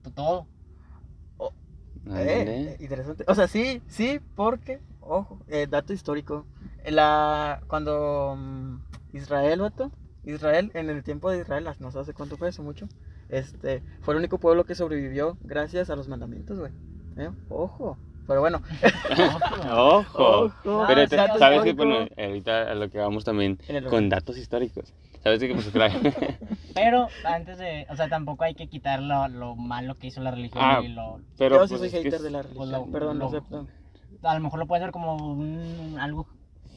To- 0.04 0.12
Todo. 0.12 0.48
Eh, 2.06 2.10
Ándale. 2.10 2.78
interesante. 2.80 3.24
O 3.28 3.36
sea, 3.36 3.48
sí, 3.48 3.82
sí, 3.88 4.20
porque, 4.36 4.82
ojo, 5.00 5.40
eh, 5.48 5.68
dato 5.70 5.94
histórico. 5.94 6.46
La, 6.86 7.62
cuando 7.68 8.36
mm, 8.38 8.78
Israel, 9.14 9.62
vato, 9.62 9.92
Israel, 10.26 10.70
en 10.74 10.90
el 10.90 11.04
tiempo 11.04 11.32
de 11.32 11.40
Israel, 11.40 11.66
no 11.80 11.92
sé 11.92 12.00
hace 12.00 12.14
cuánto 12.14 12.36
fue 12.38 12.50
eso, 12.50 12.62
mucho, 12.62 12.88
este, 13.30 13.82
fue 14.02 14.14
el 14.14 14.18
único 14.20 14.38
pueblo 14.38 14.66
que 14.66 14.76
sobrevivió 14.76 15.38
gracias 15.42 15.90
a 15.90 15.96
los 15.96 16.10
mandamientos, 16.10 16.60
güey. 16.60 16.72
¿Eh? 17.18 17.30
Ojo. 17.50 17.98
Pero 18.26 18.40
bueno. 18.40 18.62
Ojo. 19.72 20.46
Ojo. 20.46 20.54
Pero 20.88 21.02
Ah, 21.02 21.06
te- 21.08 21.18
sabes 21.40 21.62
que 21.64 21.74
bueno, 21.74 22.08
ahorita 22.18 22.72
a 22.72 22.76
lo 22.76 22.90
que 22.90 22.98
vamos 22.98 23.24
también 23.26 23.58
En 23.68 23.76
el- 23.78 23.88
con 23.88 24.08
datos 24.10 24.38
históricos. 24.38 24.94
Sabes 25.24 25.40
que 25.40 25.54
pues 25.54 25.70
claro. 25.70 25.94
Pero 26.74 27.08
antes 27.26 27.58
de, 27.58 27.86
o 27.90 27.96
sea, 27.96 28.08
tampoco 28.10 28.44
hay 28.46 28.56
que 28.56 28.68
quitar 28.68 29.02
lo, 29.02 29.28
lo 29.28 29.56
malo 29.56 29.96
que 29.96 30.08
hizo 30.08 30.22
la 30.22 30.32
religión 30.32 30.64
Ah, 30.66 30.82
y 30.84 30.88
lo, 30.90 31.20
pero 31.38 31.58
Yo 31.58 31.68
sí 31.68 31.76
pues, 31.78 31.80
soy 31.80 31.88
es 31.88 31.94
que 31.94 31.98
hater 32.00 32.14
es- 32.16 32.24
de 32.24 32.32
la 32.32 32.40
pues, 32.44 32.54
religión. 32.56 32.72
lo- 32.72 32.92
Perdón, 32.92 33.20
lo- 33.20 33.30
sé. 33.30 33.42
perdón. 33.42 33.70
a 34.24 34.34
lo 34.36 34.40
mejor 34.40 34.60
lo 34.60 34.68
puede 34.68 34.82
ver 34.84 34.92
como 34.92 35.16
un, 35.16 35.98
algo, 36.00 36.28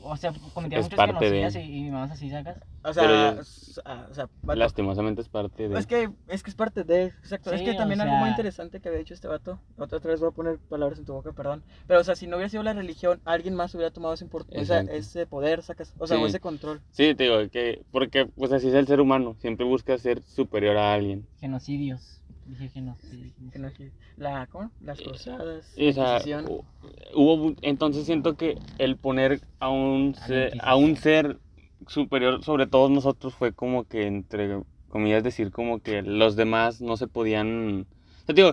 o 0.09 0.17
sea, 0.17 0.33
cometieron 0.55 0.85
Es 0.85 0.91
muchos 0.93 0.97
parte 0.97 1.31
de- 1.31 1.65
y, 1.65 1.87
y 1.87 1.91
más 1.91 2.11
así 2.11 2.31
sacas. 2.31 2.59
O 2.83 2.93
sea, 2.95 3.35
yo- 3.35 3.41
ah, 3.85 4.07
o 4.11 4.15
sea, 4.15 4.29
vato, 4.43 4.59
lastimosamente 4.59 5.21
es 5.21 5.29
parte 5.29 5.69
de 5.69 5.79
Es 5.79 5.87
que, 5.87 6.11
es 6.29 6.43
que 6.43 6.51
es 6.51 6.55
parte 6.57 6.85
de, 6.85 7.05
exacto. 7.07 7.53
es 7.53 7.63
que 7.63 7.73
o 7.73 7.77
también 7.77 8.01
algo 8.01 8.15
muy 8.15 8.25
sea- 8.25 8.31
interesante 8.31 8.81
que 8.81 8.89
había 8.89 8.99
dicho 9.01 9.15
este 9.15 9.29
vato. 9.29 9.59
Otra, 9.77 9.99
otra 9.99 10.11
vez 10.13 10.21
voy 10.21 10.29
a 10.29 10.33
poner 10.33 10.59
palabras 10.59 10.99
en 10.99 11.05
tu 11.05 11.13
boca, 11.13 11.33
perdón. 11.33 11.63
Pero, 11.87 12.01
o 12.01 12.05
sea, 12.05 12.15
si 12.15 12.27
no 12.27 12.37
hubiera 12.37 12.49
sido 12.49 12.63
la 12.63 12.73
religión, 12.75 13.21
alguien 13.25 13.55
más 13.55 13.75
hubiera 13.75 13.91
tomado 13.91 14.15
ese, 14.15 14.27
esa- 14.51 14.81
ese 14.81 15.27
poder, 15.27 15.63
sacas. 15.63 15.95
O 15.99 16.07
sea, 16.07 16.17
Sí. 16.17 16.23
o 16.23 16.27
ese 16.27 16.41
control. 16.41 16.81
Sí, 16.91 17.15
te 17.15 17.25
digo 17.25 17.37
que 17.51 17.83
porque 17.91 18.27
pues 18.27 18.53
así 18.53 18.69
es 18.69 18.75
el 18.75 18.87
ser 18.87 19.01
humano, 19.01 19.37
siempre 19.41 19.67
busca 19.67 19.99
ser 19.99 20.23
superior 20.23 20.77
a 20.77 20.93
alguien. 20.95 21.27
Genocidios. 21.41 22.23
Dije 22.47 22.69
genocidios. 22.69 23.33
Que 23.53 23.59
no- 23.59 23.71
La, 24.17 24.47
¿cómo? 24.47 24.71
Las 24.81 25.01
cruzadas. 25.01 25.73
Y, 25.77 25.89
o 25.89 25.93
sea, 25.93 26.21
hubo 27.15 27.55
entonces 27.63 28.07
siento 28.07 28.37
que 28.37 28.57
el 28.79 28.97
poner 28.97 29.41
a 29.59 29.69
un 29.69 30.15
ser, 30.15 30.57
a 30.61 30.77
un 30.77 30.97
ser 30.97 31.39
superior 31.89 32.43
sobre 32.45 32.67
todos 32.67 32.91
nosotros 32.91 33.35
fue 33.35 33.53
como 33.53 33.85
que 33.85 34.07
entre 34.07 34.63
comillas 34.89 35.23
decir 35.25 35.51
como 35.51 35.81
que 35.81 36.03
los 36.03 36.37
demás 36.37 36.81
no 36.81 36.97
se 36.97 37.07
podían 37.07 37.87
o 38.23 38.27
sea, 38.27 38.35
digo, 38.35 38.53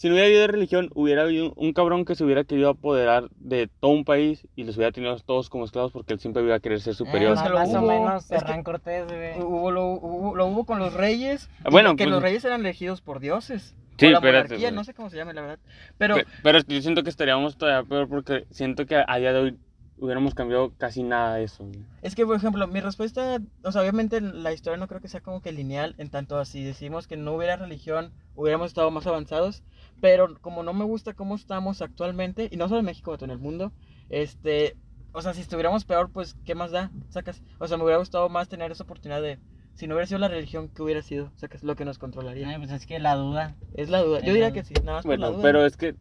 si 0.00 0.08
no 0.08 0.14
hubiera 0.14 0.28
habido 0.28 0.46
religión, 0.46 0.88
hubiera 0.94 1.24
habido 1.24 1.52
un 1.56 1.74
cabrón 1.74 2.06
que 2.06 2.14
se 2.14 2.24
hubiera 2.24 2.44
querido 2.44 2.70
apoderar 2.70 3.28
de 3.36 3.68
todo 3.80 3.90
un 3.90 4.06
país 4.06 4.46
y 4.56 4.64
los 4.64 4.74
hubiera 4.78 4.92
tenido 4.92 5.14
todos 5.18 5.50
como 5.50 5.66
esclavos 5.66 5.92
porque 5.92 6.14
él 6.14 6.20
siempre 6.20 6.42
iba 6.42 6.54
a 6.54 6.60
querer 6.60 6.80
ser 6.80 6.94
superior. 6.94 7.32
Eh, 7.32 7.34
más, 7.34 7.50
más 7.52 7.74
o 7.74 7.82
menos 7.82 8.26
que- 8.26 8.34
Hernán 8.36 8.62
Cortés, 8.62 9.04
güey. 9.06 9.38
Hubo, 9.42 9.70
lo, 9.70 9.84
hubo, 9.88 10.34
lo 10.34 10.46
hubo 10.46 10.64
con 10.64 10.78
los 10.78 10.94
reyes. 10.94 11.50
y 11.66 11.70
Bueno, 11.70 11.96
que 11.96 12.04
pues- 12.04 12.10
los 12.14 12.22
reyes 12.22 12.42
eran 12.46 12.60
elegidos 12.60 13.02
por 13.02 13.20
dioses. 13.20 13.74
Sí, 13.98 14.06
o 14.06 14.10
la 14.12 14.16
espérate, 14.16 14.44
monarquía, 14.44 14.68
güey. 14.68 14.74
no 14.76 14.84
sé 14.84 14.94
cómo 14.94 15.10
se 15.10 15.18
llama, 15.18 15.34
la 15.34 15.42
verdad. 15.42 15.58
Pero, 15.98 16.14
Pe- 16.14 16.24
Pero 16.42 16.58
yo 16.66 16.80
siento 16.80 17.02
que 17.02 17.10
estaríamos 17.10 17.58
todavía 17.58 17.86
peor 17.86 18.08
porque 18.08 18.46
siento 18.50 18.86
que 18.86 19.04
a 19.06 19.18
día 19.18 19.34
de 19.34 19.38
hoy 19.38 19.58
hubiéramos 20.00 20.34
cambiado 20.34 20.72
casi 20.78 21.02
nada 21.02 21.36
de 21.36 21.44
eso. 21.44 21.64
güey. 21.64 21.84
Es 22.02 22.14
que, 22.14 22.24
por 22.26 22.34
ejemplo, 22.36 22.66
mi 22.66 22.80
respuesta, 22.80 23.38
o 23.62 23.72
sea, 23.72 23.82
obviamente 23.82 24.20
la 24.20 24.52
historia 24.52 24.78
no 24.78 24.88
creo 24.88 25.00
que 25.00 25.08
sea 25.08 25.20
como 25.20 25.42
que 25.42 25.52
lineal, 25.52 25.94
en 25.98 26.10
tanto 26.10 26.38
así 26.38 26.64
decimos 26.64 27.06
que 27.06 27.16
no 27.16 27.34
hubiera 27.34 27.56
religión, 27.56 28.12
hubiéramos 28.34 28.68
estado 28.68 28.90
más 28.90 29.06
avanzados, 29.06 29.62
pero 30.00 30.38
como 30.40 30.62
no 30.62 30.72
me 30.72 30.84
gusta 30.84 31.14
cómo 31.14 31.34
estamos 31.34 31.82
actualmente, 31.82 32.48
y 32.50 32.56
no 32.56 32.68
solo 32.68 32.80
en 32.80 32.86
México, 32.86 33.14
sino 33.16 33.26
en 33.26 33.38
el 33.38 33.38
mundo, 33.38 33.72
este, 34.08 34.76
o 35.12 35.20
sea, 35.22 35.34
si 35.34 35.42
estuviéramos 35.42 35.84
peor, 35.84 36.10
pues, 36.10 36.34
¿qué 36.44 36.54
más 36.54 36.70
da? 36.70 36.90
Sacas, 37.10 37.42
o 37.58 37.68
sea, 37.68 37.76
me 37.76 37.84
hubiera 37.84 37.98
gustado 37.98 38.28
más 38.28 38.48
tener 38.48 38.72
esa 38.72 38.84
oportunidad 38.84 39.20
de, 39.20 39.38
si 39.74 39.86
no 39.86 39.94
hubiera 39.94 40.06
sido 40.06 40.18
la 40.18 40.28
religión, 40.28 40.68
¿qué 40.74 40.82
hubiera 40.82 41.02
sido? 41.02 41.30
Sacas, 41.36 41.62
lo 41.62 41.76
que 41.76 41.84
nos 41.84 41.98
controlaría. 41.98 42.48
Ay, 42.48 42.58
pues 42.58 42.70
es 42.70 42.86
que 42.86 42.98
la 42.98 43.14
duda. 43.16 43.54
Es 43.74 43.90
la 43.90 44.02
duda, 44.02 44.20
yo 44.20 44.32
diría 44.32 44.52
que 44.52 44.64
sí, 44.64 44.74
nada 44.82 44.98
más 44.98 45.04
por 45.04 45.18
la 45.18 45.26
Bueno, 45.26 45.32
duda. 45.36 45.42
pero 45.42 45.66
es 45.66 45.76
que 45.76 45.94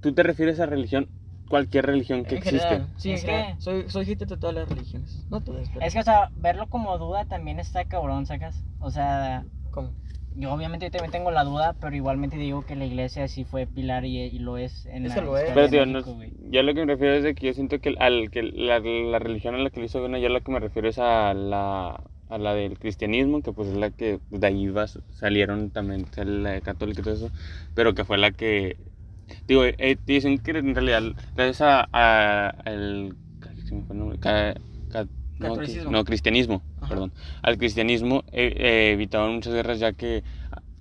tú 0.00 0.12
te 0.12 0.22
refieres 0.22 0.60
a 0.60 0.66
religión, 0.66 1.08
cualquier 1.48 1.86
religión 1.86 2.24
que 2.24 2.34
en 2.34 2.42
existe. 2.42 2.66
general, 2.66 2.88
sí, 2.98 3.10
en 3.10 3.14
Es 3.16 3.20
general. 3.22 3.54
que- 3.56 3.62
Soy, 3.62 3.90
soy 3.90 4.04
hater 4.06 4.28
de 4.28 4.36
todas 4.36 4.54
las 4.54 4.68
religiones, 4.68 5.26
no 5.30 5.40
todas, 5.40 5.68
pero... 5.70 5.86
Es 5.86 5.94
que, 5.94 6.00
o 6.00 6.02
sea, 6.02 6.30
verlo 6.36 6.68
como 6.68 6.96
duda 6.98 7.24
también 7.24 7.58
está 7.60 7.84
cabrón, 7.84 8.26
sacas. 8.26 8.62
O 8.80 8.90
sea, 8.90 9.44
¿cómo? 9.70 9.94
yo 10.36 10.52
obviamente 10.52 10.90
también 10.90 11.10
tengo 11.10 11.30
la 11.30 11.44
duda, 11.44 11.74
pero 11.80 11.96
igualmente 11.96 12.36
digo 12.36 12.64
que 12.64 12.76
la 12.76 12.84
iglesia 12.86 13.26
sí 13.28 13.44
fue 13.44 13.66
pilar 13.66 14.04
y, 14.04 14.18
y 14.20 14.38
lo 14.38 14.56
es 14.58 14.86
en 14.86 15.06
Es 15.06 15.10
la 15.10 15.14
que 15.14 15.20
lo 15.22 15.36
es. 15.38 15.50
Pero 15.52 15.68
tío, 15.68 15.86
no 15.86 16.00
México, 16.00 16.14
güey. 16.14 16.32
yo 16.50 16.62
lo 16.62 16.74
que 16.74 16.80
me 16.84 16.92
refiero 16.94 17.14
es 17.14 17.22
de 17.24 17.34
que 17.34 17.46
yo 17.46 17.54
siento 17.54 17.78
que, 17.80 17.94
al, 17.98 18.30
que 18.30 18.42
la, 18.42 18.78
la 18.80 19.18
religión 19.18 19.54
a 19.54 19.58
la 19.58 19.70
que 19.70 19.80
le 19.80 19.86
hizo 19.86 20.00
bueno, 20.00 20.18
yo 20.18 20.28
lo 20.28 20.40
que 20.42 20.52
me 20.52 20.60
refiero 20.60 20.88
es 20.88 20.98
a 20.98 21.34
la, 21.34 22.00
a 22.28 22.38
la 22.38 22.54
del 22.54 22.78
cristianismo, 22.78 23.42
que 23.42 23.52
pues 23.52 23.68
es 23.68 23.76
la 23.76 23.90
que 23.90 24.20
de 24.30 24.46
ahí 24.46 24.68
vas, 24.68 24.98
salieron 25.10 25.70
también 25.70 26.06
la 26.42 26.60
católica 26.60 27.00
y 27.00 27.04
todo 27.04 27.14
eso, 27.14 27.30
pero 27.74 27.94
que 27.94 28.04
fue 28.04 28.18
la 28.18 28.32
que, 28.32 28.76
digo, 29.46 29.64
eh, 29.64 29.96
dicen 30.06 30.38
que 30.38 30.52
en 30.52 30.74
realidad 30.74 31.02
gracias 31.36 31.60
a, 31.62 31.88
a 31.92 32.50
el. 32.66 33.14
Ca- 34.20 34.54
ca- 34.90 35.06
no, 35.38 35.48
no, 35.90 36.04
cristianismo, 36.04 36.62
Ajá. 36.78 36.88
perdón, 36.88 37.12
al 37.42 37.58
cristianismo 37.58 38.24
eh, 38.32 38.52
eh, 38.56 38.90
evitaron 38.92 39.34
muchas 39.36 39.52
guerras 39.54 39.78
ya 39.78 39.92
que 39.92 40.24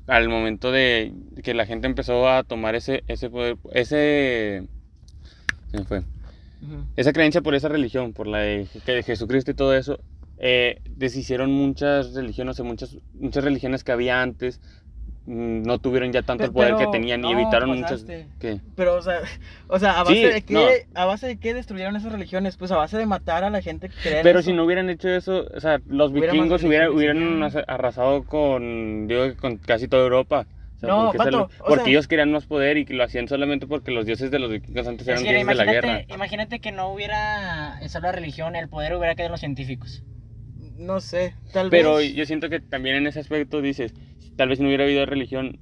al 0.07 0.29
momento 0.29 0.71
de 0.71 1.13
que 1.43 1.53
la 1.53 1.65
gente 1.65 1.85
empezó 1.85 2.27
a 2.29 2.43
tomar 2.43 2.73
ese, 2.75 3.03
ese 3.07 3.29
poder, 3.29 3.57
ese, 3.73 4.67
se 5.69 5.77
me 5.77 5.83
fue, 5.83 6.03
esa 6.95 7.13
creencia 7.13 7.41
por 7.41 7.53
esa 7.55 7.67
religión, 7.67 8.13
por 8.13 8.25
la 8.27 8.39
de, 8.39 8.67
que 8.85 8.91
de 8.93 9.03
Jesucristo 9.03 9.51
y 9.51 9.53
todo 9.53 9.75
eso, 9.75 9.99
eh, 10.39 10.81
deshicieron 10.89 11.51
muchas 11.51 12.13
religiones, 12.13 12.53
o 12.53 12.55
sea, 12.55 12.65
muchas, 12.65 12.97
muchas 13.13 13.43
religiones 13.43 13.83
que 13.83 13.91
había 13.91 14.21
antes, 14.21 14.59
no 15.27 15.77
tuvieron 15.79 16.11
ya 16.13 16.21
tanto 16.23 16.45
el 16.45 16.51
poder 16.53 16.71
que 16.71 16.77
pero 16.79 16.91
tenían 16.91 17.19
y 17.19 17.33
no, 17.33 17.39
evitaron 17.39 17.81
pasaste. 17.81 18.17
muchas... 18.25 18.31
¿Qué? 18.39 18.61
Pero, 18.75 18.95
o 18.95 19.01
sea, 19.01 19.19
o 19.67 19.77
sea, 19.77 19.99
¿a 19.99 20.03
base, 20.03 20.15
Sí, 20.15 20.23
de 20.23 20.41
qué, 20.41 20.53
no. 20.53 20.61
¿a 20.99 21.05
base 21.05 21.27
de 21.27 21.37
qué 21.37 21.53
destruyeron 21.53 21.95
esas 21.97 22.11
religiones? 22.13 22.55
Pues 22.57 22.71
a 22.71 22.77
base 22.77 22.97
de 22.97 23.05
matar 23.05 23.43
a 23.43 23.49
la 23.49 23.61
gente 23.61 23.89
que 23.89 23.95
creía 24.01 24.17
en 24.19 24.23
Pero 24.23 24.39
eso. 24.39 24.49
si 24.49 24.55
no 24.55 24.63
hubieran 24.63 24.89
hecho 24.89 25.09
eso, 25.09 25.45
o 25.53 25.59
sea, 25.59 25.79
los 25.87 26.11
Hubiera 26.11 26.31
vikingos 26.31 26.63
hubieran 26.63 27.43
asa- 27.43 27.63
arrasado 27.67 28.23
con, 28.23 29.07
digo, 29.07 29.23
con 29.39 29.57
casi 29.57 29.87
toda 29.89 30.03
Europa. 30.03 30.47
O 30.77 30.79
sea, 30.79 30.89
No, 30.89 31.11
porque, 31.11 31.35
o 31.59 31.75
sea- 31.75 31.83
ellos 31.87 32.07
querían 32.07 32.31
más 32.31 32.45
poder 32.45 32.77
y 32.77 32.85
que 32.85 32.93
lo 32.93 33.03
hacían 33.03 33.27
solamente 33.27 33.67
porque 33.67 33.91
los 33.91 34.05
dioses 34.05 34.31
de 34.31 34.39
los 34.39 34.49
vikingos 34.51 34.87
antes 34.87 35.07
Es 35.07 35.07
eran 35.09 35.23
que 35.23 35.29
dioses 35.33 35.47
de 35.47 35.55
la 35.65 35.71
guerra. 35.73 36.01
imagínate, 36.07 36.59
que 36.59 36.71
no 36.71 36.89
hubiera 36.93 37.79
esa 37.81 37.99
la 37.99 38.11
religión, 38.11 38.55
el 38.55 38.69
poder 38.69 38.93
hubiera 38.95 39.15
quedado 39.15 39.27
en 39.27 39.31
los 39.31 39.39
científicos. 39.41 40.03
No 40.77 41.01
sé, 41.01 41.33
tal 41.51 41.69
Pero 41.71 41.95
vez. 41.95 42.13
yo 42.13 42.25
siento 42.25 42.49
que 42.49 42.59
también 42.59 42.95
en 42.97 43.07
ese 43.07 43.19
aspecto 43.19 43.61
dices, 43.63 43.93
tal 44.37 44.49
vez 44.49 44.57
si 44.57 44.63
no 44.63 44.69
hubiera 44.69 44.85
habido 44.85 45.05
religión, 45.05 45.59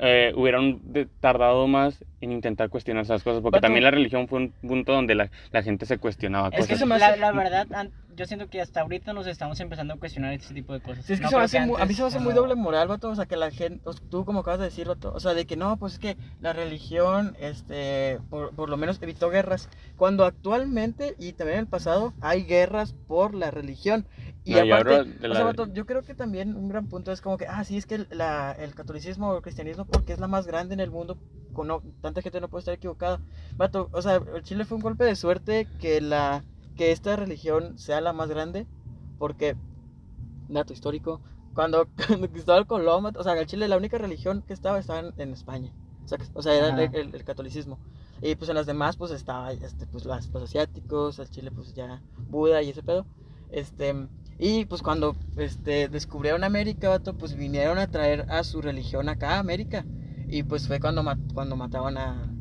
eh, 0.00 0.32
hubieran 0.36 0.80
tardado 1.20 1.66
más 1.66 2.04
en 2.20 2.32
intentar 2.32 2.68
cuestionar 2.70 3.02
esas 3.04 3.22
cosas, 3.22 3.42
porque 3.42 3.60
también 3.60 3.84
la 3.84 3.90
religión 3.90 4.28
fue 4.28 4.38
un 4.40 4.52
punto 4.62 4.92
donde 4.92 5.14
la, 5.14 5.30
la 5.50 5.62
gente 5.62 5.86
se 5.86 5.98
cuestionaba 5.98 6.48
Es 6.48 6.54
cosas. 6.54 6.68
que 6.68 6.76
se 6.76 6.86
me 6.86 6.98
la, 6.98 7.08
hace- 7.08 7.20
la 7.20 7.32
verdad, 7.32 7.66
an- 7.72 7.90
yo 8.18 8.26
siento 8.26 8.48
que 8.50 8.60
hasta 8.60 8.80
ahorita 8.82 9.12
nos 9.12 9.26
estamos 9.26 9.58
empezando 9.60 9.94
a 9.94 9.96
cuestionar 9.98 10.32
este 10.34 10.52
tipo 10.52 10.72
de 10.74 10.80
cosas. 10.80 11.04
Sí, 11.04 11.12
es 11.14 11.20
que 11.20 11.24
No 11.24 11.30
se 11.30 11.36
me 11.36 11.42
hace 11.44 11.60
muy- 11.60 11.74
a 11.76 11.78
mí 11.78 11.82
antes, 11.82 11.96
se 11.96 12.02
me 12.02 12.08
hace 12.08 12.18
no. 12.18 12.24
muy 12.24 12.34
doble 12.34 12.54
moral, 12.56 12.88
vato. 12.88 13.08
O 13.08 13.14
sea, 13.14 13.26
que 13.26 13.36
la 13.36 13.50
gente, 13.50 13.80
o 13.88 13.92
sea, 13.92 14.02
tú 14.10 14.24
como 14.24 14.40
acabas 14.40 14.58
de 14.60 14.66
decir, 14.66 14.86
vato, 14.88 15.12
o 15.14 15.20
sea, 15.20 15.32
de 15.34 15.46
que 15.46 15.56
no, 15.56 15.76
pues 15.78 15.94
es 15.94 15.98
que 15.98 16.16
la 16.40 16.52
religión, 16.52 17.36
este, 17.40 18.18
por, 18.28 18.54
por 18.54 18.68
lo 18.68 18.76
menos 18.76 19.00
evitó 19.00 19.30
guerras. 19.30 19.68
Cuando 19.96 20.24
actualmente 20.24 21.14
y 21.18 21.32
también 21.32 21.58
en 21.58 21.64
el 21.64 21.68
pasado 21.70 22.12
hay 22.20 22.42
guerras 22.44 22.92
por 23.06 23.34
la 23.34 23.50
religión. 23.50 24.06
Y 24.44 24.54
No, 24.54 24.60
aparte, 24.60 25.04
de 25.04 25.26
o 25.26 25.28
la- 25.28 25.34
sea, 25.36 25.44
vato, 25.44 25.66
yo 25.72 25.84
creo 25.86 26.02
que 26.02 26.14
también 26.14 26.56
un 26.56 26.68
gran 26.68 26.86
punto 26.88 27.12
es 27.12 27.20
como 27.20 27.36
que, 27.38 27.46
ah, 27.46 27.62
sí, 27.64 27.76
es 27.76 27.86
que 27.86 27.96
el, 27.96 28.08
la- 28.10 28.52
el 28.52 28.74
catolicismo 28.74 29.28
o 29.30 29.36
el 29.36 29.42
cristianismo, 29.42 29.84
porque 29.84 30.12
es 30.14 30.18
la 30.20 30.26
más 30.28 30.46
grande 30.46 30.74
en 30.74 30.80
el 30.80 30.90
mundo, 30.90 31.18
con 31.52 31.66
no- 31.68 31.82
tanta 32.00 32.22
gente 32.22 32.40
no 32.40 32.48
puede 32.48 32.60
estar 32.60 32.74
equivocada. 32.74 33.20
Vato, 33.56 33.88
o 33.92 34.00
sea, 34.02 34.20
el 34.34 34.42
Chile 34.42 34.64
fue 34.64 34.76
un 34.76 34.82
golpe 34.82 35.04
de 35.04 35.16
suerte 35.16 35.66
que 35.80 36.00
la 36.00 36.42
que 36.78 36.92
esta 36.92 37.14
religión 37.16 37.78
sea 37.78 38.00
la 38.00 38.14
más 38.14 38.30
grande, 38.30 38.66
porque 39.18 39.54
dato 40.48 40.72
histórico, 40.72 41.20
cuando, 41.54 41.88
cuando 42.06 42.30
Cristóbal 42.30 42.66
Colón, 42.66 43.04
o 43.16 43.22
sea, 43.22 43.38
en 43.38 43.46
Chile 43.46 43.68
la 43.68 43.76
única 43.76 43.98
religión 43.98 44.42
que 44.46 44.54
estaba 44.54 44.78
estaba 44.78 45.00
en, 45.00 45.12
en 45.18 45.32
España. 45.34 45.72
O 46.04 46.08
sea, 46.08 46.18
o 46.32 46.40
sea, 46.42 46.54
era 46.54 46.68
el, 46.84 46.94
el- 46.94 47.14
el 47.14 47.24
catolicismo. 47.24 47.78
Y 48.22 48.34
pues 48.34 48.48
en 48.48 48.56
las 48.56 48.66
demás 48.66 48.96
pues 48.96 49.10
estaba 49.12 49.52
este 49.52 49.86
pues 49.86 50.04
las, 50.06 50.28
los 50.30 50.42
asiáticos, 50.42 51.18
el 51.18 51.28
Chile 51.30 51.50
pues 51.50 51.74
ya 51.74 52.00
Buda 52.30 52.62
y 52.62 52.70
ese 52.70 52.82
pedo. 52.82 53.04
Este, 53.50 53.94
y 54.38 54.64
pues 54.64 54.82
cuando 54.82 55.14
este 55.36 55.88
descubrieron 55.88 56.44
América, 56.44 56.88
vato, 56.88 57.14
pues 57.14 57.34
vinieron 57.36 57.78
a 57.78 57.88
traer 57.88 58.24
a 58.30 58.42
su 58.44 58.62
religión 58.62 59.08
acá 59.08 59.36
a 59.36 59.38
América. 59.40 59.84
Y 60.28 60.42
pues 60.44 60.66
fue 60.66 60.80
cuando 60.80 61.02
ma- 61.02 61.18
cuando 61.34 61.56
mataban 61.56 61.96
a, 61.98 62.32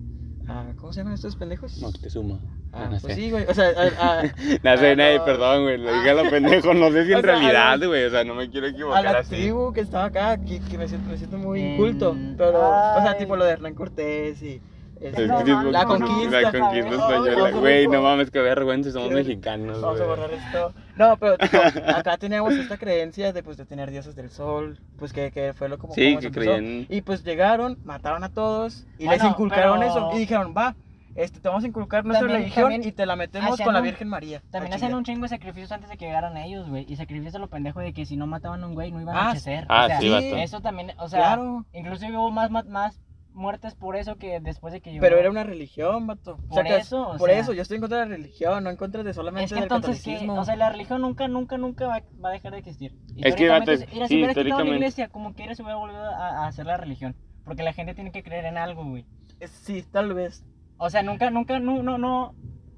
a 0.47 0.73
¿cómo 0.77 0.93
se 0.93 1.01
llaman 1.01 1.13
estos 1.13 1.35
pendejos? 1.35 1.77
Moctezuma. 1.81 2.39
Ah, 2.77 2.83
no 2.85 2.89
pues 2.99 3.01
sé. 3.01 3.15
sí, 3.15 3.31
güey. 3.31 3.45
O 3.47 3.53
sea, 3.53 3.65
a, 3.69 4.19
a- 4.19 4.23
No 4.63 4.77
sé, 4.77 4.91
Ah, 4.91 4.95
nadie, 4.95 5.17
no. 5.17 5.25
perdón, 5.25 5.63
güey, 5.63 5.77
lo 5.77 5.93
dije 5.93 6.09
a 6.09 6.13
lo 6.13 6.29
pendejo, 6.29 6.73
no 6.73 6.91
sé 6.91 7.05
si 7.05 7.11
en 7.13 7.17
O 7.19 7.21
sea, 7.21 7.33
a 7.33 7.39
realidad, 7.39 7.87
güey, 7.87 8.03
o 8.05 8.09
sea, 8.09 8.23
no 8.23 8.35
me 8.35 8.49
quiero 8.49 8.67
a 8.67 8.69
equivocar 8.69 9.03
la 9.03 9.11
así. 9.19 9.35
tribu 9.35 9.73
que 9.73 9.81
estaba 9.81 10.05
acá, 10.05 10.37
que, 10.37 10.59
que 10.59 10.77
me, 10.77 10.87
siento, 10.87 11.09
me 11.09 11.17
siento 11.17 11.37
muy 11.37 11.61
Mm, 11.61 11.73
inculto, 11.73 12.15
pero, 12.37 12.59
o 12.59 13.01
sea, 13.01 13.17
tipo 13.17 13.35
lo 13.35 13.45
de 13.45 13.51
Hernán 13.51 13.73
Cortés 13.75 14.41
y... 14.41 14.61
este, 15.01 15.27
No, 15.27 15.43
no, 15.43 15.71
la 15.71 15.85
conquista. 15.85 16.41
La 16.41 16.51
conquista 16.51 16.89
española. 16.95 17.51
Güey, 17.51 17.87
no 17.87 18.01
mames, 18.01 18.31
que 18.31 18.39
vergüenza, 18.39 18.91
somos 18.91 19.09
Quiero- 19.09 19.23
mexicanos, 19.23 19.81
Vamos 19.81 20.01
a 20.01 20.05
borrar 20.05 20.31
esto. 20.33 20.73
No, 20.95 21.15
pero 21.17 21.37
tipo, 21.37 21.57
acá 21.95 22.17
teníamos 22.17 22.53
esta 22.55 22.77
creencia 22.77 23.31
de, 23.31 23.43
pues, 23.43 23.57
de 23.57 23.65
tener 23.65 23.91
dioses 23.91 24.15
del 24.15 24.31
sol, 24.31 24.79
pues 24.97 25.13
que, 25.13 25.31
que 25.31 25.53
fue 25.53 25.69
lo 25.69 25.77
como, 25.77 25.93
Sí, 25.93 26.17
que 26.17 26.31
creían... 26.31 26.87
Y 26.89 27.01
pues 27.01 27.23
llegaron, 27.23 27.77
mataron 27.83 28.23
a 28.23 28.29
todos 28.29 28.87
y 28.97 29.05
Bueno, 29.05 29.23
les 29.23 29.31
inculcaron 29.31 29.79
pero- 29.79 29.91
eso. 29.91 30.09
Y 30.15 30.17
dijeron, 30.19 30.55
va, 30.57 30.75
este, 31.17 31.39
te 31.41 31.47
vamos 31.49 31.63
a 31.63 31.67
inculcar 31.67 32.05
nuestra 32.05 32.21
También- 32.27 32.41
religión 32.43 32.63
también 32.65 32.83
y 32.87 32.91
te 32.93 33.05
la 33.05 33.15
metemos 33.17 33.51
hacían 33.53 33.65
con 33.65 33.73
la 33.73 33.81
Virgen 33.81 34.07
María. 34.07 34.41
También 34.51 34.79
chile. 34.79 34.95
un 34.95 35.03
chingo 35.03 35.23
de 35.23 35.27
sacrificios 35.29 35.71
antes 35.73 35.89
de 35.89 35.97
que 35.97 36.05
llegaran 36.05 36.37
ellos, 36.37 36.69
güey. 36.69 36.85
Y 36.87 36.95
sacrificios 36.95 37.35
a 37.35 37.39
lo 37.39 37.49
pendejo 37.49 37.79
de 37.81 37.91
que 37.91 38.05
si 38.05 38.15
no 38.17 38.27
mataban 38.27 38.63
a 38.63 38.67
un 38.67 38.73
güey 38.75 38.91
no 38.91 39.01
iban 39.01 39.15
a 39.15 39.19
Ah, 39.19 39.25
anochecer. 39.31 39.65
ah, 39.67 39.83
o 39.83 39.87
sea, 39.87 39.99
sí, 39.99 40.09
vato. 40.09 40.37
Eso 40.37 40.61
también, 40.61 40.91
o 40.99 41.09
sea, 41.09 41.19
Claro, 41.19 41.65
incluso 41.73 42.05
hubo 42.07 42.31
más, 42.31 42.49
más, 42.51 42.65
más 42.67 43.01
muertes 43.33 43.75
por 43.75 43.95
eso 43.95 44.15
que 44.15 44.39
después 44.39 44.73
de 44.73 44.81
que 44.81 44.91
llegó. 44.91 45.01
pero 45.01 45.17
era 45.19 45.29
una 45.29 45.43
religión, 45.43 46.07
vato. 46.07 46.37
Por 46.49 46.63
Sacas- 46.63 46.81
eso, 46.87 47.09
o 47.09 47.17
por 47.17 47.29
sea- 47.29 47.39
eso, 47.39 47.53
yo 47.53 47.61
estoy 47.61 47.75
en 47.75 47.81
contra 47.81 47.99
de 47.99 48.05
la 48.05 48.15
religión, 48.15 48.63
no 48.63 48.69
en 48.71 48.77
contra 48.77 49.03
de 49.03 49.13
solamente 49.13 49.45
Es 49.45 49.49
que 49.51 49.55
del 49.55 49.63
entonces, 49.65 49.97
¿qué? 50.03 50.11
catolicismo. 50.13 50.41
o 50.41 50.45
sea, 50.45 50.55
la 50.55 50.69
religión 50.71 51.01
nunca, 51.01 51.27
nunca, 51.27 51.57
nunca 51.57 51.85
va, 51.87 52.01
va 52.23 52.29
a 52.29 52.31
dejar 52.31 52.51
de 52.53 52.57
existir. 52.59 52.95
Es 53.15 53.35
que, 53.35 53.47
vato, 53.49 53.71
Históricamente, 53.73 53.93
mira, 53.93 54.07
sí, 54.07 54.13
si 54.13 54.17
hubiera 54.17 54.33
quitado 54.33 54.63
la 54.63 54.69
iglesia, 54.75 55.09
como 55.09 55.33
quiera 55.33 55.53
se 55.53 55.61
hubiera 55.61 55.77
volvido 55.77 56.03
a, 56.03 56.45
a 56.45 56.47
hacer 56.47 56.65
la 56.65 56.77
religión. 56.77 57.15
Porque 57.45 57.61
la 57.63 57.73
gente 57.73 57.93
tiene 57.93 58.11
que 58.11 58.23
creer 58.23 58.45
en 58.45 58.57
algo, 58.57 58.83
güey. 58.85 59.05
Es- 59.39 59.51
Sí, 59.51 59.83
tal 59.91 60.13
vez. 60.15 60.43
O 60.77 60.89
sea, 60.89 61.03
nunca, 61.03 61.29
nunca, 61.29 61.59
no, 61.59 61.81
no, 61.83 61.97
no. 61.97 62.35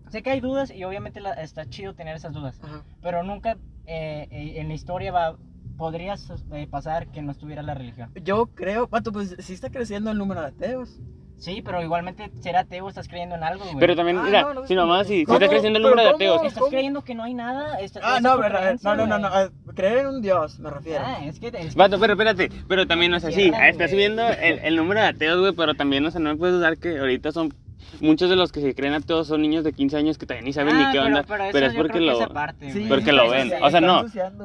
Sé 0.10 0.24
que 0.24 0.32
hay 0.32 0.40
dudas 0.40 0.72
y 0.72 0.84
obviamente 0.84 1.20
la- 1.20 1.34
está 1.34 1.66
chido 1.70 1.94
tener 1.94 2.16
esas 2.16 2.34
dudas. 2.34 2.60
Ajá. 2.64 2.84
Pero 3.02 3.24
nunca 3.24 3.58
eh, 3.86 4.28
eh, 4.32 4.54
en 4.58 4.68
la 4.70 4.74
historia 4.74 5.12
va, 5.12 5.36
podría 5.78 6.16
eh, 6.54 6.68
pasar 6.70 7.08
que 7.12 7.22
no 7.22 7.32
estuviera 7.32 7.62
la 7.62 7.74
religión. 7.76 8.10
Yo 8.24 8.48
creo, 8.48 8.88
vato, 8.88 9.12
pues 9.12 9.36
sí 9.40 9.54
está 9.54 9.70
creciendo 9.70 10.12
el 10.12 10.18
número 10.18 10.42
de 10.42 10.48
ateos. 10.48 11.00
Sí, 11.38 11.62
pero 11.64 11.82
igualmente 11.82 12.30
ser 12.42 12.58
ateo 12.58 12.90
estás 12.90 13.08
creyendo 13.08 13.36
en 13.36 13.44
algo, 13.44 13.64
güey. 13.64 13.78
Pero 13.80 13.96
también, 13.96 14.18
Ah, 14.18 14.24
mira, 14.26 14.42
no, 14.42 14.54
no, 14.56 14.68
si 14.68 14.74
es 14.74 14.78
nomás, 14.78 15.08
si, 15.08 15.22
está 15.22 15.38
creciendo 15.48 15.78
el 15.80 15.84
¿Pero 15.84 15.90
número 15.96 16.10
de 16.10 16.16
ateos, 16.16 16.38
estás 16.44 16.60
¿cómo? 16.60 16.70
creyendo 16.70 17.02
que 17.04 17.16
no 17.16 17.24
hay 17.24 17.34
nada. 17.34 17.78
Ah, 18.04 18.20
no, 18.22 18.34
es 18.34 18.40
verdad, 18.42 18.76
no, 18.84 18.96
no, 18.96 19.08
no, 19.08 19.20
no, 19.20 19.28
ah, 19.32 19.50
creer 19.74 20.00
en 20.00 20.08
un 20.08 20.22
Dios, 20.22 20.60
me 20.60 20.70
refiero. 20.70 21.02
Ah, 21.06 21.24
es 21.24 21.40
que, 21.40 21.48
es 21.48 21.54
que- 21.54 21.78
Vato, 21.78 21.98
pero 21.98 22.14
espérate, 22.14 22.50
pero 22.68 22.86
también, 22.88 23.14
o 23.14 23.20
sea, 23.22 23.32
sí, 23.32 23.44
Cierra, 23.44 23.70
está 23.70 23.86
güey. 23.86 23.90
subiendo 23.96 24.28
el, 24.28 24.60
el 24.60 24.76
número 24.76 25.00
de 25.00 25.08
ateos, 25.08 25.40
güey, 25.40 25.54
pero 25.54 25.76
también, 25.76 26.06
o 26.06 26.12
sea, 26.12 26.20
no 26.20 26.30
me 26.30 26.36
puedes 26.36 26.56
dudar 26.56 26.78
que 26.78 26.98
ahorita 27.00 27.32
son, 27.32 27.54
muchos 28.02 28.30
de 28.30 28.36
los 28.36 28.52
que 28.52 28.62
se 28.62 28.76
creen 28.76 28.94
ateos 28.94 29.28
son 29.28 29.42
niños 29.42 29.64
de 29.64 29.74
15 29.74 29.98
años 29.98 30.18
que 30.18 30.26
todavía 30.26 30.46
ni 30.46 30.54
saben 30.54 30.76
Ah, 30.76 30.80
ni 30.80 30.86
qué 30.86 30.92
pero- 31.00 31.06
onda, 31.06 31.24
pero, 31.28 31.44
pero, 31.52 31.66
es 31.68 31.74
porque 31.76 32.00
lo... 32.00 32.12
es 32.14 32.22
aparte, 32.22 32.72
Sí. 32.72 32.86
Porque 32.88 33.12
lo 33.12 33.30
ven, 33.30 33.52
o 33.62 33.70
sea, 33.70 33.82
no. 33.82 34.02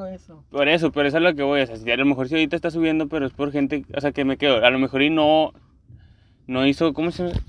eso. 0.07 0.43
Por 0.49 0.67
eso, 0.67 0.91
por 0.91 1.05
eso 1.05 1.17
es 1.17 1.23
lo 1.23 1.35
que 1.35 1.43
voy, 1.43 1.61
o 1.61 1.65
sea, 1.67 1.75
si 1.77 1.89
a 1.91 1.97
lo 1.97 2.05
mejor 2.05 2.27
si 2.27 2.35
ahorita 2.35 2.55
está 2.55 2.71
subiendo, 2.71 3.07
pero 3.07 3.25
es 3.25 3.33
por 3.33 3.51
gente, 3.51 3.85
o 3.95 4.01
sea, 4.01 4.11
que 4.11 4.25
me 4.25 4.37
quedo, 4.37 4.65
a 4.65 4.69
lo 4.69 4.79
mejor 4.79 5.01
y 5.01 5.09
no, 5.09 5.53
no 6.47 6.65
hizo, 6.67 6.93
¿cómo 6.93 7.11
se 7.11 7.27
llama? 7.27 7.39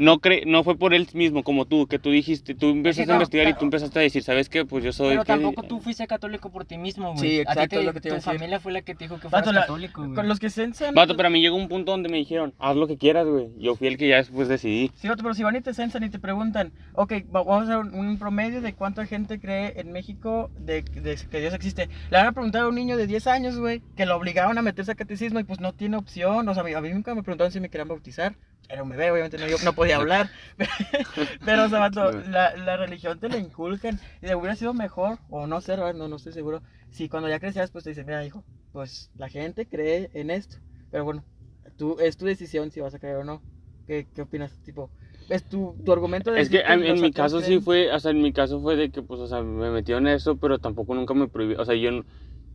No, 0.00 0.18
cre 0.18 0.42
no 0.46 0.64
fue 0.64 0.76
por 0.76 0.94
él 0.94 1.08
mismo, 1.14 1.42
como 1.44 1.64
tú, 1.64 1.86
que 1.86 1.98
tú 1.98 2.10
dijiste, 2.10 2.54
tú 2.54 2.70
empezaste 2.70 3.06
no, 3.06 3.12
a 3.12 3.16
investigar 3.16 3.44
y 3.46 3.50
claro. 3.50 3.58
tú 3.60 3.64
empezaste 3.66 3.98
a 3.98 4.02
decir, 4.02 4.22
¿sabes 4.22 4.48
qué? 4.48 4.64
Pues 4.64 4.82
yo 4.84 4.92
soy... 4.92 5.10
Pero 5.10 5.24
tampoco 5.24 5.62
tú 5.62 5.80
fuiste 5.80 6.06
católico 6.06 6.50
por 6.50 6.64
ti 6.64 6.76
mismo, 6.76 7.12
güey. 7.14 7.18
Sí, 7.20 7.40
A 7.40 7.44
ti 7.44 7.50
exacto, 7.52 7.76
te- 7.78 7.82
lo 7.84 7.92
que 7.92 8.00
te 8.00 8.08
Tu 8.08 8.14
decir. 8.16 8.32
familia 8.32 8.58
fue 8.60 8.72
la 8.72 8.82
que 8.82 8.94
te 8.94 9.04
dijo 9.04 9.20
que 9.20 9.28
fueras 9.28 9.52
la- 9.54 9.60
católico, 9.60 10.02
güey. 10.02 10.14
Con 10.14 10.28
los 10.28 10.40
que 10.40 10.50
censan. 10.50 10.94
Vato, 10.94 11.16
pero 11.16 11.28
a 11.28 11.30
mí 11.30 11.40
llegó 11.40 11.56
un 11.56 11.68
punto 11.68 11.92
donde 11.92 12.08
me 12.08 12.16
dijeron, 12.16 12.52
haz 12.58 12.74
lo 12.76 12.86
que 12.88 12.96
quieras, 12.98 13.26
güey. 13.26 13.48
Yo 13.58 13.76
fui 13.76 13.86
el 13.88 13.96
que 13.96 14.08
ya 14.08 14.16
después 14.16 14.48
decidí. 14.48 14.90
Sí, 14.96 15.08
vato, 15.08 15.22
pero 15.22 15.34
si 15.34 15.42
van 15.44 15.56
y 15.56 15.60
te 15.60 15.72
censan 15.72 16.02
y 16.02 16.10
te 16.10 16.18
preguntan, 16.18 16.72
ok, 16.94 17.12
va- 17.34 17.42
vamos 17.44 17.68
a 17.68 17.74
hacer 17.74 17.76
un, 17.76 17.94
un 17.94 18.18
promedio 18.18 18.60
de 18.60 18.72
cuánta 18.74 19.06
gente 19.06 19.38
cree 19.38 19.74
en 19.80 19.92
México 19.92 20.50
de, 20.58 20.82
de 20.82 21.16
que 21.30 21.40
Dios 21.40 21.54
existe. 21.54 21.88
Le 22.10 22.16
van 22.18 22.26
a 22.26 22.32
preguntar 22.32 22.62
a 22.62 22.68
un 22.68 22.74
niño 22.74 22.96
de 22.96 23.06
10 23.06 23.26
años, 23.28 23.56
güey, 23.58 23.82
que 23.96 24.04
lo 24.06 24.16
obligaban 24.16 24.58
a 24.58 24.62
meterse 24.62 24.90
a 24.92 24.94
catecismo 24.96 25.38
y 25.38 25.44
pues 25.44 25.60
no 25.60 25.72
tiene 25.72 25.96
opción. 25.96 26.48
O 26.48 26.54
sea, 26.54 26.62
a 26.62 26.66
mí, 26.66 26.72
a 26.74 26.80
mí 26.80 26.90
nunca 26.90 27.14
me 27.14 27.22
preguntaron 27.22 27.52
si 27.52 27.60
me 27.60 27.68
querían 27.68 27.88
bautizar. 27.88 28.34
Era 28.68 28.82
un 28.82 28.88
bebé, 28.88 29.12
obviamente 29.12 29.38
no, 29.38 29.46
yo 29.46 29.58
no 29.64 29.74
podía 29.76 29.96
hablar. 29.98 30.32
pero, 31.44 31.66
o 31.66 31.68
sea, 31.68 31.80
vato, 31.80 32.12
Sí. 32.12 32.24
la, 32.24 32.56
la 32.56 32.76
religión 32.78 33.20
te 33.20 33.28
la 33.28 33.38
inculcan. 33.38 34.00
Y 34.22 34.32
hubiera 34.34 34.56
sido 34.56 34.74
mejor, 34.74 35.20
o 35.28 35.46
no 35.46 35.60
sé, 35.60 35.76
no, 35.76 35.92
no 35.94 36.16
estoy 36.16 36.32
seguro. 36.32 36.62
Si 36.90 37.08
cuando 37.08 37.28
ya 37.28 37.40
crecías, 37.40 37.70
pues 37.70 37.84
te 37.84 37.90
dicen, 37.90 38.06
mira, 38.06 38.24
hijo, 38.24 38.44
pues 38.72 39.10
la 39.16 39.28
gente 39.28 39.68
cree 39.68 40.10
en 40.14 40.30
esto. 40.30 40.58
Pero 40.90 41.04
bueno, 41.04 41.26
tú, 41.76 41.98
es 42.00 42.16
tu 42.16 42.26
decisión 42.26 42.70
si 42.72 42.80
vas 42.80 42.94
a 42.94 42.98
creer 42.98 43.16
o 43.18 43.24
no. 43.24 43.44
¿Qué, 43.86 44.08
qué 44.14 44.22
opinas? 44.22 44.58
Tipo, 44.62 44.92
es 45.28 45.48
tu, 45.48 45.80
tu 45.84 45.92
argumento 45.92 46.32
de 46.32 46.38
Es 46.38 46.50
que 46.50 46.58
decir 46.58 46.60
en, 46.60 46.84
en 46.84 47.00
mi 47.00 47.12
caso 47.12 47.40
sí 47.40 47.60
creen- 47.60 47.62
fue, 47.62 47.90
o 47.92 47.98
sea, 47.98 48.10
en 48.10 48.20
mi 48.22 48.32
caso 48.32 48.60
fue 48.60 48.76
de 48.76 48.90
que, 48.90 49.02
pues, 49.02 49.20
o 49.20 49.26
sea, 49.26 49.42
me 49.42 49.70
metieron 49.70 50.06
en 50.06 50.14
eso, 50.14 50.36
pero 50.38 50.58
tampoco 50.58 50.94
nunca 50.94 51.14
me 51.14 51.28
prohibió, 51.28 51.60
o 51.60 51.64
sea, 51.64 51.74
yo, 51.74 51.90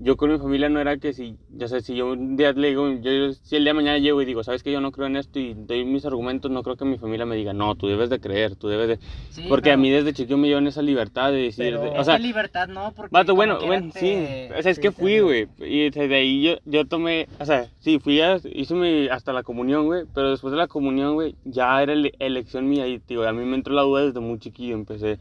yo 0.03 0.17
con 0.17 0.31
mi 0.31 0.39
familia 0.39 0.67
no 0.67 0.79
era 0.79 0.97
que 0.97 1.13
si, 1.13 1.35
ya 1.55 1.67
sé, 1.67 1.81
si 1.81 1.95
yo 1.95 2.11
un 2.11 2.35
día 2.35 2.51
le 2.53 2.69
digo, 2.69 2.89
yo, 2.89 3.33
si 3.33 3.55
el 3.55 3.63
día 3.63 3.69
de 3.69 3.75
mañana 3.75 3.97
llego 3.99 4.21
y 4.21 4.25
digo, 4.25 4.43
sabes 4.43 4.63
que 4.63 4.71
yo 4.71 4.81
no 4.81 4.91
creo 4.91 5.05
en 5.07 5.15
esto 5.15 5.39
y 5.39 5.53
doy 5.53 5.85
mis 5.85 6.05
argumentos, 6.05 6.49
no 6.49 6.63
creo 6.63 6.75
que 6.75 6.85
mi 6.85 6.97
familia 6.97 7.25
me 7.25 7.35
diga, 7.35 7.53
no, 7.53 7.75
tú 7.75 7.87
debes 7.87 8.09
de 8.09 8.19
creer, 8.19 8.55
tú 8.55 8.67
debes 8.67 8.87
de... 8.87 8.99
Sí, 9.29 9.45
Porque 9.47 9.69
a 9.69 9.73
pero- 9.73 9.81
mí 9.83 9.89
desde 9.91 10.13
chiquito 10.13 10.37
me 10.37 10.47
dieron 10.47 10.65
esa 10.65 10.81
libertad 10.81 11.31
de 11.31 11.37
decir, 11.43 11.65
Pero- 11.65 11.81
de- 11.81 11.99
o 11.99 12.03
sea, 12.03 12.17
libertad 12.17 12.67
no, 12.67 12.91
porque. 12.95 13.13
Vato, 13.13 13.35
bueno, 13.35 13.59
bueno, 13.65 13.91
sí. 13.93 14.15
O 14.57 14.61
sea, 14.61 14.71
es 14.71 14.79
que 14.79 14.91
fui, 14.91 15.19
güey. 15.19 15.47
Y 15.59 15.89
desde 15.91 16.15
ahí 16.15 16.41
yo, 16.41 16.53
yo 16.65 16.85
tomé, 16.85 17.27
o 17.39 17.45
sea, 17.45 17.67
sí, 17.79 17.99
fui 17.99 18.21
a, 18.21 18.37
hice 18.51 18.73
mi, 18.73 19.07
hasta 19.07 19.31
la 19.33 19.43
comunión, 19.43 19.85
güey. 19.85 20.05
Pero 20.15 20.31
después 20.31 20.51
de 20.51 20.57
la 20.57 20.67
comunión, 20.67 21.13
güey, 21.13 21.35
ya 21.45 21.81
era 21.81 21.93
ele- 21.93 22.13
elección 22.19 22.67
mía. 22.67 22.87
Y, 22.87 22.99
tío, 22.99 23.27
a 23.27 23.33
mí 23.33 23.45
me 23.45 23.55
entró 23.55 23.73
la 23.75 23.83
duda 23.83 24.03
desde 24.05 24.19
muy 24.19 24.39
chiquillo. 24.39 24.73
Empecé 24.75 25.19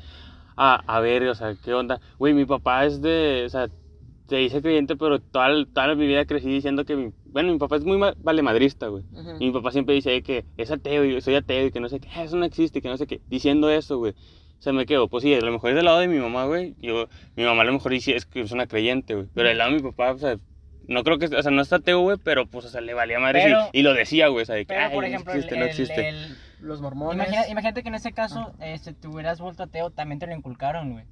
a, 0.56 0.76
a 0.86 1.00
ver, 1.00 1.26
o 1.28 1.34
sea, 1.34 1.54
qué 1.64 1.72
onda. 1.74 2.00
Güey, 2.18 2.34
mi 2.34 2.44
papá 2.46 2.84
es 2.86 3.00
de, 3.02 3.44
o 3.46 3.48
sea, 3.48 3.68
se 4.30 4.36
dice 4.36 4.62
creyente, 4.62 4.96
pero 4.96 5.18
toda, 5.20 5.48
toda 5.74 5.94
mi 5.94 6.06
vida 6.06 6.24
crecí 6.24 6.48
diciendo 6.48 6.86
que 6.86 6.96
mi, 6.96 7.12
bueno, 7.26 7.52
mi 7.52 7.58
papá 7.58 7.76
es 7.76 7.84
muy 7.84 7.98
ma- 7.98 8.14
valemadrista, 8.16 8.86
güey. 8.86 9.04
Y 9.38 9.46
mi 9.46 9.52
papá 9.52 9.70
siempre 9.72 9.94
dice 9.94 10.22
que 10.22 10.46
es 10.56 10.70
ateo 10.70 11.04
y 11.04 11.20
soy 11.20 11.34
ateo 11.34 11.66
y 11.66 11.70
que 11.70 11.80
no 11.80 11.88
sé 11.90 12.00
qué, 12.00 12.08
"Ah, 12.14 12.22
eso 12.24 12.36
no 12.36 12.46
existe, 12.46 12.80
que 12.80 12.88
no 12.88 12.96
sé 12.96 13.06
qué. 13.06 13.20
Diciendo 13.28 13.68
eso, 13.70 13.98
güey. 13.98 14.14
Se 14.60 14.72
me 14.72 14.86
quedó, 14.86 15.08
pues 15.08 15.22
sí, 15.22 15.34
a 15.34 15.40
lo 15.40 15.52
mejor 15.52 15.70
es 15.70 15.76
del 15.76 15.84
lado 15.86 15.98
de 16.00 16.08
mi 16.08 16.18
mamá, 16.18 16.44
güey. 16.46 16.74
Yo, 16.80 17.08
mi 17.36 17.44
mamá 17.44 17.62
a 17.62 17.64
lo 17.66 17.72
mejor 17.72 17.92
dice 17.92 18.14
es 18.16 18.24
que 18.24 18.40
es 18.40 18.52
una 18.52 18.66
creyente, 18.66 19.14
güey. 19.14 19.26
Pero 19.34 19.48
del 19.48 19.58
lado 19.58 19.70
de 19.70 19.76
mi 19.76 19.82
papá, 19.82 20.12
o 20.12 20.18
sea, 20.18 20.36
no 20.86 21.02
creo 21.02 21.18
que, 21.18 21.26
o 21.26 21.42
sea, 21.42 21.50
no 21.50 21.62
está 21.62 21.76
ateo, 21.76 22.00
güey, 22.00 22.16
pero 22.22 22.46
pues, 22.46 22.66
o 22.66 22.68
sea, 22.68 22.80
le 22.80 22.94
valía 22.94 23.18
madre 23.20 23.42
Pero- 23.44 23.68
y, 23.72 23.80
y 23.80 23.82
lo 23.82 23.94
decía, 23.94 24.28
güey, 24.28 24.42
o 24.42 24.46
sea, 24.46 24.54
de 24.56 24.62
que, 24.66 24.74
Pero, 24.74 24.80
"Ay, 24.86 24.94
por 24.94 25.02
no 25.02 25.08
ejemplo, 25.08 25.32
existe, 25.32 25.54
el, 25.54 25.60
no 25.60 25.66
existe. 25.66 26.08
el- 26.08 26.36
Los 26.60 26.80
mormones. 26.80 27.16
imagina- 27.26 27.48
imagínate 27.48 27.82
que 27.82 27.88
en 27.88 27.94
ese 27.94 28.12
caso 28.12 28.52
este, 28.60 28.92
te 28.92 29.08
hubieras 29.08 29.40
vuelto 29.40 29.62
ateo, 29.62 29.90
también 29.90 30.18
te 30.18 30.26
lo 30.26 30.34
inculcaron, 30.36 30.92
güey. 30.92 31.04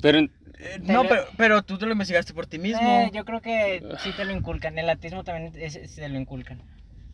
Pero, 0.00 0.20
Eh, 0.60 0.80
te 0.84 0.92
no, 0.92 1.02
lo- 1.04 1.08
pero, 1.08 1.22
pero 1.36 1.62
tú 1.62 1.78
te 1.78 1.86
lo 1.86 1.92
investigaste 1.92 2.34
por 2.34 2.46
ti 2.46 2.58
mismo. 2.58 2.80
Eh, 2.80 3.10
yo 3.12 3.24
creo 3.24 3.40
que 3.40 3.82
sí 4.00 4.10
te 4.16 4.24
lo 4.24 4.32
inculcan. 4.32 4.76
El 4.78 4.88
ateísmo 4.90 5.22
también 5.24 5.52
es- 5.56 5.76
es- 5.76 5.90
se 5.92 6.08
lo 6.08 6.18
inculcan. 6.18 6.60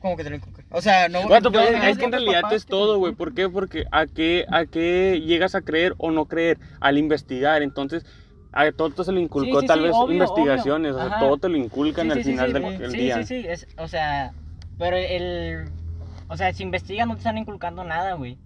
¿Cómo 0.01 0.17
que 0.17 0.25
te 0.25 0.31
lo 0.31 0.37
inculcan? 0.37 0.67
O 0.71 0.81
sea, 0.83 1.09
no. 1.09 1.27
Vato, 1.29 1.51
no- 1.51 1.53
pues, 1.59 1.71
es 1.71 1.99
que 1.99 2.05
en 2.05 2.13
realidad 2.13 2.43
es 2.53 2.65
que 2.65 2.67
te 2.67 2.71
todo, 2.71 2.99
güey. 2.99 3.15
¿Por 3.15 3.35
qué? 3.35 3.49
Porque 3.49 3.85
a 3.91 4.07
qué, 4.07 4.45
a 4.51 4.67
qué 4.67 5.21
llegas 5.25 5.55
a 5.55 5.63
creer 5.63 5.95
o 5.99 6.11
no 6.11 6.27
creer 6.27 6.59
al 6.81 6.99
investigar. 6.99 7.63
Entonces, 7.63 8.05
a 8.53 8.71
todo 8.73 9.03
se 9.05 9.13
lo 9.13 9.21
inculcó 9.21 9.61
sí, 9.61 9.67
tal 9.67 9.79
sí, 9.81 9.85
vez 9.87 9.93
obvio, 9.95 10.13
investigaciones. 10.15 10.93
obvio. 10.95 11.05
O 11.07 11.09
sea, 11.09 11.19
todo 11.19 11.37
te 11.39 11.49
lo 11.49 11.57
inculcan 11.57 12.07
Sí, 12.07 12.13
al 12.19 12.25
final 12.25 12.47
sí, 12.49 12.53
del 12.53 12.63
sí, 12.73 12.79
del 12.79 12.91
sí, 12.91 12.97
día. 12.99 13.17
Sí, 13.17 13.25
sí, 13.43 13.49
es, 13.49 13.67
o 13.79 13.89
sea, 13.89 14.33
pero 14.79 14.97
el, 14.97 15.65
o 16.29 16.37
sea, 16.37 16.53
si 16.53 16.63
investigas 16.63 17.07
no 17.07 17.15
te 17.15 17.19
están 17.21 17.39
inculcando 17.39 17.83
nada, 17.85 18.13
güey. 18.15 18.37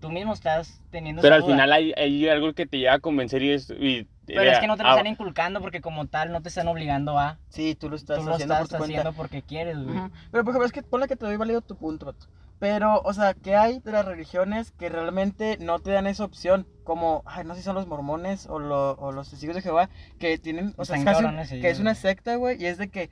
Tú 0.00 0.10
mismo 0.10 0.34
estás 0.34 0.80
teniendo 0.90 1.22
Pero 1.22 1.34
esa 1.34 1.42
al 1.42 1.46
duda. 1.46 1.54
final 1.56 1.72
hay, 1.72 1.92
hay 1.96 2.28
algo 2.28 2.52
que 2.52 2.66
te 2.66 2.76
llega 2.78 2.94
a 2.94 2.98
convencer 3.00 3.42
y 3.42 3.50
es... 3.52 3.70
y- 3.70 4.06
Pero 4.26 4.50
es 4.50 4.58
que 4.58 4.66
no 4.66 4.76
te 4.76 4.82
lo 4.82 4.88
ah, 4.88 4.92
están 4.92 5.06
inculcando 5.06 5.60
porque 5.60 5.80
como 5.80 6.06
tal 6.06 6.32
no 6.32 6.42
te 6.42 6.48
están 6.48 6.68
obligando 6.68 7.18
a. 7.18 7.38
Sí, 7.48 7.74
tú 7.74 7.88
lo 7.88 7.96
estás 7.96 8.18
Tú 8.18 8.24
lo 8.24 8.34
haciendo 8.34 8.54
estás 8.54 8.68
por 8.68 8.78
tu 8.78 8.84
haciendo 8.84 9.12
porque 9.12 9.42
quieres, 9.42 9.78
güey. 9.82 9.96
Ujú. 9.96 10.10
Pero 10.30 10.44
por 10.44 10.50
ejemplo, 10.52 10.66
es 10.66 10.72
que 10.72 10.82
ponle 10.82 11.06
que 11.08 11.16
te 11.16 11.24
doy 11.26 11.36
válido 11.36 11.60
tu 11.60 11.76
punto. 11.76 12.14
Pero, 12.58 13.02
o 13.04 13.12
sea, 13.12 13.34
¿qué 13.34 13.54
hay 13.54 13.80
de 13.80 13.92
las 13.92 14.06
religiones 14.06 14.70
que 14.72 14.88
realmente 14.88 15.58
no 15.60 15.78
te 15.78 15.90
dan 15.90 16.06
esa 16.06 16.24
opción? 16.24 16.66
Como, 16.84 17.22
ay, 17.26 17.44
no 17.44 17.54
sé 17.54 17.60
si 17.60 17.64
son 17.66 17.74
los 17.74 17.86
mormones 17.86 18.46
o, 18.48 18.58
lo- 18.58 18.92
o 18.92 19.12
los 19.12 19.28
testigos 19.28 19.56
de 19.56 19.60
Jehová, 19.62 19.90
que 20.18 20.38
tienen, 20.38 20.72
o 20.78 20.86
sea, 20.86 20.96
es 20.96 21.04
casi- 21.04 21.22
cabrones 21.22 21.52
ellos, 21.52 21.62
que 21.62 21.68
es 21.70 21.80
una 21.80 21.94
secta, 21.94 22.36
güey, 22.36 22.62
y 22.62 22.64
es 22.66 22.78
de 22.78 22.88
que, 22.88 23.10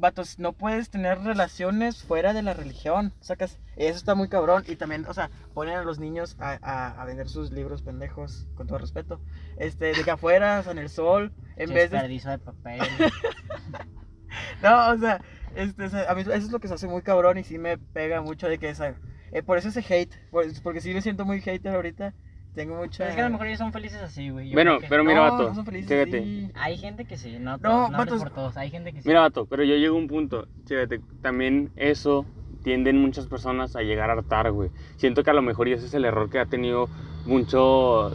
vatos, 0.00 0.38
no 0.38 0.52
puedes 0.52 0.90
tener 0.90 1.18
relaciones 1.20 2.02
fuera 2.02 2.32
de 2.32 2.42
la 2.42 2.54
religión, 2.54 3.12
sacas, 3.20 3.58
eso 3.76 3.96
está 3.96 4.14
muy 4.14 4.28
cabrón, 4.28 4.64
y 4.66 4.76
también, 4.76 5.06
o 5.06 5.14
sea, 5.14 5.30
ponen 5.54 5.76
a 5.76 5.82
los 5.84 5.98
niños 5.98 6.36
a, 6.40 6.58
a, 6.62 7.00
a 7.00 7.04
vender 7.04 7.28
sus 7.28 7.52
libros 7.52 7.82
pendejos, 7.82 8.46
con 8.56 8.66
todo 8.66 8.78
respeto, 8.78 9.20
este, 9.58 9.92
de 9.92 10.02
que 10.04 10.10
afuera, 10.10 10.64
en 10.68 10.78
el 10.78 10.88
sol, 10.88 11.32
en 11.56 11.72
vez 11.74 11.90
de 11.90 11.98
de 12.08 12.38
papel. 12.38 12.80
no, 14.62 14.90
o 14.92 14.98
sea, 14.98 15.20
este, 15.54 15.84
a 16.08 16.14
mí 16.14 16.22
eso 16.22 16.32
es 16.32 16.50
lo 16.50 16.60
que 16.60 16.68
se 16.68 16.74
hace 16.74 16.86
muy 16.86 17.02
cabrón 17.02 17.38
y 17.38 17.44
sí 17.44 17.58
me 17.58 17.78
pega 17.78 18.20
mucho 18.20 18.48
de 18.48 18.58
que 18.58 18.68
esa... 18.70 18.94
eh, 19.32 19.42
por 19.42 19.58
eso 19.58 19.68
ese 19.68 19.80
hate, 19.88 20.14
por- 20.30 20.46
porque 20.62 20.80
sí 20.80 20.92
me 20.94 21.02
siento 21.02 21.24
muy 21.24 21.40
hater 21.40 21.74
ahorita, 21.74 22.14
tengo 22.54 22.76
mucha... 22.76 22.98
Pero 22.98 23.10
es 23.10 23.14
que 23.16 23.20
a 23.22 23.24
lo 23.24 23.30
mejor 23.30 23.46
ellos 23.46 23.58
son 23.58 23.72
felices 23.72 24.02
así, 24.02 24.28
güey. 24.30 24.48
yo 24.48 24.54
Bueno, 24.54 24.72
creo 24.72 24.80
que- 24.80 24.86
pero 24.88 25.04
mira, 25.04 25.16
No, 25.26 25.32
vato, 25.32 25.48
no 25.48 25.54
son 25.54 25.64
felices, 25.66 25.88
chécate. 25.88 26.22
sí. 26.22 26.50
Hay 26.54 26.76
gente 26.78 27.04
que 27.04 27.16
sí, 27.16 27.36
no, 27.38 27.52
No, 27.52 27.58
todos, 27.58 27.90
no, 27.90 27.98
hables 27.98 28.14
vatos- 28.14 28.18
por 28.22 28.30
todos. 28.30 28.56
Hay 28.56 28.70
gente 28.70 28.92
que 28.92 29.02
sí. 29.02 29.08
Mira, 29.08 29.20
vato, 29.20 29.46
pero 29.46 29.62
yo 29.64 29.74
llego 29.76 29.96
a 29.96 29.98
un 29.98 30.08
punto, 30.08 30.46
chécate, 30.66 31.00
también 31.22 31.70
eso 31.76 32.26
tienden 32.62 32.98
muchas 33.00 33.26
personas 33.26 33.74
a 33.76 33.82
llegar 33.82 34.10
a 34.10 34.14
hartar, 34.14 34.50
güey. 34.52 34.70
Siento 34.96 35.22
que 35.24 35.30
a 35.30 35.34
lo 35.34 35.42
mejor 35.42 35.68
y 35.68 35.72
ese 35.72 35.86
es 35.86 35.94
el 35.94 36.04
error 36.04 36.28
que 36.30 36.38
ha 36.40 36.46
tenido 36.46 36.88
mucho... 37.24 38.08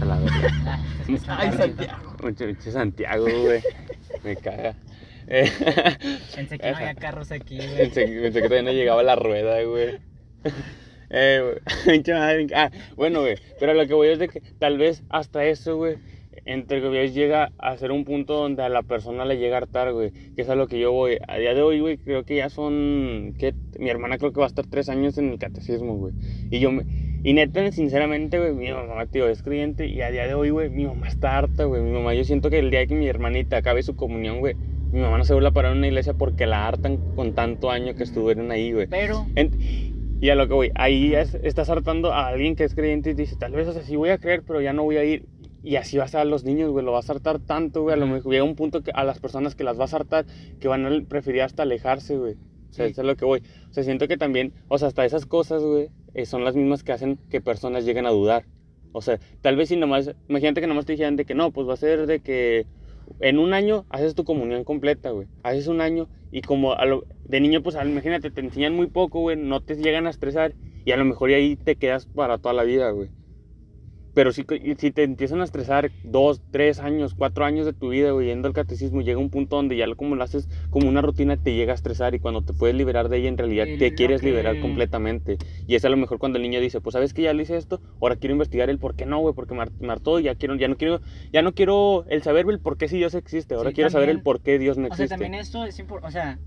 A 0.00 0.04
la 0.04 0.18
verga. 0.18 0.78
Ah, 1.26 1.38
Ay, 1.40 1.52
Santiago. 1.52 1.56
Santiago. 1.56 2.16
Mucho, 2.22 2.46
mucho 2.46 2.70
Santiago, 2.70 3.24
güey. 3.24 3.62
Me 4.22 4.36
caga. 4.36 4.74
Eh, 5.26 5.50
Pensé 6.34 6.58
que 6.58 6.70
no 6.70 6.76
había 6.76 6.94
carros 6.96 7.32
aquí, 7.32 7.56
güey. 7.56 7.76
pensé, 7.76 8.04
pensé 8.06 8.42
que 8.42 8.48
todavía 8.48 8.62
no 8.70 8.72
llegaba 8.76 9.02
la 9.02 9.16
rueda, 9.16 9.62
güey. 9.62 9.98
Eh, 11.10 11.58
madre, 12.08 12.46
ah, 12.54 12.70
bueno, 12.96 13.20
güey, 13.20 13.36
pero 13.58 13.74
lo 13.74 13.86
que 13.86 13.94
voy 13.94 14.08
es 14.08 14.18
de 14.18 14.28
que 14.28 14.42
tal 14.58 14.78
vez 14.78 15.02
hasta 15.08 15.44
eso, 15.44 15.76
güey, 15.76 15.96
entre 16.44 16.82
comillas, 16.82 17.14
llega 17.14 17.50
a 17.58 17.76
ser 17.76 17.92
un 17.92 18.04
punto 18.04 18.34
donde 18.34 18.62
a 18.62 18.68
la 18.68 18.82
persona 18.82 19.24
le 19.24 19.38
llega 19.38 19.56
a 19.56 19.58
hartar, 19.58 19.92
güey, 19.92 20.12
que 20.34 20.42
es 20.42 20.48
a 20.48 20.54
lo 20.54 20.66
que 20.66 20.78
yo 20.78 20.92
voy. 20.92 21.18
A 21.26 21.38
día 21.38 21.54
de 21.54 21.62
hoy, 21.62 21.80
güey, 21.80 21.98
creo 21.98 22.24
que 22.24 22.36
ya 22.36 22.50
son, 22.50 23.34
que 23.38 23.54
mi 23.78 23.90
hermana 23.90 24.18
creo 24.18 24.32
que 24.32 24.40
va 24.40 24.46
a 24.46 24.48
estar 24.48 24.66
tres 24.66 24.88
años 24.88 25.18
en 25.18 25.30
el 25.30 25.38
catecismo, 25.38 25.96
güey, 25.96 26.14
y 26.50 26.60
yo 26.60 26.70
me, 26.70 26.84
y 27.22 27.32
neta, 27.32 27.70
sinceramente, 27.72 28.38
güey, 28.38 28.52
mi 28.52 28.70
mamá, 28.70 29.06
tío, 29.06 29.28
es 29.28 29.42
creyente, 29.42 29.86
y 29.86 30.02
a 30.02 30.10
día 30.10 30.26
de 30.26 30.34
hoy, 30.34 30.50
güey, 30.50 30.68
mi 30.70 30.84
mamá 30.86 31.08
está 31.08 31.38
harta, 31.38 31.64
güey, 31.64 31.82
mi 31.82 31.90
mamá, 31.90 32.14
yo 32.14 32.24
siento 32.24 32.50
que 32.50 32.58
el 32.58 32.70
día 32.70 32.86
que 32.86 32.94
mi 32.94 33.08
hermanita 33.08 33.56
acabe 33.56 33.82
su 33.82 33.96
comunión, 33.96 34.40
güey, 34.40 34.54
mi 34.92 35.00
mamá 35.00 35.18
no 35.18 35.24
se 35.24 35.34
vuelve 35.34 35.48
a 35.48 35.52
parar 35.52 35.72
en 35.72 35.78
una 35.78 35.88
iglesia 35.88 36.14
porque 36.14 36.46
la 36.46 36.66
hartan 36.66 36.98
con 37.14 37.34
tanto 37.34 37.70
año 37.70 37.94
que 37.94 38.04
estuvieron 38.04 38.50
ahí, 38.50 38.72
güey. 38.72 38.86
Pero, 38.86 39.26
En- 39.34 39.50
y 40.20 40.30
a 40.30 40.34
lo 40.34 40.48
que 40.48 40.54
voy, 40.54 40.70
ahí 40.74 41.14
es- 41.14 41.36
estás 41.42 41.70
hartando 41.70 42.12
a 42.12 42.26
alguien 42.28 42.56
que 42.56 42.64
es 42.64 42.74
creyente 42.74 43.10
y 43.10 43.14
dice, 43.14 43.36
tal 43.36 43.52
vez, 43.52 43.68
o 43.68 43.72
sea, 43.72 43.82
sí 43.82 43.96
voy 43.96 44.10
a 44.10 44.18
creer, 44.18 44.42
pero 44.46 44.60
ya 44.60 44.72
no 44.72 44.84
voy 44.84 44.96
a 44.96 45.04
ir. 45.04 45.26
Y 45.62 45.76
así 45.76 45.98
vas 45.98 46.14
a 46.14 46.24
los 46.24 46.44
niños, 46.44 46.70
güey, 46.70 46.84
lo 46.84 46.92
vas 46.92 47.08
a 47.10 47.12
hartar 47.14 47.40
tanto, 47.40 47.82
güey, 47.82 47.94
a 47.94 47.96
lo 47.96 48.06
mejor 48.06 48.32
llega 48.32 48.44
un 48.44 48.54
punto 48.56 48.82
que 48.82 48.90
a 48.92 49.04
las 49.04 49.18
personas 49.20 49.54
que 49.54 49.64
las 49.64 49.76
vas 49.76 49.92
a 49.92 49.96
hartar, 49.96 50.24
que 50.60 50.68
van 50.68 50.86
a 50.86 51.04
preferir 51.08 51.42
hasta 51.42 51.62
alejarse, 51.64 52.16
güey. 52.16 52.34
O 52.70 52.72
sea, 52.72 52.86
Sí. 52.86 52.92
eso 52.92 53.00
es 53.02 53.06
lo 53.06 53.16
que 53.16 53.24
voy. 53.24 53.42
O 53.70 53.72
sea, 53.72 53.82
siento 53.82 54.08
que 54.08 54.16
también, 54.16 54.52
o 54.68 54.78
sea, 54.78 54.88
hasta 54.88 55.04
esas 55.04 55.26
cosas, 55.26 55.62
güey, 55.62 55.88
eh, 56.14 56.26
son 56.26 56.44
las 56.44 56.54
mismas 56.54 56.82
que 56.84 56.92
hacen 56.92 57.18
que 57.30 57.40
personas 57.40 57.84
lleguen 57.84 58.06
a 58.06 58.10
dudar. 58.10 58.44
O 58.92 59.02
sea, 59.02 59.18
tal 59.42 59.56
vez 59.56 59.68
si 59.68 59.76
nomás, 59.76 60.14
imagínate 60.28 60.60
que 60.60 60.66
nomás 60.66 60.86
te 60.86 60.92
dijeran 60.92 61.16
de 61.16 61.24
que 61.24 61.34
no, 61.34 61.50
pues 61.52 61.68
va 61.68 61.74
a 61.74 61.76
ser 61.76 62.06
de 62.06 62.20
que 62.20 62.66
en 63.20 63.38
un 63.38 63.54
año 63.54 63.86
haces 63.90 64.14
tu 64.14 64.24
comunión 64.24 64.64
completa, 64.64 65.10
güey. 65.10 65.28
Haces 65.42 65.66
un 65.68 65.80
año 65.80 66.08
y 66.30 66.42
como 66.42 66.74
a 66.74 66.84
lo, 66.86 67.06
de 67.24 67.40
niño, 67.40 67.62
pues 67.62 67.76
imagínate, 67.76 68.30
te 68.30 68.40
enseñan 68.40 68.74
muy 68.74 68.88
poco, 68.88 69.20
güey, 69.20 69.36
no 69.36 69.60
te 69.60 69.76
llegan 69.76 70.06
a 70.06 70.10
estresar 70.10 70.56
y 70.84 70.92
a 70.92 70.96
lo 70.96 71.04
mejor 71.04 71.30
ahí 71.30 71.56
te 71.56 71.76
quedas 71.76 72.06
para 72.06 72.38
toda 72.38 72.54
la 72.54 72.64
vida, 72.64 72.90
güey. 72.90 73.10
Pero 74.18 74.32
si, 74.32 74.44
si 74.78 74.90
te 74.90 75.04
empiezan 75.04 75.40
a 75.42 75.44
estresar 75.44 75.92
dos, 76.02 76.42
tres 76.50 76.80
años, 76.80 77.14
cuatro 77.14 77.44
años 77.44 77.66
de 77.66 77.72
tu 77.72 77.90
vida, 77.90 78.10
güey, 78.10 78.26
yendo 78.26 78.48
al 78.48 78.52
catecismo, 78.52 79.00
llega 79.00 79.20
un 79.20 79.30
punto 79.30 79.54
donde 79.54 79.76
ya 79.76 79.86
lo- 79.86 79.94
como 79.94 80.16
lo 80.16 80.24
haces 80.24 80.48
como 80.70 80.88
una 80.88 81.00
rutina, 81.02 81.36
te 81.36 81.54
llega 81.54 81.70
a 81.70 81.76
estresar 81.76 82.16
y 82.16 82.18
cuando 82.18 82.42
te 82.42 82.52
puedes 82.52 82.74
liberar 82.74 83.08
de 83.08 83.18
ella, 83.18 83.28
en 83.28 83.38
realidad 83.38 83.66
Y 83.66 83.78
te 83.78 83.94
quieres 83.94 84.24
liberar 84.24 84.56
que- 84.56 84.60
completamente. 84.60 85.38
Y 85.68 85.76
es 85.76 85.84
a 85.84 85.88
lo 85.88 85.96
mejor 85.96 86.18
cuando 86.18 86.38
el 86.38 86.42
niño 86.42 86.58
dice, 86.60 86.80
pues 86.80 86.94
sabes 86.94 87.14
que 87.14 87.22
ya 87.22 87.32
le 87.32 87.44
hice 87.44 87.56
esto, 87.56 87.80
ahora 88.00 88.16
quiero 88.16 88.32
investigar 88.32 88.68
el 88.70 88.80
por 88.80 88.96
qué 88.96 89.06
no, 89.06 89.20
güey, 89.20 89.34
porque 89.34 89.54
me 89.54 89.60
har- 89.62 89.72
me 89.78 89.92
hartó, 89.92 90.18
ya 90.18 90.34
quiero, 90.34 90.56
ya 90.56 90.66
no 90.66 90.76
quiero, 90.76 91.00
ya 91.32 91.42
no 91.42 91.52
quiero 91.54 92.04
el 92.08 92.20
saber 92.24 92.44
el 92.50 92.58
por 92.58 92.76
qué 92.76 92.88
si 92.88 92.96
Dios 92.96 93.14
existe, 93.14 93.54
ahora 93.54 93.70
Sí, 93.70 93.74
quiero 93.76 93.88
saber 93.90 94.08
el 94.08 94.16
también- 94.16 94.24
por 94.24 94.40
qué 94.40 94.58
Dios 94.58 94.78
no 94.78 94.86
o 94.88 94.96
sea, 94.96 95.04
existe. 95.04 95.10
también 95.14 95.34
esto 95.34 95.64
es 95.64 95.78
importante. 95.78 96.08
O 96.08 96.10
sea, 96.10 96.40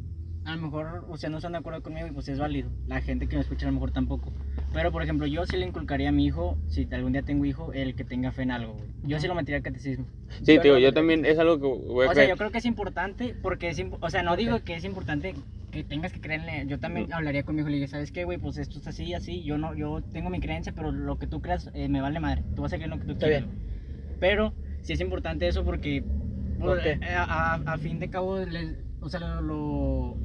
a 0.43 0.55
lo 0.55 0.61
mejor 0.63 1.05
ustedes 1.09 1.31
no 1.31 1.37
están 1.37 1.51
de 1.53 1.59
acuerdo 1.59 1.81
conmigo 1.81 2.07
y 2.07 2.11
pues 2.11 2.27
es 2.27 2.39
válido. 2.39 2.69
La 2.87 3.01
gente 3.01 3.27
que 3.27 3.35
me 3.35 3.41
escucha 3.41 3.65
a 3.65 3.69
lo 3.69 3.73
mejor 3.73 3.91
tampoco. 3.91 4.31
Pero, 4.73 4.91
por 4.91 5.03
ejemplo, 5.03 5.27
yo 5.27 5.45
sí 5.45 5.57
le 5.57 5.67
inculcaría 5.67 6.09
a 6.09 6.11
mi 6.11 6.25
hijo, 6.25 6.57
si 6.67 6.87
algún 6.91 7.11
día 7.11 7.21
tengo 7.23 7.45
hijo, 7.45 7.73
el 7.73 7.95
que 7.95 8.03
tenga 8.05 8.31
fe 8.31 8.43
en 8.43 8.51
algo, 8.51 8.73
güey. 8.73 8.89
Yo 9.03 9.19
sí 9.19 9.27
lo 9.27 9.35
metería 9.35 9.57
al 9.57 9.63
catecismo. 9.63 10.05
Sí, 10.43 10.55
Yo 10.55 10.61
tío, 10.61 10.77
yo 10.77 10.93
también 10.93 11.25
es 11.25 11.37
algo 11.37 11.59
que 11.59 11.67
voy 11.91 12.07
a 12.07 12.11
O 12.11 12.15
sea, 12.15 12.25
yo 12.25 12.37
creo 12.37 12.51
que 12.51 12.57
es 12.59 12.65
importante 12.65 13.35
porque 13.41 13.69
es 13.69 13.79
imp- 13.79 13.97
o 13.99 14.09
sea, 14.09 14.23
no 14.23 14.35
digo 14.35 14.59
que 14.61 14.75
es 14.75 14.85
importante 14.85 15.35
que 15.71 15.83
tengas 15.83 16.11
que 16.13 16.21
creerle. 16.21 16.65
Yo 16.67 16.79
también 16.79 17.11
hablaría 17.13 17.43
con 17.43 17.55
mi 17.55 17.61
hijo 17.61 17.69
y 17.69 17.71
le 17.73 17.75
diría, 17.77 17.87
¿sabes 17.87 18.11
qué, 18.11 18.23
güey? 18.23 18.37
Pues 18.37 18.57
esto 18.57 18.79
es 18.79 18.87
así, 18.87 19.13
así. 19.13 19.43
Yo 19.43 19.57
no, 19.57 19.73
yo 19.75 20.01
tengo 20.11 20.29
mi 20.29 20.39
creencia, 20.39 20.73
pero 20.73 20.91
lo 20.91 21.17
que 21.17 21.27
tú 21.27 21.41
creas 21.41 21.69
eh, 21.73 21.87
me 21.89 22.01
vale 22.01 22.19
madre. 22.19 22.43
Tú 22.55 22.61
vas 22.61 22.73
a 22.73 22.77
creer 22.77 22.89
lo 22.89 22.97
que 22.99 23.05
tú 23.05 23.11
Está 23.13 23.27
quieras. 23.27 23.49
Pero 24.19 24.53
sí 24.81 24.93
es 24.93 25.01
importante 25.01 25.47
eso 25.47 25.63
porque 25.63 26.03
¿Por 26.59 26.81
pues, 26.81 26.85
eh, 26.85 26.97
a, 27.15 27.53
a- 27.55 27.61
a 27.65 27.77
fin 27.77 27.99
de 27.99 28.09
cabo, 28.09 28.39
les- 28.39 28.75
o 28.99 29.09
sea, 29.09 29.19
lo, 29.19 29.41
lo- 29.41 30.17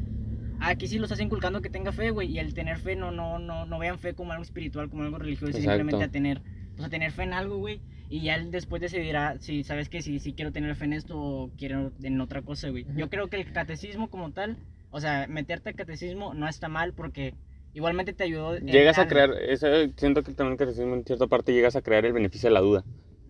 aquí 0.60 0.86
sí 0.86 0.98
los 0.98 1.10
estás 1.10 1.24
inculcando 1.24 1.60
que 1.60 1.70
tenga 1.70 1.92
fe, 1.92 2.10
güey. 2.10 2.30
Y 2.32 2.38
el 2.38 2.54
tener 2.54 2.78
fe 2.78 2.96
no, 2.96 3.10
no, 3.10 3.38
no, 3.38 3.66
no 3.66 3.78
vean 3.78 3.98
fe 3.98 4.14
como 4.14 4.32
algo 4.32 4.42
espiritual, 4.42 4.88
como 4.90 5.02
algo 5.02 5.18
religioso, 5.18 5.56
Exacto. 5.56 5.70
simplemente 5.70 6.04
a 6.04 6.08
tener, 6.10 6.40
o 6.76 6.80
sea, 6.80 6.88
tener 6.88 7.12
fe 7.12 7.22
en 7.24 7.32
algo, 7.32 7.58
güey. 7.58 7.80
Y 8.08 8.20
ya 8.22 8.36
él 8.36 8.50
después 8.52 8.80
decidirá 8.80 9.36
si 9.40 9.64
sabes 9.64 9.88
que 9.88 10.00
si, 10.02 10.20
si 10.20 10.32
quiero 10.32 10.52
tener 10.52 10.74
fe 10.76 10.84
en 10.84 10.92
esto 10.92 11.18
o 11.18 11.50
quiero 11.58 11.90
en 12.02 12.20
otra 12.20 12.42
cosa, 12.42 12.68
güey. 12.70 12.86
Yo 12.96 13.10
creo 13.10 13.28
que 13.28 13.36
el 13.36 13.52
catecismo 13.52 14.08
como 14.10 14.30
tal, 14.30 14.56
o 14.90 15.00
sea, 15.00 15.26
meterte 15.28 15.70
al 15.70 15.74
catecismo 15.74 16.32
no 16.32 16.46
está 16.48 16.68
mal 16.68 16.92
porque 16.92 17.34
igualmente 17.74 18.12
te 18.12 18.22
ayudó. 18.24 18.56
Llegas 18.58 18.98
a 18.98 19.08
crear, 19.08 19.30
eso, 19.48 19.66
siento 19.96 20.22
que 20.22 20.32
también 20.32 20.52
el 20.52 20.58
catecismo 20.58 20.94
en 20.94 21.04
cierta 21.04 21.26
parte 21.26 21.52
llegas 21.52 21.74
a 21.74 21.82
crear 21.82 22.06
el 22.06 22.12
beneficio 22.12 22.48
de 22.48 22.54
la 22.54 22.60
duda. 22.60 22.84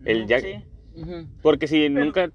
el 0.04 0.26
ya- 0.26 0.40
sí. 0.40 0.54
Porque 1.42 1.66
si 1.66 1.88
Pero- 1.88 2.04
nunca, 2.04 2.30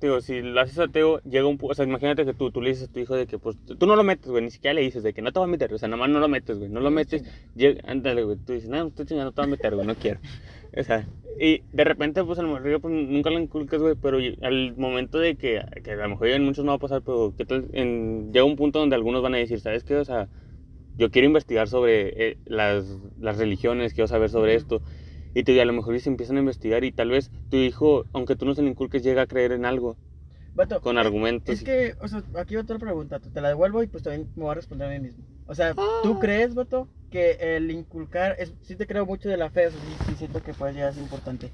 digo, 0.00 0.20
si 0.20 0.42
lo 0.42 0.60
haces 0.60 0.78
ateo, 0.78 1.20
llega 1.22 1.46
un... 1.46 1.58
O 1.60 1.74
sea, 1.74 1.84
imagínate 1.84 2.24
que 2.24 2.34
tú, 2.34 2.50
tú 2.50 2.60
le 2.60 2.70
dices 2.70 2.88
a 2.88 2.92
tu 2.92 3.00
hijo 3.00 3.14
de 3.14 3.26
que, 3.26 3.38
pues, 3.38 3.56
tú 3.66 3.86
no 3.86 3.96
lo 3.96 4.04
metes, 4.04 4.28
güey, 4.30 4.44
ni 4.44 4.50
siquiera 4.50 4.74
le 4.74 4.82
dices 4.82 5.02
de 5.02 5.12
que 5.12 5.22
no 5.22 5.32
te 5.32 5.38
vas 5.38 5.48
a 5.48 5.50
meter, 5.50 5.72
o 5.72 5.78
sea, 5.78 5.88
nada 5.88 6.00
más 6.00 6.10
no 6.10 6.20
lo 6.20 6.28
metes, 6.28 6.58
güey, 6.58 6.70
no 6.70 6.80
lo 6.80 6.90
metes, 6.90 7.24
llega, 7.54 7.80
ándale, 7.86 8.22
güey, 8.24 8.36
tú 8.36 8.52
dices, 8.52 8.68
no, 8.68 8.86
estoy 8.86 9.06
chingando, 9.06 9.30
no 9.30 9.32
te 9.32 9.40
vas 9.40 9.48
a 9.48 9.50
meter, 9.50 9.74
güey, 9.74 9.86
no 9.86 9.94
quiero. 9.94 10.20
O 10.76 10.82
sea, 10.82 11.06
y 11.38 11.62
de 11.72 11.84
repente, 11.84 12.24
pues, 12.24 12.38
a 12.38 12.42
lo 12.42 12.48
mejor 12.48 12.80
pues, 12.80 12.94
nunca 12.94 13.30
lo 13.30 13.38
inculcas, 13.38 13.80
güey, 13.80 13.94
pero 14.00 14.18
al 14.42 14.76
momento 14.76 15.18
de 15.18 15.36
que, 15.36 15.62
que 15.82 15.92
a 15.92 15.96
lo 15.96 16.08
mejor 16.10 16.28
en 16.28 16.44
muchos 16.44 16.64
no 16.64 16.72
va 16.72 16.76
a 16.76 16.80
pasar, 16.80 17.02
pero 17.02 17.34
¿qué 17.36 17.44
tal? 17.44 17.68
En, 17.72 18.32
llega 18.32 18.44
un 18.44 18.56
punto 18.56 18.78
donde 18.78 18.96
algunos 18.96 19.22
van 19.22 19.34
a 19.34 19.38
decir, 19.38 19.60
¿sabes 19.60 19.84
qué? 19.84 19.96
O 19.96 20.04
sea, 20.04 20.28
yo 20.96 21.10
quiero 21.10 21.26
investigar 21.26 21.68
sobre 21.68 22.30
eh, 22.30 22.38
las, 22.46 22.84
las 23.20 23.38
religiones, 23.38 23.92
quiero 23.92 24.08
saber 24.08 24.30
sobre 24.30 24.54
esto. 24.54 24.82
Y 25.38 25.44
te, 25.44 25.60
a 25.60 25.64
lo 25.66 25.74
mejor 25.74 25.94
y 25.94 26.00
se 26.00 26.08
empiezan 26.08 26.38
a 26.38 26.40
investigar 26.40 26.82
y 26.82 26.92
tal 26.92 27.10
vez 27.10 27.30
tu 27.50 27.58
hijo, 27.58 28.06
aunque 28.14 28.36
tú 28.36 28.46
no 28.46 28.54
se 28.54 28.62
le 28.62 28.70
inculques, 28.70 29.02
llega 29.02 29.20
a 29.20 29.26
creer 29.26 29.52
en 29.52 29.66
algo 29.66 29.98
Vato, 30.54 30.80
con 30.80 30.96
argumentos. 30.96 31.54
Es 31.54 31.62
que, 31.62 31.94
o 32.00 32.08
sea, 32.08 32.22
aquí 32.38 32.54
va 32.54 32.62
otra 32.62 32.78
pregunta, 32.78 33.20
te 33.20 33.40
la 33.42 33.48
devuelvo 33.48 33.82
y 33.82 33.86
pues 33.86 34.02
también 34.02 34.30
me 34.34 34.44
voy 34.44 34.52
a 34.52 34.54
responder 34.54 34.88
a 34.88 34.92
mí 34.92 34.98
mismo. 34.98 35.22
O 35.46 35.54
sea, 35.54 35.74
¿tú 36.02 36.18
crees, 36.20 36.54
vato, 36.54 36.88
que 37.10 37.32
el 37.38 37.70
inculcar, 37.70 38.34
es, 38.38 38.54
sí 38.62 38.76
te 38.76 38.86
creo 38.86 39.04
mucho 39.04 39.28
de 39.28 39.36
la 39.36 39.50
fe, 39.50 39.66
o 39.66 39.70
sea, 39.72 39.78
sí, 39.78 40.04
sí 40.08 40.14
siento 40.16 40.42
que 40.42 40.54
pues 40.54 40.74
ya 40.74 40.88
es 40.88 40.96
importante. 40.96 41.50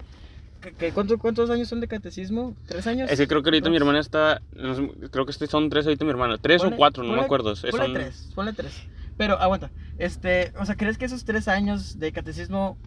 ¿Qué, 0.60 0.72
qué- 0.78 0.92
cuánto- 0.92 1.18
¿Cuántos 1.18 1.50
años 1.50 1.66
son 1.66 1.80
de 1.80 1.88
catecismo? 1.88 2.54
¿Tres 2.68 2.86
años? 2.86 3.10
Es 3.10 3.18
que 3.18 3.26
creo 3.26 3.42
que 3.42 3.48
ahorita 3.48 3.68
mi 3.68 3.78
hermana 3.78 3.98
está, 3.98 4.42
no 4.54 4.76
sé, 4.76 4.88
creo 5.10 5.24
que 5.24 5.32
este 5.32 5.48
son 5.48 5.68
tres 5.70 5.86
ahorita 5.86 6.04
mi 6.04 6.12
hermana, 6.12 6.38
tres 6.38 6.62
Ponle- 6.62 6.74
o 6.74 6.76
cuatro, 6.76 7.02
no 7.02 7.08
me 7.08 7.14
ponle- 7.18 7.24
acuerdo. 7.24 7.52
es- 7.54 7.62
Ponle 7.62 7.76
son- 7.86 7.94
tres, 7.94 8.30
ponle 8.36 8.52
tres. 8.52 8.80
Pero 9.16 9.40
aguanta, 9.40 9.72
este, 9.98 10.52
o 10.60 10.64
sea, 10.64 10.76
¿crees 10.76 10.98
que 10.98 11.06
esos 11.06 11.24
tres 11.24 11.48
años 11.48 11.98
de 11.98 12.12
catecismo 12.12 12.78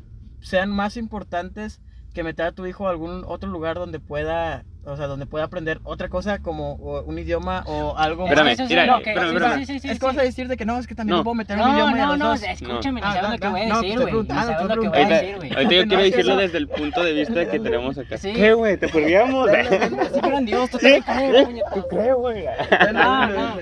sean 0.45 0.69
más 0.69 0.95
importantes 0.97 1.81
que 2.13 2.23
meter 2.23 2.45
a 2.45 2.51
tu 2.53 2.65
hijo 2.65 2.87
a 2.87 2.91
algún 2.91 3.23
otro 3.27 3.49
lugar 3.49 3.75
donde 3.75 3.99
pueda, 3.99 4.63
o 4.85 4.95
sea, 4.95 5.07
donde 5.07 5.25
pueda 5.25 5.43
aprender 5.43 5.81
otra 5.83 6.07
cosa 6.07 6.39
como 6.39 6.75
un 6.75 7.19
idioma 7.19 7.63
o 7.67 7.97
algo 7.97 8.23
Espérame, 8.23 8.47
Eso 8.53 8.63
es 8.63 8.69
mira, 8.69 8.85
lo 8.85 9.03
que- 9.03 9.09
espérame, 9.09 9.33
espérame. 9.35 9.59
sí, 9.59 9.65
sí, 9.65 9.79
sí, 9.79 9.89
es 9.89 9.99
que 9.99 10.05
vas 10.05 10.15
sí. 10.15 10.21
a 10.21 10.23
decir 10.23 10.47
de 10.47 10.55
que 10.55 10.65
no, 10.65 10.77
es 10.79 10.87
que 10.87 10.95
también 10.95 11.11
No. 11.11 11.17
no 11.17 11.23
puedo 11.25 11.35
meter 11.35 11.57
un 11.57 11.63
No, 11.65 11.73
idioma 11.73 11.97
y 11.97 11.99
a 11.99 12.05
no, 12.05 12.09
los 12.11 12.19
no, 12.19 12.27
dos. 12.29 12.43
escúchame, 12.43 13.01
No. 13.01 13.07
ni 13.07 13.13
sabes 13.13 13.23
Ah, 13.25 13.31
lo 13.33 13.37
que 13.37 13.45
no, 13.45 13.51
voy 13.51 13.61
a 13.61 13.67
no, 13.67 13.81
decir, 13.81 13.97
te 13.99 14.11
güey. 14.13 14.25
ah, 14.29 14.43
sabes 14.45 14.61
lo 14.61 14.67
que 14.81 14.87
voy 14.87 14.97
a 14.97 15.01
Ahorita, 15.01 15.15
decir, 15.21 15.35
güey. 15.35 15.51
ahorita 15.53 15.73
yo 15.73 15.81
No, 15.81 15.87
quiero 15.89 16.03
decirlo 16.03 16.33
no. 16.35 16.39
desde 16.39 16.57
el 16.59 16.67
punto 16.69 17.03
de 17.03 17.13
vista 17.13 17.45
que 17.51 17.59
tenemos 17.59 17.97
acá. 17.97 18.17
Sí. 18.17 18.31
¿Qué, 18.33 18.53
güey? 18.53 18.77
¿Te 18.77 18.87
perdíamos? 18.87 19.49
Sí, 19.49 20.19
grandioso, 20.21 20.67
tú 20.71 20.77
te 20.77 21.01
crees, 21.01 21.45
puñeta. 21.47 21.69
¿Tú 21.73 21.83
crees, 21.89 22.15
güey? 22.15 22.45
Ah, 22.47 23.29
ah. 23.37 23.57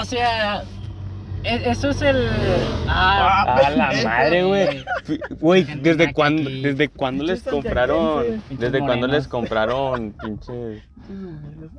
O 0.00 0.04
sea, 0.06 0.62
eso 1.44 1.90
es 1.90 2.02
el. 2.02 2.28
Ah, 2.88 3.54
A 3.64 3.70
la 3.70 3.92
madre, 4.04 4.44
güey. 4.44 4.84
Güey, 5.40 5.64
¿desde 5.80 6.12
cuándo, 6.12 6.48
desde 6.48 6.88
cuándo 6.88 7.24
les 7.24 7.42
compraron? 7.42 8.42
¿Desde 8.50 8.80
cuándo 8.80 9.06
les 9.06 9.26
compraron 9.28 10.12
pinche? 10.12 10.82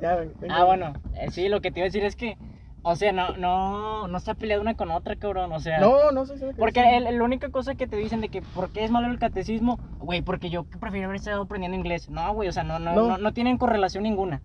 Ven, 0.00 0.32
Ah, 0.50 0.64
bueno, 0.64 0.92
eh, 1.14 1.30
sí, 1.30 1.48
lo 1.48 1.60
que 1.60 1.70
te 1.70 1.80
iba 1.80 1.84
a 1.84 1.88
decir 1.88 2.04
es 2.04 2.14
que, 2.14 2.36
o 2.82 2.94
sea, 2.96 3.12
no, 3.12 3.36
no, 3.38 4.06
no 4.06 4.20
se 4.20 4.30
ha 4.30 4.34
peleado 4.34 4.60
una 4.60 4.74
con 4.76 4.90
otra, 4.90 5.16
cabrón, 5.16 5.52
o 5.52 5.60
sea. 5.60 5.78
No, 5.80 6.10
no 6.12 6.26
sé 6.26 6.36
si 6.38 6.44
Porque 6.58 6.96
el- 6.96 7.04
la 7.18 7.24
única 7.24 7.48
cosa 7.48 7.74
que 7.74 7.86
te 7.86 7.96
dicen 7.96 8.20
de 8.20 8.28
que, 8.28 8.42
¿por 8.42 8.70
qué 8.70 8.84
es 8.84 8.90
malo 8.90 9.08
el 9.08 9.18
catecismo? 9.18 9.80
Güey, 9.98 10.20
porque 10.22 10.50
yo 10.50 10.64
prefiero 10.64 11.06
haber 11.06 11.16
estado 11.16 11.42
aprendiendo 11.42 11.76
inglés. 11.78 12.10
No, 12.10 12.34
güey, 12.34 12.48
o 12.48 12.52
sea, 12.52 12.64
no, 12.64 12.78
no, 12.78 12.94
No. 12.94 13.08
no, 13.08 13.18
no 13.18 13.32
tienen 13.32 13.56
correlación 13.56 14.02
ninguna. 14.04 14.42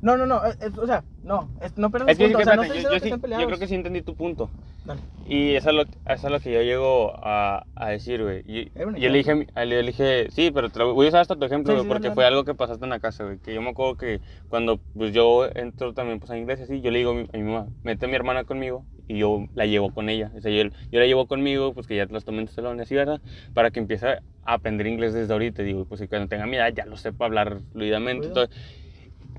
No, 0.00 0.16
no, 0.16 0.26
no, 0.26 0.44
es- 0.44 0.58
es- 0.60 0.78
o 0.78 0.86
sea, 0.86 1.04
no, 1.22 1.48
es- 1.60 1.76
no 1.76 1.90
pierdas 1.90 2.10
Es 2.10 2.18
que, 2.18 2.24
punto, 2.24 2.38
sí, 2.38 2.42
o 2.42 2.44
sea, 2.44 2.56
no 2.56 2.64
yo, 2.64 2.74
yo 2.74 2.90
que 2.90 3.00
sí- 3.00 3.10
yo 3.10 3.46
creo 3.46 3.58
que 3.58 3.66
sí 3.66 3.74
entendí 3.74 4.02
tu 4.02 4.14
punto. 4.14 4.50
Dale. 4.84 5.00
Y 5.26 5.54
eso 5.56 5.70
es 5.70 5.76
lo, 5.76 5.82
eso 5.82 6.26
es 6.26 6.30
lo 6.32 6.40
que 6.40 6.52
yo 6.52 6.62
llego 6.62 7.12
a, 7.22 7.66
a 7.74 7.88
decir, 7.90 8.22
güey. 8.22 8.42
Y, 8.46 8.60
Eh, 8.60 8.84
bueno, 8.84 8.96
yo 8.96 9.10
le 9.10 9.18
dije, 9.18 9.46
le 9.56 9.82
dije, 9.82 10.30
sí, 10.30 10.50
pero 10.52 10.70
te 10.70 10.78
lo 10.78 10.94
voy 10.94 11.06
a 11.06 11.08
usar 11.10 11.20
hasta 11.20 11.36
tu 11.36 11.44
ejemplo, 11.44 11.78
Sí, 11.82 11.86
porque 11.86 12.04
dale, 12.04 12.14
fue 12.14 12.24
dale. 12.24 12.36
algo 12.36 12.44
que 12.46 12.54
pasaste 12.54 12.84
en 12.84 12.90
la 12.90 13.00
casa, 13.00 13.24
güey. 13.24 13.38
Que 13.38 13.52
yo 13.52 13.60
me 13.60 13.70
acuerdo 13.70 13.96
que 13.96 14.20
cuando 14.48 14.80
pues, 14.96 15.12
yo 15.12 15.48
entro 15.54 15.92
también 15.92 16.18
pues, 16.20 16.30
a 16.30 16.38
inglés 16.38 16.60
así, 16.60 16.80
yo 16.80 16.90
le 16.90 16.98
digo 17.00 17.10
a 17.10 17.14
mi, 17.14 17.22
a 17.32 17.36
mi 17.36 17.42
mamá, 17.42 17.68
mete 17.82 18.06
a 18.06 18.08
mi 18.08 18.14
hermana 18.14 18.44
conmigo 18.44 18.86
y 19.06 19.18
yo 19.18 19.46
la 19.54 19.66
llevo 19.66 19.90
con 19.92 20.08
ella. 20.08 20.30
O 20.34 20.40
sea, 20.40 20.50
yo, 20.50 20.70
yo 20.90 21.00
la 21.00 21.06
llevo 21.06 21.26
conmigo, 21.26 21.74
pues 21.74 21.86
que 21.86 21.96
ya 21.96 22.06
las 22.08 22.24
tomé 22.24 22.38
en 22.40 22.46
tu 22.46 22.52
salón 22.54 22.78
y 22.78 22.82
así, 22.82 22.94
¿verdad? 22.94 23.20
Para 23.52 23.70
que 23.70 23.80
empiece 23.80 24.06
a 24.08 24.22
aprender 24.44 24.86
inglés 24.86 25.12
desde 25.12 25.32
ahorita. 25.32 25.62
Digo, 25.62 25.84
pues 25.84 26.00
y 26.00 26.08
cuando 26.08 26.28
tenga 26.28 26.46
mi 26.46 26.56
edad 26.56 26.72
ya 26.72 26.86
lo 26.86 26.96
sepa 26.96 27.26
hablar 27.26 27.58
fluidamente. 27.72 28.28
todo. 28.28 28.48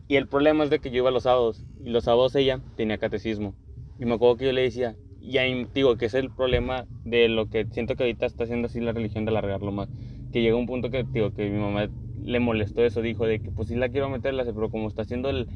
Y 0.10 0.16
el 0.16 0.28
problema 0.28 0.64
es 0.64 0.72
de 0.72 0.80
que 0.80 0.89
yo 0.89 0.97
iba 0.97 1.12
los 1.12 1.24
sábados 1.24 1.64
y 1.86 1.91
los 1.91 2.05
sábados 2.05 2.36
ella 2.36 2.60
tenía 2.76 2.97
catecismo. 2.97 3.53
Y 3.99 4.05
me 4.05 4.16
acuerdo 4.16 4.38
que 4.38 4.45
yo 4.45 4.51
le 4.51 4.64
decía, 4.64 4.95
y 5.22 5.38
ahí 5.38 5.68
digo 5.72 5.97
que 5.97 6.07
es 6.07 6.16
el 6.16 6.32
problema 6.32 6.88
de 7.05 7.30
lo 7.30 7.47
que 7.47 7.68
siento 7.70 7.95
que 7.95 8.03
ahorita 8.03 8.26
está 8.26 8.45
haciendo 8.45 8.66
así 8.66 8.80
la 8.80 8.91
religión 8.91 9.26
de 9.26 9.30
alargarlo 9.30 9.72
más. 9.72 9.88
Que 10.34 10.41
llega 10.41 10.55
un 10.57 10.66
punto 10.66 10.89
que 10.89 11.03
digo 11.03 11.32
que 11.32 11.47
mi 11.47 11.60
mamá 11.60 11.89
le 12.24 12.39
molestó 12.39 12.84
eso, 12.84 13.03
dijo 13.03 13.28
de 13.28 13.39
que 13.39 13.51
pues 13.51 13.68
sí 13.68 13.76
la 13.76 13.89
quiero 13.89 14.10
meter, 14.10 14.34
la 14.34 14.41
hace, 14.41 14.51
pero 14.51 14.72
como 14.72 14.88
está 14.88 15.03
haciendo 15.03 15.30
el, 15.30 15.47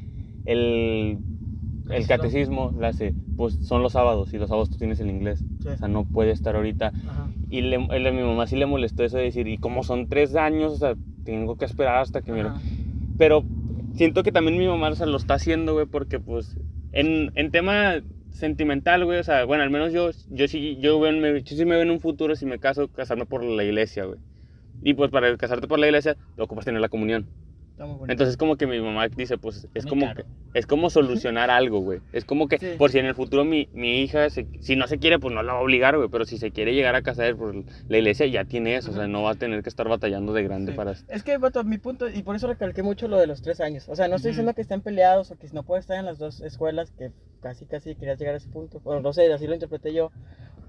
el, 0.44 1.18
el 1.90 2.06
catecismo, 2.06 2.72
la 2.78 2.88
hace, 2.88 3.12
pues 3.36 3.54
son 3.66 3.82
los 3.82 3.94
sábados 3.94 4.32
y 4.34 4.38
los 4.38 4.50
sábados 4.50 4.70
tú 4.70 4.76
tienes 4.76 5.00
el 5.00 5.10
inglés. 5.10 5.42
Sí. 5.62 5.68
O 5.68 5.76
sea, 5.76 5.88
no 5.88 6.04
puede 6.04 6.30
estar 6.30 6.54
ahorita. 6.54 6.92
Ajá. 7.08 7.28
Y 7.50 7.62
le, 7.62 7.74
a 7.74 8.12
mi 8.12 8.22
mamá 8.22 8.46
sí 8.46 8.54
le 8.54 8.66
molestó 8.66 9.02
eso 9.02 9.16
de 9.16 9.24
decir, 9.24 9.48
y 9.48 9.58
como 9.58 9.82
son 9.82 10.06
tres 10.08 10.36
años, 10.36 10.74
o 10.74 10.76
sea, 10.76 10.94
tengo 11.24 11.56
que 11.56 11.64
esperar 11.64 11.96
hasta 12.02 12.22
que 12.22 12.30
mi 12.30 12.38
Ajá. 12.38 12.60
pero 13.18 13.42
siento 13.94 14.22
que 14.22 14.32
también 14.32 14.58
mi 14.58 14.66
mamá 14.66 14.88
o 14.90 14.94
sea, 14.96 15.06
lo 15.06 15.16
está 15.16 15.34
haciendo, 15.34 15.74
güey, 15.74 15.86
porque 15.86 16.20
pues 16.20 16.58
en, 16.92 17.32
en 17.34 17.50
tema 17.50 18.02
sentimental, 18.30 19.04
güey, 19.04 19.18
o 19.20 19.24
sea, 19.24 19.44
bueno, 19.44 19.62
al 19.62 19.70
menos 19.70 19.92
yo, 19.92 20.10
yo 20.28 20.48
sí, 20.48 20.78
yo, 20.80 20.98
me, 21.00 21.42
yo 21.42 21.56
sí 21.56 21.64
me 21.64 21.74
veo 21.76 21.82
en 21.82 21.90
un 21.90 22.00
futuro 22.00 22.36
si 22.36 22.46
me 22.46 22.58
caso, 22.60 22.88
casarme 22.90 23.26
por 23.26 23.44
la 23.44 23.64
iglesia, 23.64 24.04
güey. 24.04 24.20
Y 24.80 24.94
pues 24.94 25.10
para 25.10 25.36
casarte 25.38 25.68
por 25.68 25.78
la 25.80 25.86
iglesia, 25.88 26.18
ocupas 26.38 26.64
tener 26.66 26.80
la 26.80 26.88
comunión. 26.90 27.30
Está 27.74 27.86
muy 27.86 27.96
bonito. 27.96 28.12
Entonces 28.12 28.36
como 28.36 28.56
que 28.56 28.68
mi 28.68 28.80
mamá 28.80 29.08
dice, 29.08 29.36
pues 29.36 29.66
es 29.74 29.84
Muy 29.84 29.90
como 29.90 30.06
caro. 30.06 30.22
que, 30.52 30.58
es 30.60 30.64
como 30.64 30.90
solucionar 30.90 31.50
algo, 31.50 31.80
güey. 31.80 31.98
Es 32.12 32.24
como 32.24 32.46
que 32.46 32.58
Sí. 32.58 32.74
por 32.78 32.92
si 32.92 33.00
en 33.00 33.06
el 33.06 33.16
futuro 33.16 33.44
mi, 33.44 33.68
mi 33.72 34.00
hija, 34.00 34.30
se- 34.30 34.46
si 34.60 34.76
no 34.76 34.86
se 34.86 34.98
quiere, 34.98 35.18
pues 35.18 35.34
no 35.34 35.42
la 35.42 35.54
va 35.54 35.58
a 35.58 35.62
obligar, 35.62 35.96
güey. 35.96 36.08
Pero 36.08 36.24
si 36.24 36.38
se 36.38 36.52
quiere 36.52 36.72
llegar 36.72 36.94
a 36.94 37.02
casar 37.02 37.34
por 37.34 37.52
la 37.88 37.98
iglesia, 37.98 38.26
ya 38.26 38.44
tiene 38.44 38.76
eso. 38.76 38.92
O 38.92 38.94
sea, 38.94 39.08
no 39.08 39.24
va 39.24 39.32
a 39.32 39.34
tener 39.34 39.64
que 39.64 39.68
estar 39.70 39.88
batallando 39.88 40.32
de 40.32 40.44
grande 40.44 40.70
Sí. 40.70 40.76
para... 40.76 40.92
Es 41.08 41.24
que, 41.24 41.36
vato, 41.38 41.64
mi 41.64 41.78
punto, 41.78 42.08
y 42.08 42.22
por 42.22 42.36
eso 42.36 42.46
recalqué 42.46 42.84
mucho 42.84 43.08
lo 43.08 43.18
de 43.18 43.26
los 43.26 43.42
tres 43.42 43.60
años. 43.60 43.88
O 43.88 43.96
sea, 43.96 44.06
no 44.06 44.14
estoy 44.14 44.28
Ujú. 44.28 44.34
diciendo 44.34 44.54
que 44.54 44.62
estén 44.62 44.80
peleados 44.80 45.32
o 45.32 45.36
que 45.36 45.48
no 45.52 45.64
puede 45.64 45.80
estar 45.80 45.98
en 45.98 46.04
las 46.06 46.18
dos 46.18 46.42
escuelas, 46.42 46.92
que 46.92 47.10
casi, 47.40 47.66
casi 47.66 47.96
querías 47.96 48.20
llegar 48.20 48.34
a 48.34 48.38
ese 48.38 48.48
punto. 48.50 48.80
Bueno, 48.84 49.00
no 49.00 49.12
sé, 49.12 49.32
así 49.32 49.48
lo 49.48 49.54
interpreté 49.54 49.92
yo. 49.92 50.12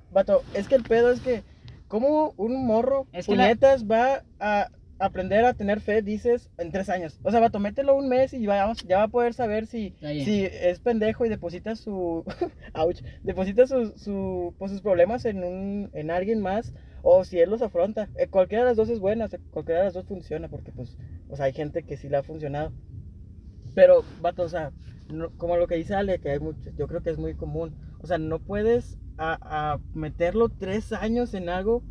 Vato, 0.09 0.41
es 0.55 0.67
que 0.67 0.73
el 0.73 0.83
pedo 0.83 1.11
es 1.11 1.21
que, 1.21 1.43
¿cómo 1.87 2.33
un 2.37 2.65
morro, 2.65 3.05
Es 3.11 3.27
que 3.27 3.35
la- 3.35 3.43
puñetas, 3.43 3.85
va 3.85 4.23
a 4.39 4.69
aprender 4.99 5.43
a 5.45 5.53
tener 5.53 5.81
fe, 5.81 6.01
dices, 6.01 6.49
en 6.57 6.71
tres 6.71 6.89
años? 6.89 7.19
O 7.23 7.31
sea, 7.31 7.39
vato, 7.39 7.59
mételo 7.59 7.95
un 7.95 8.07
mes 8.07 8.33
y 8.33 8.45
vamos, 8.45 8.83
ya 8.85 8.97
va 8.97 9.03
a 9.03 9.07
poder 9.09 9.33
saber 9.33 9.65
si, 9.67 9.93
si 10.23 10.43
es 10.45 10.79
pendejo 10.79 11.25
y 11.25 11.29
deposita 11.29 11.75
su, 11.75 12.23
ouch, 12.73 13.01
deposita 13.23 13.67
su, 13.67 13.93
su, 13.97 14.53
pues, 14.57 14.71
sus 14.71 14.81
problemas 14.81 15.25
en, 15.25 15.43
un, 15.43 15.89
en 15.93 16.11
alguien 16.11 16.41
más 16.41 16.73
o 17.03 17.23
si 17.23 17.39
él 17.39 17.49
los 17.49 17.61
afronta. 17.61 18.09
Eh, 18.17 18.27
cualquiera 18.27 18.63
de 18.63 18.69
las 18.71 18.77
dos 18.77 18.89
es 18.89 18.99
buena, 18.99 19.25
o 19.25 19.27
sea, 19.27 19.39
cualquiera 19.51 19.79
de 19.81 19.85
las 19.85 19.93
dos 19.93 20.05
funciona 20.07 20.47
porque 20.49 20.71
pues, 20.71 20.97
o 21.29 21.35
sea, 21.35 21.45
hay 21.45 21.53
gente 21.53 21.83
que 21.83 21.97
sí 21.97 22.09
le 22.09 22.17
ha 22.17 22.23
funcionado. 22.23 22.71
Pero, 23.73 24.03
vato, 24.21 24.43
o 24.43 24.49
sea, 24.49 24.71
no- 25.13 25.31
como 25.37 25.57
lo 25.57 25.67
que 25.67 25.75
dice 25.75 25.93
Ale, 25.95 26.19
que 26.19 26.31
hay 26.31 26.39
mucho, 26.39 26.71
yo 26.77 26.87
creo 26.87 27.01
que 27.03 27.09
es 27.09 27.17
muy 27.17 27.35
común. 27.35 27.75
O 27.99 28.07
sea, 28.07 28.17
no 28.17 28.39
puedes 28.39 28.97
a, 29.17 29.73
a 29.73 29.79
meterlo 29.93 30.49
tres 30.49 30.93
años 30.93 31.33
en 31.33 31.49
algo 31.49 31.83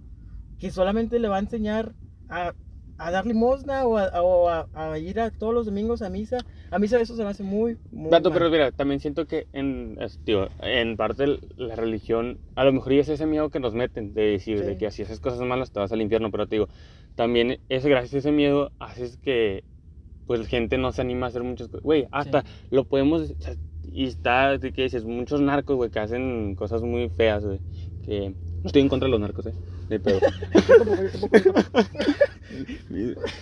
que 0.59 0.71
solamente 0.71 1.19
le 1.19 1.29
va 1.29 1.37
a 1.37 1.41
enseñar 1.41 1.95
a, 2.29 2.55
a 2.97 3.11
dar 3.11 3.27
limosna 3.27 3.85
o, 3.87 3.99
a, 3.99 4.23
o 4.23 4.49
a- 4.49 4.69
a 4.73 4.99
ir 4.99 5.19
a 5.21 5.31
todos 5.31 5.53
los 5.55 5.67
domingos 5.67 6.03
a 6.03 6.11
misa. 6.11 6.39
A 6.71 6.79
misa 6.79 7.01
eso 7.01 7.17
se 7.17 7.23
me 7.25 7.31
hace 7.31 7.43
muy, 7.43 7.79
muy 7.91 8.11
mal. 8.11 8.23
pero 8.23 8.51
mira, 8.51 8.73
también 8.73 9.01
siento 9.01 9.27
que 9.27 9.47
en, 9.53 9.99
digo, 10.25 10.49
en 10.61 10.97
parte 10.97 11.39
la 11.57 11.77
religión, 11.77 12.39
a 12.55 12.65
lo 12.65 12.73
mejor 12.73 12.93
y 12.93 12.99
es 13.01 13.09
ese 13.09 13.27
miedo 13.27 13.51
que 13.51 13.61
nos 13.61 13.75
meten, 13.75 14.15
de 14.15 14.23
decir, 14.23 14.63
de 14.65 14.73
Sí. 14.73 14.79
que 14.79 14.91
si 14.91 15.03
haces 15.03 15.21
cosas 15.21 15.41
malas 15.41 15.73
te 15.73 15.81
vas 15.81 15.93
al 15.93 16.03
infierno, 16.03 16.31
pero 16.31 16.47
te 16.47 16.57
digo, 16.57 16.69
también 17.15 17.61
es 17.69 17.85
gracias 17.87 18.15
a 18.15 18.19
ese 18.19 18.33
miedo 18.33 18.73
haces 18.79 19.17
que 19.19 19.65
pues 20.27 20.47
gente 20.49 20.79
no 20.79 20.93
se 20.93 21.03
anima 21.03 21.27
a 21.27 21.29
hacer 21.29 21.43
muchas 21.43 21.69
cosas. 21.69 21.83
Güey, 21.83 22.07
hasta 22.11 22.45
lo 22.71 22.85
podemos, 22.85 23.31
o 23.33 23.35
sea, 23.39 23.55
y 23.83 24.07
está, 24.07 24.57
de 24.59 24.73
que 24.73 24.83
dices, 24.85 25.05
muchos 25.05 25.41
narcos, 25.41 25.77
güey, 25.77 25.91
que 25.91 25.99
hacen 26.01 26.55
cosas 26.55 26.83
muy 26.83 27.11
feas, 27.11 27.45
güey, 27.45 27.61
que 28.03 28.35
no 28.65 28.69
estoy 28.69 28.83
en 28.83 28.89
contra 28.89 29.07
de 29.07 29.11
los 29.13 29.21
narcos, 29.21 29.47
eh, 29.47 29.55
de 29.89 30.01
pedo. 30.01 30.19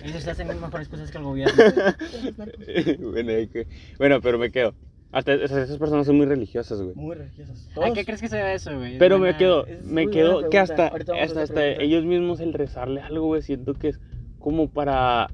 Ellos 0.05 0.27
hacen 0.29 0.49
mejores 0.49 0.89
cosas 0.89 1.11
que 1.11 1.19
el 1.19 1.25
gobierno. 1.25 1.55
bueno, 3.13 3.33
hay 3.33 3.49
que- 3.49 3.67
bueno, 3.99 4.21
pero 4.21 4.39
me 4.39 4.51
quedo. 4.51 4.75
Hasta 5.11 5.37
sea, 5.47 5.63
esas 5.63 5.77
personas 5.79 6.07
son 6.07 6.17
muy 6.17 6.25
religiosas, 6.27 6.81
güey. 6.81 6.95
Muy 6.95 7.15
religiosos. 7.15 7.69
¿A 7.81 7.93
qué 7.93 8.05
crees 8.05 8.21
que 8.23 8.29
se 8.29 8.37
debe 8.37 8.55
eso, 8.55 8.75
güey? 8.77 8.97
Pero 8.99 9.19
me 9.19 9.37
quedo, 9.37 9.67
es 9.67 9.85
me 9.85 10.09
quedo 10.09 10.49
que 10.49 10.59
hasta, 10.59 10.89
hasta, 10.89 11.43
hasta 11.43 11.67
ellos 11.67 12.05
mismos 12.05 12.41
el 12.41 12.55
rezarle 12.55 13.01
algo, 13.03 13.27
güey, 13.27 13.43
siento 13.43 13.75
que 13.75 13.89
es 13.89 14.01
como 14.39 14.71
para, 14.71 15.29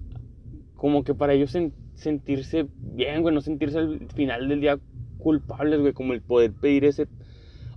como 0.74 1.04
que 1.04 1.14
para 1.14 1.32
ellos 1.32 1.54
sen- 1.54 1.72
sentirse 1.94 2.66
bien, 2.76 3.22
güey, 3.22 3.32
no 3.34 3.40
sentirse 3.40 3.78
al 3.78 4.08
final 4.14 4.48
del 4.48 4.60
día 4.60 4.78
culpables, 5.18 5.80
güey, 5.80 5.92
como 5.92 6.12
el 6.12 6.22
poder 6.22 6.52
pedir 6.52 6.84
ese, 6.84 7.06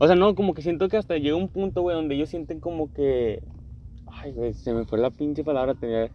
o 0.04 0.08
sea, 0.08 0.16
no, 0.16 0.34
como 0.34 0.56
que 0.56 0.64
siento 0.64 0.90
que 0.90 0.98
hasta 0.98 1.16
llega 1.18 1.36
un 1.36 1.48
punto, 1.48 1.84
güey, 1.84 1.96
donde 1.96 2.16
ellos 2.16 2.28
sienten 2.30 2.60
como 2.60 2.92
que, 2.92 3.40
ay, 4.08 4.32
güey, 4.32 4.54
se 4.54 4.74
me 4.74 4.84
fue 4.86 4.98
la 4.98 5.12
pinche 5.12 5.44
palabra, 5.44 5.76
tenía, 5.76 6.10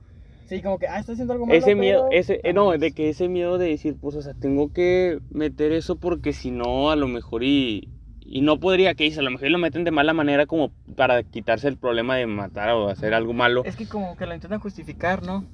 Sí, 0.48 0.60
como 0.60 0.76
que, 0.78 0.88
ah, 0.88 0.98
está 0.98 1.12
haciendo 1.12 1.32
algo 1.34 1.46
malo. 1.46 1.56
ese 1.56 1.76
miedo, 1.76 2.06
pero- 2.08 2.20
ese, 2.20 2.40
eh, 2.42 2.52
no, 2.52 2.72
de 2.76 2.90
que 2.90 3.08
ese 3.10 3.28
miedo 3.28 3.58
de 3.58 3.68
decir, 3.68 3.94
pues, 4.00 4.16
o 4.16 4.22
sea, 4.22 4.34
tengo 4.34 4.72
que 4.72 5.18
meter 5.30 5.70
eso 5.70 5.94
porque 5.96 6.32
si 6.32 6.50
no, 6.50 6.90
a 6.90 6.96
lo 6.96 7.06
mejor 7.06 7.44
y, 7.44 7.88
y 8.20 8.40
no 8.40 8.58
podría, 8.58 8.94
que 8.94 9.04
dice, 9.04 9.20
a 9.20 9.22
lo 9.22 9.30
mejor 9.30 9.50
lo 9.50 9.58
meten 9.58 9.84
de 9.84 9.92
mala 9.92 10.12
manera 10.14 10.46
como 10.46 10.72
para 10.96 11.22
quitarse 11.22 11.68
el 11.68 11.76
problema 11.76 12.16
de 12.16 12.26
matar 12.26 12.70
o 12.70 12.88
hacer 12.88 13.14
algo 13.14 13.32
malo. 13.34 13.62
Es 13.64 13.76
que 13.76 13.86
como 13.86 14.16
que 14.16 14.26
lo 14.26 14.34
intentan 14.34 14.58
justificar, 14.58 15.22
¿no? 15.24 15.44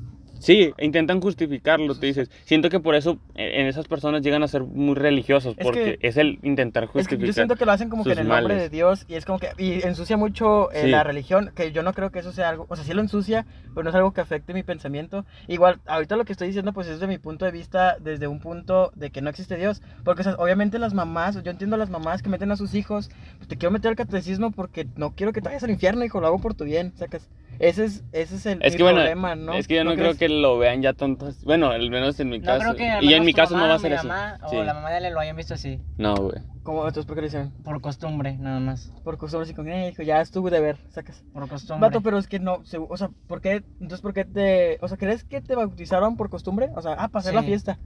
Sí, 0.43 0.73
intentan 0.81 1.21
justificarlo, 1.21 1.95
te 1.95 2.07
dices. 2.07 2.29
Siento 2.45 2.69
que 2.69 2.81
por 2.81 2.97
eso 2.97 3.19
eh, 3.37 3.61
en 3.61 3.69
esas 3.69 3.87
personas 3.87 4.23
llegan 4.23 4.43
a 4.43 4.49
ser 4.49 4.63
muy 4.65 4.95
religiosos, 4.97 5.55
Es 5.57 5.65
porque 5.65 5.99
que- 6.01 6.09
es 6.09 6.17
el 6.17 6.41
intentar 6.43 6.83
Es 6.85 6.89
que 6.91 6.99
justificar. 6.99 7.27
yo 7.29 7.33
siento 7.33 7.55
que 7.57 7.65
lo 7.65 7.71
hacen 7.73 7.89
como 7.89 8.03
que 8.03 8.11
en 8.13 8.19
el 8.19 8.29
nombre 8.29 8.55
males. 8.55 8.63
de 8.63 8.69
Dios 8.69 9.05
y 9.09 9.15
es 9.15 9.25
como 9.25 9.39
que 9.39 9.51
y 9.57 9.87
ensucia 9.87 10.17
mucho 10.17 10.73
eh, 10.73 10.83
Sí. 10.83 10.89
la 10.91 11.05
religión, 11.05 11.53
que 11.55 11.71
yo 11.71 11.85
no 11.85 11.93
creo 11.95 12.11
que 12.11 12.19
eso 12.19 12.33
sea 12.33 12.49
algo, 12.49 12.67
o 12.69 12.75
sea, 12.75 12.85
sí 12.85 12.93
lo 12.93 13.01
ensucia, 13.01 13.47
pero 13.73 13.85
no 13.85 13.91
es 13.91 13.95
algo 13.95 14.13
que 14.13 14.21
afecte 14.21 14.53
mi 14.53 14.65
pensamiento. 14.65 15.25
Igual, 15.47 15.79
ahorita 15.87 16.17
lo 16.17 16.25
que 16.25 16.33
estoy 16.33 16.49
diciendo 16.49 16.73
pues 16.73 16.89
es 16.89 16.99
de 16.99 17.07
mi 17.07 17.19
punto 17.19 17.45
de 17.45 17.53
vista, 17.53 17.97
desde 18.01 18.27
un 18.27 18.41
punto 18.41 18.91
de 18.97 19.11
que 19.11 19.23
no 19.23 19.31
existe 19.31 19.57
Dios, 19.57 19.81
porque 20.05 20.23
o 20.23 20.25
sea, 20.25 20.35
obviamente 20.35 20.81
las 20.81 20.93
mamás, 20.93 21.41
yo 21.43 21.51
entiendo 21.53 21.77
a 21.77 21.79
las 21.79 21.89
mamás 21.91 22.21
que 22.21 22.29
meten 22.29 22.51
a 22.51 22.57
sus 22.57 22.75
hijos, 22.75 23.11
pues, 23.39 23.47
te 23.49 23.57
quiero 23.57 23.71
meter 23.71 23.91
al 23.91 23.97
catecismo 23.97 24.51
porque 24.51 24.89
no 24.97 25.13
quiero 25.15 25.33
que 25.33 25.41
te 25.41 25.49
vayas 25.51 25.63
al 25.63 25.71
infierno, 25.71 26.05
hijo, 26.05 26.21
lo 26.21 26.27
hago 26.27 26.41
por 26.41 26.55
tu 26.55 26.65
bien, 26.65 26.93
sacas. 26.97 27.29
Ese 27.63 27.85
es 27.85 28.05
ese 28.11 28.35
es 28.35 28.47
el 28.47 28.59
Es 28.61 28.77
bueno, 28.77 28.97
problema, 28.99 29.37
¿no? 29.37 29.53
es 29.55 29.69
que 29.69 29.77
yo 29.77 29.85
no, 29.85 29.95
creo 29.95 30.17
que 30.17 30.29
lo 30.29 30.59
vean 30.59 30.83
ya 30.83 30.95
tontos. 30.95 31.45
Bueno, 31.45 31.69
al 31.71 31.89
menos 31.91 32.19
en 32.19 32.29
mi 32.29 32.41
No 32.41 32.45
caso. 32.45 32.75
creo 32.75 32.99
que 33.01 33.07
y 33.07 33.15
en 33.15 33.25
mi 33.25 33.33
caso 33.33 33.57
no 33.57 33.69
va 33.69 33.75
a 33.75 33.77
mi 33.77 33.83
ser 33.83 33.95
así. 33.95 34.07
mamá 34.09 34.39
Sí. 34.51 34.57
O 34.57 34.65
la 34.65 34.75
mamá 34.75 34.91
de 34.91 34.97
Ale 34.97 35.11
lo 35.13 35.21
hayan 35.21 35.37
visto 35.37 35.55
así. 35.55 35.81
No, 35.97 36.17
güey. 36.17 36.41
¿Cómo 36.65 36.81
entonces 36.81 37.07
por 37.07 37.15
qué 37.15 37.21
lo 37.21 37.27
hicieron? 37.29 37.51
Por 37.63 37.81
costumbre, 37.81 38.37
nada 38.37 38.59
más. 38.59 38.93
Por 39.05 39.17
costumbre 39.17 39.45
así 39.45 39.55
como, 39.55 39.69
eh, 39.69 39.91
hijo, 39.91 40.03
ya 40.03 40.21
estuvo 40.21 40.51
de 40.51 40.61
ver, 40.61 40.77
sacas. 40.89 41.23
Por 41.33 41.49
costumbre. 41.49 41.89
Vato, 41.89 42.01
pero 42.03 42.19
es 42.19 42.27
que 42.27 42.41
no, 42.41 42.65
se- 42.65 42.79
o 42.79 42.97
sea, 42.97 43.11
¿por 43.29 43.41
qué? 43.41 43.63
Entonces, 43.81 44.01
¿por 44.01 44.13
qué 44.13 44.25
te, 44.25 44.79
o 44.81 44.89
sea, 44.89 44.97
crees 44.97 45.23
que 45.23 45.41
te 45.41 45.55
bautizaron 45.55 46.17
por 46.17 46.31
costumbre? 46.31 46.71
O 46.75 46.83
sea, 46.83 46.95
ah, 46.99 47.09
para 47.09 47.21
hacer 47.21 47.35
la 47.35 47.43
Sí. 47.43 47.47
fiesta. 47.47 47.79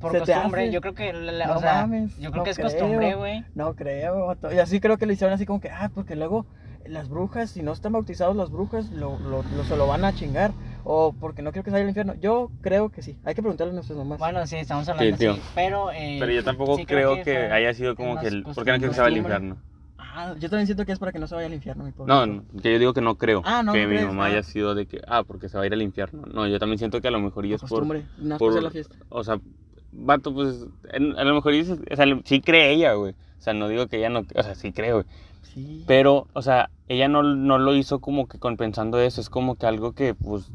Por 0.00 0.12
se 0.12 0.20
costumbre. 0.20 0.70
Yo 0.70 0.80
creo 0.80 0.94
que. 0.94 1.12
la- 1.12 1.48
No 1.48 1.56
o 1.56 1.60
sea, 1.60 1.82
mames, 1.82 2.16
yo 2.18 2.30
creo 2.30 2.40
no 2.40 2.44
que 2.44 2.50
es 2.50 2.56
creo. 2.56 2.70
costumbre, 2.70 3.14
güey. 3.14 3.44
No 3.54 3.74
creo, 3.74 4.26
vato. 4.26 4.50
Y 4.54 4.58
así 4.58 4.80
creo 4.80 4.96
que 4.96 5.04
lo 5.06 5.12
hicieron 5.12 5.34
así 5.34 5.44
como 5.44 5.60
que, 5.60 5.68
ah, 5.70 5.90
porque 5.94 6.16
luego 6.16 6.46
las 6.88 7.08
brujas, 7.08 7.50
si 7.50 7.62
no 7.62 7.72
están 7.72 7.92
bautizados 7.92 8.34
las 8.36 8.50
brujas, 8.50 8.90
lo, 8.90 9.18
lo, 9.20 9.42
lo- 9.42 9.64
se 9.64 9.76
lo 9.76 9.86
van 9.86 10.04
a 10.04 10.14
chingar. 10.14 10.52
O 10.84 11.12
porque 11.12 11.42
no 11.42 11.52
quiero 11.52 11.64
que 11.64 11.70
se 11.70 11.74
vaya 11.74 11.82
al 11.84 11.90
infierno. 11.90 12.14
Yo 12.14 12.50
creo 12.62 12.88
que 12.88 13.02
sí. 13.02 13.18
Hay 13.24 13.34
que 13.34 13.42
preguntarle 13.42 13.72
a 13.72 13.74
nuestras 13.74 13.98
mamás. 13.98 14.18
Bueno, 14.18 14.46
sí, 14.46 14.56
estamos 14.56 14.88
hablando 14.88 15.16
tío. 15.18 15.32
así. 15.32 15.40
Pero. 15.54 15.90
eh, 15.92 16.16
Pero 16.18 16.32
yo 16.32 16.42
tampoco 16.44 16.76
sí 16.76 16.86
creo, 16.86 17.22
que 17.22 17.36
haya 17.36 17.74
sido 17.74 17.94
como 17.94 18.18
que 18.18 18.28
el. 18.28 18.42
¿Por 18.42 18.64
qué 18.64 18.72
no 18.72 18.78
quiero 18.78 18.90
que 18.90 18.94
se 18.94 19.00
vaya 19.02 19.12
al 19.12 19.18
infierno? 19.18 19.58
Ah, 19.98 20.34
yo 20.38 20.48
también 20.48 20.66
siento 20.66 20.84
que 20.86 20.92
es 20.92 20.98
para 20.98 21.12
que 21.12 21.18
no 21.18 21.26
se 21.26 21.34
vaya 21.34 21.46
al 21.46 21.54
infierno, 21.54 21.84
mi 21.84 21.92
pobre. 21.92 22.12
No, 22.12 22.26
no, 22.26 22.42
que 22.62 22.72
yo 22.72 22.78
digo 22.78 22.92
que 22.94 23.00
no 23.02 23.16
creo 23.16 23.42
Ah, 23.44 23.62
no, 23.62 23.72
que 23.72 23.82
no 23.82 23.88
mi 23.88 23.94
crees, 23.96 24.06
mamá 24.08 24.24
ah. 24.24 24.26
haya 24.28 24.42
sido 24.42 24.74
de 24.74 24.86
que, 24.86 25.00
ah, 25.06 25.22
porque 25.24 25.48
se 25.48 25.56
va 25.58 25.64
a 25.64 25.66
ir 25.66 25.72
al 25.74 25.82
infierno. 25.82 26.22
No, 26.32 26.46
yo 26.48 26.58
también 26.58 26.78
siento 26.78 27.00
que 27.00 27.08
a 27.08 27.10
lo 27.12 27.20
mejor 27.20 27.44
y 27.46 27.50
Por 27.50 27.64
es 27.64 27.70
por, 27.70 27.84
más 27.86 28.38
por- 28.38 28.62
la 28.62 28.70
fiesta. 28.70 28.96
o 29.10 29.22
sea, 29.22 29.38
vato, 29.92 30.32
pues, 30.34 30.66
en- 30.92 31.16
a 31.18 31.24
lo 31.24 31.34
mejor 31.34 31.52
dices, 31.52 31.78
o 31.90 31.96
sea, 31.96 32.06
sí 32.24 32.40
cree 32.40 32.72
ella, 32.72 32.94
güey. 32.94 33.12
O 33.12 33.40
sea, 33.40 33.52
no 33.52 33.68
digo 33.68 33.86
que 33.86 33.98
ella 33.98 34.08
no, 34.08 34.20
o 34.34 34.42
sea, 34.42 34.54
sí 34.56 34.72
cree, 34.72 34.92
güey. 34.92 35.04
Pero, 35.86 36.26
o 36.32 36.42
sea, 36.42 36.70
ella 36.88 37.08
no, 37.08 37.22
no 37.22 37.58
lo 37.58 37.74
hizo 37.74 38.00
como 38.00 38.26
que 38.26 38.38
compensando 38.38 39.00
eso, 39.00 39.20
es 39.20 39.30
como 39.30 39.56
que 39.56 39.66
algo 39.66 39.92
que, 39.92 40.14
pues... 40.14 40.50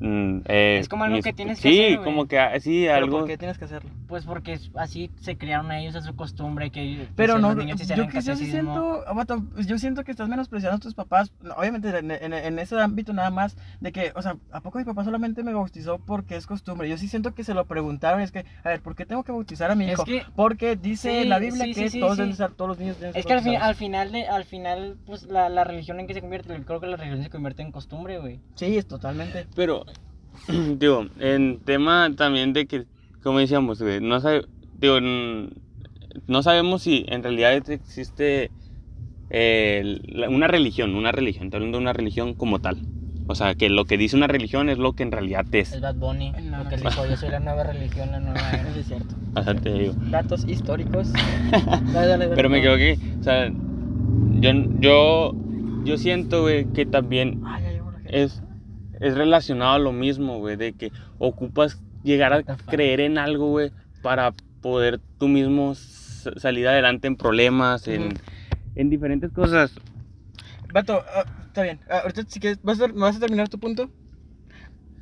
mm, 0.00 0.40
eh, 0.46 0.78
Es 0.80 0.88
como 0.88 1.04
algo 1.04 1.16
mis- 1.16 1.24
que 1.24 1.32
tienes 1.32 1.60
que 1.60 1.68
Sí, 1.70 1.78
hacer, 1.80 1.96
güey. 1.98 2.04
como 2.04 2.26
que, 2.26 2.38
ah, 2.38 2.58
sí, 2.60 2.84
Pero 2.86 2.96
algo... 3.04 3.18
¿por 3.20 3.28
qué 3.28 3.36
tienes 3.38 3.58
que 3.58 3.64
hacerlo? 3.66 3.90
Pues 4.08 4.24
porque 4.24 4.58
así 4.76 5.10
se 5.20 5.36
criaron 5.36 5.72
ellos, 5.72 5.94
es 5.94 6.04
su 6.04 6.14
costumbre. 6.16 6.70
Que, 6.70 7.06
Pero 7.16 7.38
no, 7.38 7.50
yo, 7.60 7.76
que 8.08 8.20
yo 8.22 8.36
sí 8.36 8.46
siento, 8.50 9.02
ah, 9.06 9.24
yo 9.66 9.78
siento 9.78 10.04
que 10.04 10.10
estás 10.10 10.28
menospreciando 10.28 10.76
a 10.76 10.80
tus 10.80 10.94
papás, 10.94 11.32
obviamente 11.56 11.88
en, 11.98 12.10
en- 12.10 12.32
en 12.32 12.58
ese 12.58 12.80
ámbito 12.80 13.12
nada 13.12 13.30
más, 13.30 13.56
de 13.80 13.92
que, 13.92 14.12
o 14.14 14.22
sea, 14.22 14.36
¿a 14.50 14.60
poco 14.60 14.78
mi 14.78 14.84
papá 14.84 15.04
solamente 15.04 15.42
me 15.42 15.54
bautizó 15.54 15.98
porque 15.98 16.36
es 16.36 16.46
costumbre? 16.46 16.88
Yo 16.88 16.98
sí 16.98 17.08
siento 17.08 17.34
que 17.34 17.44
se 17.44 17.54
lo 17.54 17.64
preguntaron, 17.66 18.20
es 18.20 18.32
que, 18.32 18.44
a 18.64 18.68
ver, 18.68 18.80
¿por 18.80 18.94
qué 18.96 19.06
tengo 19.06 19.22
que 19.24 19.32
bautizar 19.32 19.70
a 19.70 19.74
mi 19.74 19.84
Es 19.86 19.92
hijo? 19.92 20.04
que- 20.04 20.22
porque 20.36 20.76
dice 20.76 21.22
Sí, 21.22 21.28
la 21.28 21.38
Biblia 21.38 21.64
sí, 21.64 21.74
que 21.74 21.80
sí, 21.84 21.88
sí, 21.90 22.00
todos, 22.00 22.16
sí. 22.16 22.22
deben 22.22 22.36
ser- 22.36 22.52
todos 22.52 22.68
los 22.68 22.78
niños 22.78 22.98
deben 22.98 23.12
ser 23.14 23.20
Es 23.20 23.26
que 23.26 23.32
al, 23.32 23.42
fin, 23.42 23.56
al 23.56 23.74
final, 23.74 24.12
de, 24.12 24.26
al 24.28 24.44
final 24.44 24.96
pues 25.06 25.24
la, 25.24 25.48
la 25.48 25.64
religión 25.64 25.98
en 26.00 26.06
que 26.06 26.14
se 26.14 26.20
convierte, 26.20 26.54
creo 26.64 26.80
que 26.80 26.86
la 26.86 26.96
religión 26.96 27.22
se 27.22 27.30
convierte 27.30 27.62
en 27.62 27.72
costumbre, 27.72 28.18
güey. 28.18 28.40
Sí, 28.56 28.76
es 28.76 28.86
totalmente. 28.86 29.46
Pero, 29.56 29.71
digo, 30.78 31.06
en 31.18 31.60
tema 31.64 32.10
también 32.16 32.52
de 32.52 32.66
que, 32.66 32.84
como 33.22 33.38
decíamos, 33.38 33.80
no, 34.00 34.20
sabe- 34.20 34.46
digo, 34.80 34.98
no 36.26 36.42
sabemos 36.42 36.82
si 36.82 37.04
en 37.08 37.22
realidad 37.22 37.52
existe 37.70 38.50
eh, 39.30 40.00
una 40.28 40.46
religión, 40.46 40.94
una 40.94 41.12
religión, 41.12 41.44
estoy 41.46 41.58
hablando 41.58 41.78
de 41.78 41.82
una 41.82 41.92
religión 41.92 42.34
como 42.34 42.58
tal. 42.60 42.78
O 43.28 43.34
sea, 43.36 43.54
que 43.54 43.70
lo 43.70 43.84
que 43.84 43.96
dice 43.96 44.16
una 44.16 44.26
religión 44.26 44.68
es 44.68 44.78
lo 44.78 44.94
que 44.94 45.04
en 45.04 45.12
realidad 45.12 45.46
es. 45.52 45.72
Es 45.72 45.80
Bad 45.80 45.94
Bunny, 45.94 46.32
No, 46.32 46.64
lo 46.64 46.68
que 46.68 46.76
no. 46.76 46.90
dijo, 46.90 47.06
yo 47.06 47.16
soy 47.16 47.30
la 47.30 47.38
nueva 47.38 47.62
religión, 47.62 48.10
la 48.10 48.18
nueva 48.20 48.40
era. 48.50 48.68
Eso 48.68 48.80
es 48.80 48.86
cierto. 48.86 49.14
O 49.34 49.42
sea, 49.42 49.54
te 49.54 49.72
digo. 49.72 49.94
Datos 50.10 50.44
históricos. 50.46 51.10
Dale, 51.52 51.90
dale, 51.92 52.08
dale, 52.26 52.34
Pero 52.36 52.50
me 52.50 52.60
no. 52.60 52.74
equivoqué. 52.74 52.98
O 53.18 53.22
sea, 53.22 53.50
yo, 54.40 54.50
yo, 54.80 55.32
yo 55.84 55.96
siento, 55.96 56.42
güey, 56.42 56.66
que 56.72 56.84
también 56.84 57.40
Ay, 57.46 57.78
es, 58.04 58.42
es 59.02 59.16
relacionado 59.16 59.72
a 59.72 59.78
lo 59.78 59.92
mismo, 59.92 60.38
güey, 60.38 60.56
de 60.56 60.72
que 60.72 60.92
ocupas 61.18 61.82
llegar 62.02 62.32
a 62.32 62.42
creer 62.42 63.00
en 63.00 63.18
algo, 63.18 63.48
güey, 63.48 63.72
para 64.00 64.32
poder 64.60 65.00
tú 65.18 65.28
mismo 65.28 65.74
salir 65.74 66.68
adelante 66.68 67.08
en 67.08 67.16
problemas, 67.16 67.88
en, 67.88 68.14
en 68.76 68.90
diferentes 68.90 69.32
cosas. 69.32 69.74
Vato, 70.72 71.02
ah, 71.14 71.24
está 71.46 71.62
bien. 71.62 71.80
Ah, 71.90 71.98
ahorita 72.02 72.22
si 72.28 72.40
quieres, 72.40 72.60
¿vas 72.62 72.80
a, 72.80 72.88
¿me 72.88 73.00
vas 73.00 73.16
a 73.16 73.20
terminar 73.20 73.48
tu 73.48 73.58
punto? 73.58 73.90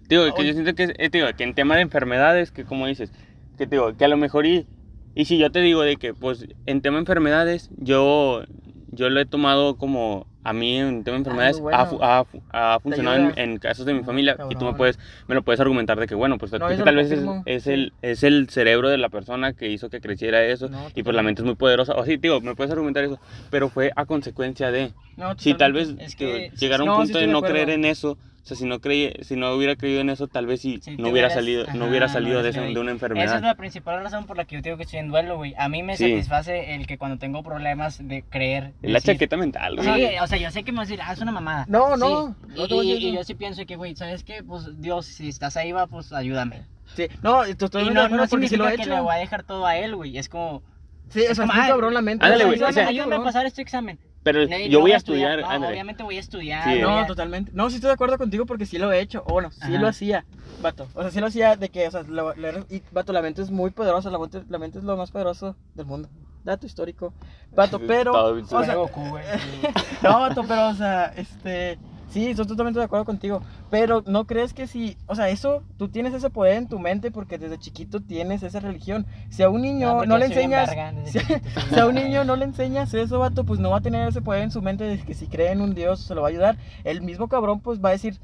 Digo, 0.08 0.24
que 0.34 0.40
Oye. 0.40 0.48
yo 0.48 0.54
siento 0.54 0.74
que, 0.74 0.94
eh, 0.96 1.08
digo, 1.10 1.26
que 1.36 1.44
en 1.44 1.54
tema 1.54 1.76
de 1.76 1.82
enfermedades, 1.82 2.50
que 2.50 2.64
como 2.64 2.86
dices, 2.86 3.12
que 3.56 3.66
digo, 3.66 3.96
que 3.96 4.04
a 4.04 4.08
lo 4.08 4.16
mejor 4.16 4.46
y, 4.46 4.66
y 5.14 5.26
si 5.26 5.38
yo 5.38 5.52
te 5.52 5.60
digo 5.60 5.82
de 5.82 5.96
que, 5.96 6.14
pues, 6.14 6.46
en 6.66 6.80
tema 6.80 6.96
de 6.96 7.02
enfermedades, 7.02 7.70
yo, 7.76 8.44
yo 8.90 9.10
lo 9.10 9.20
he 9.20 9.26
tomado 9.26 9.76
como, 9.76 10.26
a 10.50 10.52
mí 10.52 10.76
en 10.78 11.02
tema 11.04 11.14
de 11.14 11.18
enfermedades, 11.20 11.60
bueno. 11.60 11.78
ha, 11.78 12.20
ha 12.20 12.74
ha 12.74 12.80
funcionado 12.80 13.16
en, 13.16 13.32
en 13.38 13.58
casos 13.58 13.86
de 13.86 13.94
mi 13.94 14.02
familia, 14.02 14.34
y 14.34 14.36
tú 14.36 14.44
me 14.44 14.54
Cabrón. 14.54 14.76
puedes, 14.76 14.98
me 15.28 15.34
lo 15.34 15.42
puedes 15.42 15.60
argumentar 15.60 15.98
de 15.98 16.06
que, 16.06 16.14
bueno, 16.14 16.36
pues, 16.38 16.52
No, 16.52 16.58
tal 16.58 16.96
vez 16.96 17.10
es, 17.10 17.20
es 17.46 17.62
sí. 17.64 17.70
el, 17.72 17.92
es 18.02 18.22
el 18.22 18.48
cerebro 18.50 18.88
de 18.90 18.98
la 18.98 19.08
persona 19.08 19.52
que 19.54 19.68
hizo 19.68 19.88
que 19.90 20.00
creciera 20.00 20.44
eso, 20.44 20.68
No, 20.68 20.88
y 20.94 21.02
pues 21.02 21.16
la 21.16 21.22
mente 21.22 21.42
es 21.42 21.46
muy 21.46 21.54
poderosa, 21.56 21.94
o 21.94 22.04
sí, 22.04 22.16
digo, 22.16 22.40
me 22.40 22.54
puedes 22.54 22.70
argumentar 22.70 23.04
eso, 23.04 23.18
pero 23.50 23.68
fue 23.70 23.90
a 23.96 24.04
consecuencia 24.06 24.70
de... 24.70 24.92
No, 25.16 25.38
Si 25.38 25.54
tal 25.54 25.72
vez. 25.72 25.94
Es 25.98 26.16
que- 26.16 26.50
llegar 26.58 26.80
a 26.80 26.84
un 26.84 26.90
sí 26.90 26.94
punto 26.96 27.02
estoy 27.18 27.26
de 27.26 27.32
no 27.32 27.42
creer 27.42 27.70
en 27.70 27.84
eso, 27.84 28.16
o 28.42 28.46
sea, 28.50 28.56
si 28.56 28.64
no 28.64 28.80
creí, 28.80 29.12
si 29.22 29.36
no 29.36 29.52
hubiera 29.54 29.76
creído 29.76 30.00
en 30.00 30.10
eso, 30.10 30.26
tal 30.26 30.46
vez 30.46 30.60
sí, 30.62 30.80
Si 30.82 30.92
no 30.92 31.10
hubiera 31.10 31.28
hubieras- 31.28 31.34
salido, 31.34 31.66
no 31.74 31.86
hubiera 31.86 32.06
no 32.06 32.12
salido 32.12 32.42
de, 32.42 32.48
esa- 32.50 32.60
de 32.62 32.66
una 32.70 32.80
Esa 32.80 32.84
es 32.90 32.94
enfermedad. 32.94 33.42
la 33.42 33.54
principal 33.54 34.02
razón 34.02 34.26
por 34.26 34.36
la 34.36 34.44
que 34.46 34.56
yo 34.56 34.62
digo 34.62 34.76
que 34.76 34.84
estoy 34.84 34.98
en 35.00 35.08
duelo, 35.08 35.36
güey. 35.36 35.54
A 35.58 35.68
mí 35.68 35.82
me 35.82 35.96
Sí. 35.96 36.08
satisface 36.10 36.74
el 36.74 36.86
que 36.86 36.96
cuando 36.98 37.18
tengo 37.18 37.42
problemas 37.42 37.98
de 38.06 38.22
creer. 38.22 38.72
La 38.82 38.94
decir- 38.94 39.14
chaqueta 39.14 39.36
mental, 39.36 39.76
Sí, 39.80 39.86
güey. 39.86 40.18
o 40.18 40.26
sea, 40.26 40.38
yo 40.38 40.50
sé 40.50 40.62
que 40.64 40.72
me 40.72 40.78
vas 40.78 40.88
a 40.88 40.90
decir, 40.90 41.04
ah, 41.06 41.12
es 41.12 41.20
una 41.20 41.32
mamada. 41.32 41.66
No, 41.68 41.94
Sí. 41.94 42.00
no, 42.00 42.36
Y, 42.48 42.58
no 42.58 42.68
te 42.68 42.74
voy 42.74 42.86
a 42.86 42.90
y- 42.90 42.94
decir 42.94 43.06
y 43.08 43.10
eso. 43.10 43.16
yo 43.20 43.24
sí 43.24 43.34
pienso 43.34 43.66
que, 43.66 43.76
güey, 43.76 43.94
¿sabes 43.94 44.24
qué? 44.24 44.42
Pues 44.42 44.80
Dios, 44.80 45.06
si 45.06 45.28
estás 45.28 45.56
ahí, 45.56 45.72
va, 45.72 45.86
pues 45.86 46.12
ayúdame. 46.12 46.62
Sí, 46.96 47.06
no, 47.22 47.46
Y 47.46 47.54
totalmente 47.54 47.94
no, 47.94 48.08
no 48.08 48.26
porque 48.26 48.48
sí 48.48 48.56
lo 48.56 48.64
significa 48.64 48.72
he 48.72 48.76
que 48.76 48.82
hecho. 48.82 48.94
le 48.94 49.00
voy 49.00 49.14
a 49.14 49.18
dejar 49.18 49.42
todo 49.44 49.66
a 49.66 49.76
él, 49.76 49.94
güey. 49.94 50.18
Es 50.18 50.28
como. 50.28 50.62
Sí, 51.10 51.20
es 51.22 51.38
ah, 51.40 51.46
cabrón 51.46 51.92
la 51.94 52.02
mente. 52.02 52.24
ándale, 52.24 52.44
güey, 52.44 52.60
ayúdame, 52.62 53.16
a 53.16 53.22
pasar 53.22 53.44
este 53.46 53.62
examen. 53.62 53.98
Pero 54.22 54.46
No, 54.46 54.56
yo 54.58 54.78
no 54.78 54.80
voy 54.80 54.92
a 54.92 54.96
estudiar, 54.98 55.40
no, 55.40 55.48
ándale. 55.48 55.72
obviamente 55.72 56.02
voy 56.02 56.16
a 56.16 56.20
estudiar. 56.20 56.64
Sí. 56.64 56.80
No, 56.80 57.06
totalmente. 57.06 57.50
No, 57.54 57.70
sí 57.70 57.76
estoy 57.76 57.88
de 57.88 57.94
acuerdo 57.94 58.18
contigo 58.18 58.44
porque 58.44 58.66
sí 58.66 58.76
lo 58.78 58.92
he 58.92 59.00
hecho. 59.00 59.22
O 59.26 59.32
bueno, 59.32 59.50
sí 59.50 59.58
Ajá. 59.62 59.78
lo 59.80 59.88
hacía, 59.88 60.26
vato. 60.60 60.88
O 60.94 61.00
sea, 61.02 61.10
sí 61.10 61.20
lo 61.20 61.26
hacía 61.28 61.56
de 61.56 61.70
que, 61.70 61.88
o 61.88 61.90
sea, 61.90 62.02
lo- 62.02 62.34
lo- 62.34 62.66
y, 62.68 62.82
vato, 62.92 63.12
la 63.14 63.22
mente 63.22 63.40
es 63.40 63.50
muy 63.50 63.70
poderosa. 63.70 64.10
La 64.10 64.18
mente, 64.18 64.42
la 64.50 64.58
mente 64.58 64.78
es 64.78 64.84
lo 64.84 64.96
más 64.96 65.10
poderoso 65.10 65.56
del 65.74 65.86
mundo. 65.86 66.08
Dato 66.44 66.66
histórico. 66.66 67.14
Vato, 67.54 67.80
pero. 67.86 68.12
O 68.12 68.46
sea, 68.46 68.64
Soy 68.64 68.74
Goku, 68.74 69.08
güey. 69.08 69.24
no, 70.02 70.20
vato, 70.20 70.44
pero, 70.46 70.68
o 70.68 70.74
sea, 70.74 71.06
este. 71.16 71.78
Sí, 72.10 72.28
estoy 72.28 72.46
totalmente 72.46 72.80
de 72.80 72.84
acuerdo 72.84 73.04
contigo. 73.04 73.40
Pero 73.70 74.02
no 74.06 74.26
crees 74.26 74.52
que 74.52 74.66
si. 74.66 74.96
O 75.06 75.14
sea, 75.14 75.28
eso. 75.28 75.62
Tú 75.78 75.88
tienes 75.88 76.12
ese 76.12 76.28
poder 76.28 76.56
en 76.56 76.68
tu 76.68 76.78
mente 76.78 77.10
porque 77.10 77.38
desde 77.38 77.58
chiquito 77.58 78.00
tienes 78.00 78.42
esa 78.42 78.60
religión. 78.60 79.06
Si 79.30 79.42
a 79.42 79.48
un 79.48 79.62
niño 79.62 80.04
no 80.04 80.18
le 80.18 80.26
soy 80.26 80.36
bien 80.36 80.52
enseñas. 80.52 81.00
Si, 81.10 81.18
si 81.18 81.78
a 81.78 81.86
un 81.86 81.94
niño 81.94 82.24
no 82.24 82.36
le 82.36 82.44
enseñas 82.44 82.92
eso, 82.94 83.18
vato, 83.18 83.44
pues 83.44 83.60
no 83.60 83.70
va 83.70 83.78
a 83.78 83.80
tener 83.80 84.08
ese 84.08 84.20
poder 84.20 84.42
en 84.42 84.50
su 84.50 84.60
mente 84.60 84.84
de 84.84 84.98
que 84.98 85.14
si 85.14 85.28
cree 85.28 85.52
en 85.52 85.60
un 85.60 85.74
Dios 85.74 86.00
se 86.00 86.14
lo 86.14 86.22
va 86.22 86.28
a 86.28 86.30
ayudar. 86.30 86.56
El 86.84 87.02
mismo 87.02 87.28
cabrón 87.28 87.60
pues 87.60 87.82
va 87.82 87.90
a 87.90 87.92
decir, 87.92 88.18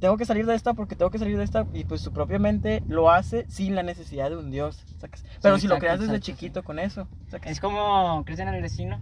tengo 0.00 0.16
que 0.16 0.24
salir 0.24 0.46
de 0.46 0.54
esta 0.54 0.74
porque 0.74 0.96
tengo 0.96 1.10
que 1.10 1.18
salir 1.18 1.36
de 1.36 1.44
esta 1.44 1.66
y 1.72 1.84
pues 1.84 2.00
su 2.00 2.12
propia 2.12 2.38
mente 2.38 2.82
lo 2.86 3.10
hace 3.10 3.46
sin 3.48 3.74
la 3.74 3.82
necesidad 3.82 4.30
de 4.30 4.36
un 4.36 4.50
Dios. 4.50 4.84
¿sacas? 4.98 5.24
Pero 5.42 5.58
si 5.58 5.66
lo 5.66 5.74
exacto, 5.74 5.80
creas 5.80 6.00
desde 6.00 6.16
exacto, 6.16 6.26
chiquito 6.26 6.62
con 6.62 6.78
eso. 6.78 7.08
¿sacas? 7.28 7.52
Es 7.52 7.60
como, 7.60 8.22
¿crees 8.24 8.40
en 8.40 8.48
el 8.48 8.62
destino? 8.62 9.00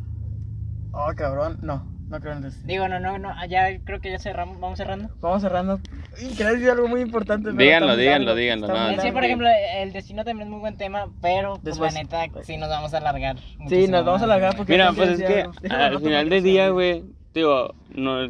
Oh, 0.92 1.10
cabrón, 1.16 1.58
no, 1.62 1.86
no 2.12 2.20
creo 2.20 2.34
en 2.34 2.44
eso. 2.44 2.58
Digo, 2.64 2.86
no, 2.88 3.00
no, 3.00 3.18
no, 3.18 3.30
ya 3.48 3.66
creo 3.84 4.00
que 4.00 4.10
ya 4.10 4.18
cerramos, 4.18 4.60
vamos 4.60 4.76
cerrando. 4.78 5.08
Vamos 5.20 5.40
cerrando. 5.40 5.80
Y 6.20 6.28
quería 6.36 6.52
decir 6.52 6.70
algo 6.70 6.86
muy 6.86 7.00
importante. 7.00 7.46
pero 7.46 7.56
Díganlo, 7.58 7.96
díganlo, 7.96 8.34
díganlo, 8.34 8.66
está 8.66 8.90
no, 8.90 8.96
largo. 8.96 9.12
por 9.14 9.24
ejemplo, 9.24 9.48
el 9.78 9.92
destino 9.92 10.22
también 10.24 10.46
es 10.46 10.50
muy 10.52 10.60
buen 10.60 10.76
tema, 10.76 11.08
pero 11.22 11.54
pues, 11.54 11.64
Después. 11.64 11.94
la 11.94 12.02
neta 12.02 12.26
sí 12.42 12.58
nos 12.58 12.68
vamos 12.68 12.92
a 12.92 12.98
alargar. 12.98 13.36
Sí, 13.68 13.88
nos 13.88 14.04
vamos 14.04 14.20
a 14.20 14.24
alargar 14.24 14.54
porque- 14.56 14.72
Mira, 14.72 14.90
¿qué 14.90 14.96
pues 14.96 15.20
es 15.20 15.22
que 15.22 15.68
al 15.70 15.98
final 16.00 16.28
del 16.28 16.42
día, 16.44 16.68
güey, 16.68 17.02
digo, 17.32 17.74
no, 17.94 18.28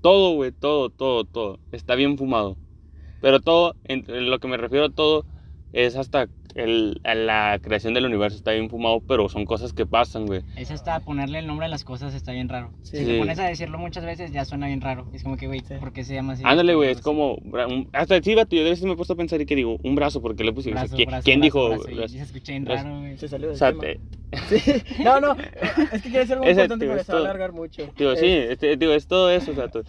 todo, 0.00 0.34
güey, 0.34 0.50
todo, 0.50 0.88
todo, 0.88 1.24
todo, 1.24 1.58
está 1.72 1.94
bien 1.94 2.16
fumado. 2.16 2.56
Pero 3.20 3.40
todo, 3.40 3.76
en 3.84 4.30
lo 4.30 4.38
que 4.38 4.48
me 4.48 4.56
refiero 4.56 4.86
a 4.86 4.90
todo, 4.90 5.26
es 5.74 5.94
hasta 5.94 6.26
el, 6.54 7.00
a 7.04 7.14
la 7.14 7.58
creación 7.62 7.94
del 7.94 8.06
universo. 8.06 8.36
Está 8.36 8.52
bien 8.52 8.68
fumado, 8.70 9.00
pero 9.00 9.28
son 9.28 9.44
cosas 9.44 9.72
que 9.72 9.86
pasan, 9.86 10.26
güey. 10.26 10.42
Es 10.56 10.70
hasta 10.70 11.00
ponerle 11.00 11.38
el 11.38 11.46
nombre 11.46 11.66
a 11.66 11.68
las 11.68 11.84
cosas 11.84 12.14
está 12.14 12.32
bien 12.32 12.48
raro. 12.48 12.70
Sí. 12.82 12.98
Si 12.98 13.04
te 13.04 13.18
pones 13.18 13.38
a 13.38 13.44
decirlo 13.44 13.78
muchas 13.78 14.04
veces 14.04 14.32
ya 14.32 14.44
suena 14.44 14.66
bien 14.66 14.80
raro. 14.80 15.06
Es 15.12 15.22
como 15.22 15.36
que, 15.36 15.46
güey, 15.46 15.60
Sí. 15.60 15.74
¿por 15.80 15.92
qué 15.92 16.04
se 16.04 16.14
llama 16.14 16.32
así? 16.34 16.42
Ándale, 16.44 16.74
güey, 16.74 16.90
es 16.90 16.96
Así. 16.98 17.04
como. 17.04 17.34
un- 17.34 17.88
hasta 17.92 18.20
sí, 18.22 18.34
vato, 18.34 18.54
yo 18.56 18.64
de 18.64 18.70
veces 18.70 18.84
me 18.84 18.92
he 18.92 18.96
puesto 18.96 19.12
a 19.14 19.16
pensar 19.16 19.40
y 19.40 19.46
que 19.46 19.56
digo, 19.56 19.76
un 19.82 19.94
brazo, 19.94 20.20
porque 20.22 20.44
le 20.44 20.52
puse. 20.52 20.70
Brazo, 20.70 20.94
¿quién, 20.96 21.08
brazo, 21.08 21.24
quién 21.24 21.40
brazo, 21.40 21.44
dijo? 21.46 21.68
brazo, 21.70 21.90
y 21.90 21.94
brazo? 21.94 22.14
se 22.14 22.22
escucha 22.22 22.52
bien 22.52 22.66
raro, 22.66 22.98
güey. 23.00 23.18
Se 23.18 23.28
salió 23.28 23.46
O 23.48 23.50
del 23.50 23.58
sea, 23.58 23.70
tema. 23.70 23.82
te- 23.82 24.00
Sí. 24.60 24.82
No, 25.02 25.20
no, 25.20 25.32
es 25.92 26.02
que 26.02 26.08
quiere 26.10 26.18
decir 26.20 26.32
algo 26.34 26.44
muy 26.44 26.52
Ese, 26.52 26.60
importante 26.62 26.84
tío, 26.84 26.92
porque 26.92 27.04
se 27.04 27.12
va 27.12 27.18
a 27.18 27.20
alargar 27.22 27.52
mucho. 27.52 27.88
Digo, 27.98 28.14
sí, 28.16 28.26
este, 28.26 28.76
digo, 28.76 28.92
es 28.92 29.06
todo 29.08 29.30
eso, 29.30 29.50
o 29.50 29.54
sea, 29.54 29.68
tú- 29.68 29.82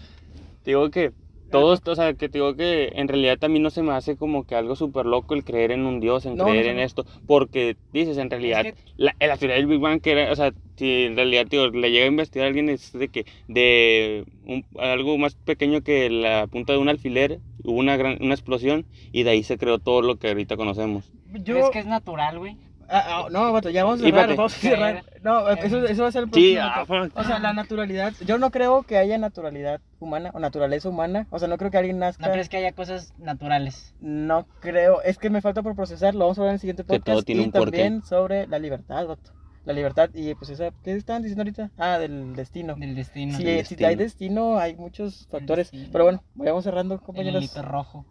digo 0.65 0.89
que 0.89 1.11
todo 1.51 1.73
esto, 1.73 1.91
o 1.91 1.95
sea, 1.95 2.13
que 2.15 2.29
te 2.29 2.37
digo 2.39 2.55
que 2.55 2.91
en 2.95 3.07
realidad 3.07 3.37
también 3.37 3.63
no 3.63 3.69
se 3.69 3.83
me 3.83 3.91
hace 3.93 4.17
como 4.17 4.45
que 4.45 4.55
algo 4.55 4.75
súper 4.75 5.05
loco 5.05 5.33
el 5.35 5.43
creer 5.43 5.71
en 5.71 5.85
un 5.85 5.99
Dios, 5.99 6.25
en 6.25 6.35
No, 6.35 6.45
creer 6.45 6.65
no, 6.65 6.71
en 6.71 6.77
no. 6.77 6.83
esto, 6.83 7.05
porque 7.25 7.77
dices, 7.91 8.17
en 8.17 8.29
realidad, 8.29 8.63
que- 8.63 8.75
la, 8.97 9.15
la 9.19 9.37
teoría 9.37 9.57
del 9.57 9.67
Big 9.67 9.79
Bang, 9.79 10.01
que 10.01 10.11
era, 10.13 10.31
o 10.31 10.35
sea, 10.35 10.53
si 10.77 11.03
en 11.05 11.15
realidad, 11.15 11.47
tío, 11.47 11.69
le 11.69 11.91
llega 11.91 12.05
a 12.05 12.07
investigar 12.07 12.45
a 12.45 12.47
alguien, 12.47 12.69
es 12.69 12.91
de 12.93 13.09
que 13.09 13.25
de 13.47 14.25
un- 14.43 14.65
algo 14.79 15.17
más 15.17 15.35
pequeño 15.35 15.81
que 15.81 16.09
la 16.09 16.47
punta 16.47 16.73
de 16.73 16.79
un 16.79 16.89
alfiler, 16.89 17.41
hubo 17.63 17.77
una 17.79 17.97
gran, 17.97 18.17
una 18.21 18.33
explosión, 18.33 18.87
y 19.11 19.23
de 19.23 19.31
ahí 19.31 19.43
se 19.43 19.57
creó 19.57 19.79
todo 19.79 20.01
lo 20.01 20.17
que 20.17 20.29
ahorita 20.29 20.57
conocemos. 20.57 21.11
Yo, 21.25 21.53
¿Crees 21.55 21.69
que 21.69 21.79
es 21.79 21.85
natural, 21.85 22.39
güey? 22.39 22.57
Ah, 22.93 23.03
ah, 23.07 23.27
no, 23.31 23.53
vato, 23.53 23.69
ya 23.69 23.85
vamos 23.85 24.01
a 24.01 24.03
cerrar, 24.03 24.29
espérate. 24.31 24.35
vamos 24.37 24.53
a 24.53 24.57
cerrar. 24.59 25.03
No, 25.23 25.49
eso, 25.49 25.85
eso 25.85 26.01
va 26.03 26.09
a 26.09 26.11
ser 26.11 26.23
el 26.23 26.29
Sí, 26.33 26.55
próximo. 26.55 26.61
ah, 26.61 26.85
vato. 26.87 27.09
fuck. 27.09 27.17
O 27.17 27.23
sea, 27.23 27.39
la 27.39 27.53
naturalidad, 27.53 28.13
yo 28.25 28.37
no 28.37 28.51
creo 28.51 28.83
que 28.83 28.97
haya 28.97 29.17
naturalidad 29.17 29.79
humana 29.99 30.31
o 30.33 30.39
naturaleza 30.39 30.89
humana. 30.89 31.25
O 31.29 31.39
sea, 31.39 31.47
no 31.47 31.57
creo 31.57 31.71
que 31.71 31.77
alguien 31.77 31.99
nazca. 31.99 32.25
¿No 32.27 32.33
crees 32.33 32.49
que 32.49 32.57
haya 32.57 32.73
cosas 32.73 33.13
naturales? 33.17 33.95
No 34.01 34.45
creo, 34.59 35.01
es 35.03 35.17
que 35.17 35.29
me 35.29 35.41
falta 35.41 35.61
por 35.63 35.75
procesar, 35.75 36.13
lo 36.15 36.21
vamos 36.25 36.37
a 36.37 36.41
hablar 36.41 36.51
en 36.51 36.55
el 36.55 36.59
siguiente 36.59 36.83
Que 36.83 36.99
todo 36.99 37.15
podcast. 37.15 37.25
tiene 37.25 37.41
y 37.43 37.45
un 37.45 37.51
porqué. 37.51 37.77
también 37.77 38.03
sobre 38.03 38.45
la 38.47 38.59
libertad, 38.59 39.07
vato. 39.07 39.31
La 39.63 39.73
libertad 39.73 40.09
y 40.15 40.33
pues 40.33 40.49
esa, 40.49 40.71
¿qué 40.83 40.93
estaban 40.95 41.21
diciendo 41.21 41.43
ahorita? 41.43 41.69
Ah, 41.77 41.99
del 41.99 42.35
destino. 42.35 42.73
Del 42.75 42.95
destino. 42.95 43.37
Si, 43.37 43.43
del 43.43 43.53
si 43.57 43.75
destino. 43.75 43.87
hay 43.89 43.95
destino, 43.95 44.57
hay 44.57 44.75
muchos 44.75 45.27
factores. 45.29 45.69
Pero 45.91 46.03
bueno, 46.05 46.23
vayamos 46.33 46.63
cerrando, 46.63 46.95
El 46.95 46.99
compañeros. 47.01 47.43
hilito 47.43 47.61
rojo. 47.61 48.05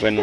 Bueno, 0.00 0.22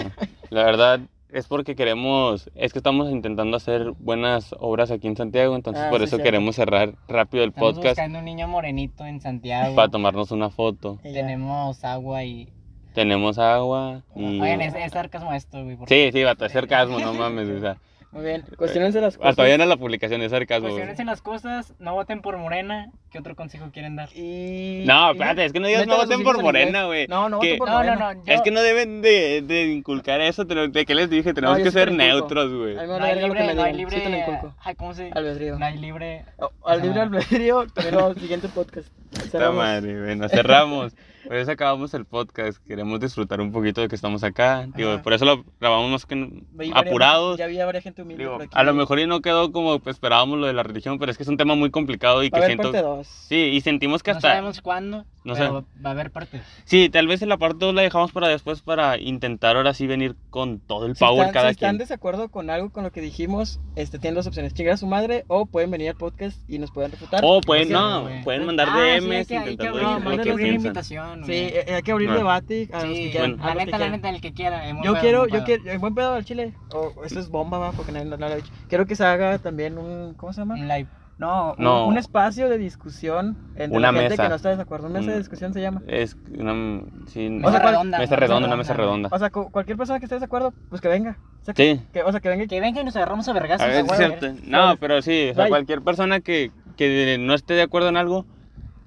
la 0.50 0.64
verdad 0.64 1.00
es 1.34 1.48
porque 1.48 1.76
queremos, 1.76 2.50
es 2.56 2.74
que 2.74 2.80
estamos 2.80 3.10
intentando 3.10 3.58
hacer 3.58 3.92
buenas 4.00 4.54
obras 4.60 4.92
aquí 4.92 5.08
en 5.08 5.16
Santiago, 5.16 5.56
entonces 5.56 5.84
Ah, 5.86 5.90
por 5.90 6.00
sí, 6.00 6.06
eso 6.06 6.18
queremos 6.18 6.56
cerrar 6.56 6.96
rápido 7.08 7.44
el 7.44 7.50
Estamos 7.50 7.74
podcast 7.74 7.98
buscando 7.98 8.20
un 8.20 8.26
niño 8.26 8.48
morenito 8.48 9.06
en 9.06 9.22
Santiago. 9.22 9.76
para 9.76 9.90
tomarnos 9.90 10.32
una 10.32 10.50
foto. 10.50 11.00
Y. 11.04 11.14
Tenemos 11.14 11.84
agua 11.84 12.24
y... 12.24 12.50
Tenemos 12.94 13.38
agua 13.40 14.04
y... 14.16 14.42
Oigan, 14.42 14.62
es, 14.62 14.76
es 14.76 14.92
sarcasmo 14.92 15.34
esto, 15.34 15.64
güey. 15.64 15.78
Sí, 15.88 16.10
sí, 16.12 16.24
vato, 16.24 16.46
es 16.46 16.52
sarcasmo, 16.54 17.00
no 17.00 17.14
mames, 17.14 17.48
o 17.48 17.60
sea, 17.60 17.78
Muy 18.12 18.26
bien, 18.26 18.44
cuestionense 18.58 19.00
las 19.00 19.16
cosas. 19.16 19.30
hasta 19.30 19.46
bien 19.46 19.62
a 19.62 19.66
la 19.66 19.78
publicación 19.78 20.22
es 20.22 20.32
sarcasmo. 20.32 20.68
en 20.78 21.06
las 21.06 21.22
cosas, 21.22 21.74
no 21.80 21.94
voten 21.94 22.22
por 22.22 22.38
Morena. 22.38 22.92
¿Qué 23.10 23.20
otro 23.20 23.36
consejo 23.38 23.70
quieren 23.72 23.96
dar? 23.96 24.10
Y... 24.14 24.84
No, 24.86 25.12
espérate, 25.12 25.46
es 25.46 25.54
que 25.54 25.62
no 25.62 25.68
digas 25.68 25.88
no 25.88 25.96
voten 25.96 26.22
por 26.24 26.42
Morena, 26.42 26.86
güey. 26.86 27.08
No, 27.08 27.30
no 27.30 27.38
voten 27.38 27.58
por 27.58 27.70
No, 27.70 27.74
no, 27.76 27.80
Morena. 27.86 28.14
no. 28.14 28.26
yo- 28.26 28.34
Es 28.34 28.42
que 28.42 28.52
no 28.52 28.62
deben 28.62 29.02
de, 29.02 29.42
de 29.42 29.72
inculcar 29.72 30.20
eso, 30.20 30.46
te 30.46 30.56
lo- 30.56 30.68
de 30.68 30.86
que 30.86 30.94
les 30.94 31.10
dije, 31.10 31.34
tenemos 31.34 31.58
No, 31.58 31.64
que 31.64 31.72
ser 31.72 31.92
neutros, 31.94 32.54
güey. 32.54 32.76
No 32.76 32.96
hay 33.02 33.16
libre, 33.22 33.44
me 33.46 33.54
no 33.56 33.64
hay 33.64 33.74
digan, 33.78 33.90
sí 33.92 33.98
te 33.98 34.04
lo 34.04 34.10
libre... 34.10 34.20
inculco. 34.34 34.56
Ay, 34.62 34.76
¿cómo 34.76 34.94
se...? 34.94 35.10
Albedrío. 35.14 35.58
No 35.58 35.66
hay 35.66 35.78
libre... 35.78 36.26
O- 36.38 36.52
al 36.66 36.82
libre 36.82 37.00
albedrío, 37.02 37.66
pero 37.76 38.14
siguiente 38.16 38.50
podcast. 38.50 38.90
Cerramos. 39.30 39.58
madre, 39.58 40.00
bueno, 40.02 40.30
cerramos. 40.30 40.94
Por 41.28 41.36
eso 41.36 41.52
acabamos 41.52 41.94
el 41.94 42.06
podcast. 42.06 42.58
Queremos 42.66 43.00
disfrutar 43.00 43.40
un 43.42 43.52
poquito 43.52 43.80
de 43.82 43.88
que 43.88 43.94
estamos 43.96 44.24
acá. 44.24 44.68
Digo, 44.76 44.94
Ajá. 44.94 45.04
por 45.04 45.14
eso 45.14 45.24
lo 45.24 45.46
grabamos 45.60 45.92
más 45.92 46.06
que 46.08 46.16
varias- 46.52 46.76
apurados. 46.76 47.38
Ya 47.38 47.46
había 47.46 47.64
varias 47.64 47.84
gente 47.84 48.02
humilde 48.02 48.24
Digo, 48.24 48.34
por 48.34 48.42
aquí. 48.42 48.52
a 48.56 48.64
lo 48.64 48.74
mejor 48.74 49.00
ya 49.00 49.06
no 49.06 49.22
quedó 49.22 49.52
como 49.52 49.78
pues, 49.80 49.98
esperábamos 49.98 50.40
lo 50.40 50.48
de 50.48 50.54
la 50.54 50.64
religión, 50.64 50.98
pero 50.98 51.12
es 51.12 51.18
que 51.18 51.24
es 51.24 51.30
un 51.30 51.38
tema 51.38 51.54
muy 51.54 51.70
complicado 51.70 52.24
y 52.24 52.32
Va 52.32 52.40
a 52.40 52.42
que 52.42 52.46
haber 52.46 52.58
siento. 52.58 52.72
parte 52.72 52.82
2. 52.82 53.08
Sí, 53.08 53.36
y 53.36 53.62
sentimos 53.62 54.02
que 54.02 54.12
No 54.12 54.18
hasta. 54.18 54.30
sabemos 54.30 54.62
cuándo, 54.62 55.06
No 55.24 55.34
pero 55.36 55.46
sé. 55.46 55.82
va- 55.86 55.90
a 55.90 55.94
haber 55.94 56.10
parte. 56.10 56.42
Sí, 56.66 56.90
tal 56.90 57.06
vez 57.06 57.22
en 57.22 57.30
la 57.30 57.38
parte 57.38 57.66
2 57.66 57.76
la 57.76 57.84
dejamos 57.84 58.12
para 58.12 58.28
después 58.28 58.64
para 58.64 58.98
intentar 58.98 59.58
ahora 59.58 59.76
sí 59.76 59.86
venir 59.86 60.16
con 60.32 60.60
todo 60.60 60.88
el 60.88 60.96
Si 60.96 61.02
power 61.06 61.20
están, 61.28 61.34
cada 61.34 61.48
si 61.50 61.52
están 61.52 61.70
quien. 61.76 61.78
desacuerdo 61.78 62.30
con 62.30 62.50
algo 62.50 62.72
con 62.72 62.84
lo 62.84 62.92
que 62.92 63.00
dijimos, 63.00 63.60
este, 63.76 64.00
tienen 64.00 64.16
dos 64.16 64.26
opciones. 64.26 64.56
Chingar 64.56 64.74
a 64.74 64.78
su 64.78 64.88
madre 64.88 65.24
o 65.28 65.46
pueden 65.46 65.70
venir 65.70 65.90
al 65.90 65.98
podcast 65.98 66.40
y 66.50 66.58
nos 66.58 66.72
pueden 66.72 66.90
refutar. 66.92 67.22
O 67.24 67.42
pueden, 67.42 67.70
no, 67.72 68.02
güey. 68.02 68.24
pueden 68.24 68.44
mandar 68.48 68.70
Ah, 68.72 68.76
sí, 69.02 69.12
hay 69.12 69.18
DMs 69.24 69.28
que- 69.28 69.38
hay 69.38 69.58
que 69.58 69.68
abrir- 69.68 69.84
no, 70.04 70.10
hay 70.10 70.18
que 70.20 70.48
invitación, 70.48 71.26
Sí, 71.26 71.32
eh, 71.34 71.74
hay 71.76 71.82
que 71.82 71.92
abrir 71.92 72.10
No. 72.10 72.16
debate 72.16 72.70
a 72.72 72.76
los 72.78 72.84
que 72.86 72.96
Sí, 72.96 73.12
quieran. 73.12 73.38
La 73.38 73.56
neta, 73.56 73.78
la 73.78 73.90
neta, 73.90 74.10
el 74.10 74.22
que 74.22 74.34
quiera. 74.34 74.64
Yo 74.84 74.96
quiero, 75.00 75.20
buen 75.20 75.32
yo 75.32 75.36
pedo. 75.38 75.46
quiero, 75.46 75.72
en 75.72 75.82
buen 75.82 75.96
pedo 75.96 76.14
al 76.14 76.26
chile. 76.26 76.54
O 76.74 77.04
esto 77.04 77.20
es 77.20 77.30
bomba, 77.30 77.58
va, 77.58 77.72
porque 77.72 77.92
nadie 77.92 78.06
no 78.06 78.18
lo 78.18 78.26
ha 78.26 78.36
dicho. 78.36 78.52
Quiero 78.70 78.86
que 78.86 78.96
se 78.96 79.04
haga 79.06 79.38
también 79.40 79.78
un, 79.78 80.14
¿cómo 80.16 80.34
se 80.34 80.42
llama? 80.42 80.56
Un 80.56 80.68
live. 80.68 80.88
No, 81.18 81.54
un, 81.56 81.64
No. 81.64 81.86
un 81.88 82.00
espacio 82.00 82.50
de 82.50 82.58
discusión 82.58 83.38
entre 83.56 83.78
Una 83.78 83.92
la 83.92 84.00
gente 84.00 84.10
mesa. 84.14 84.24
que 84.24 84.30
no 84.30 84.36
está 84.36 84.50
de 84.50 84.56
desacuerdo. 84.56 84.88
Una 84.88 85.00
mesa 85.00 85.12
de 85.12 85.18
Un- 85.18 85.22
discusión 85.22 85.54
se 85.54 85.62
llama. 85.62 85.84
Es 85.86 86.18
una. 86.36 86.82
Sí, 87.06 87.30
Mesa 87.30 87.48
O 87.48 87.52
sea, 87.52 87.62
cual- 87.62 87.74
redonda. 87.74 88.00
mesa 88.00 88.16
redonda, 88.16 88.48
una 88.48 88.58
mesa 88.58 88.74
redonda. 88.74 89.10
O 89.12 89.20
sea, 89.20 89.30
cu- 89.30 89.52
cualquier 89.52 89.78
persona 89.78 90.00
que 90.00 90.06
esté 90.06 90.16
de 90.16 90.20
desacuerdo, 90.22 90.52
pues 90.70 90.82
que 90.82 90.88
venga. 90.88 91.20
O 91.42 91.46
sea, 91.46 91.54
Sí. 91.56 91.80
que, 91.94 92.02
o 92.02 92.12
sea, 92.12 92.22
que 92.22 92.30
venga 92.30 92.46
y 92.46 92.48
Que 92.48 92.60
venga 92.60 92.82
y 92.82 92.84
nos 92.84 92.96
agarramos 92.96 93.28
a 93.28 93.34
vergazos. 93.34 93.62
A 93.64 93.68
ver, 93.68 93.76
a 93.78 93.80
es 93.82 93.88
huevo. 93.92 94.18
cierto. 94.18 94.42
No, 94.48 94.76
pero 94.80 95.00
sí, 95.04 95.30
o 95.32 95.36
sea, 95.36 95.48
cualquier 95.48 95.82
persona 95.84 96.22
que, 96.22 96.50
que 96.76 97.18
no 97.20 97.36
esté 97.36 97.54
de 97.54 97.62
acuerdo 97.62 97.90
en 97.90 97.98
algo, 97.98 98.26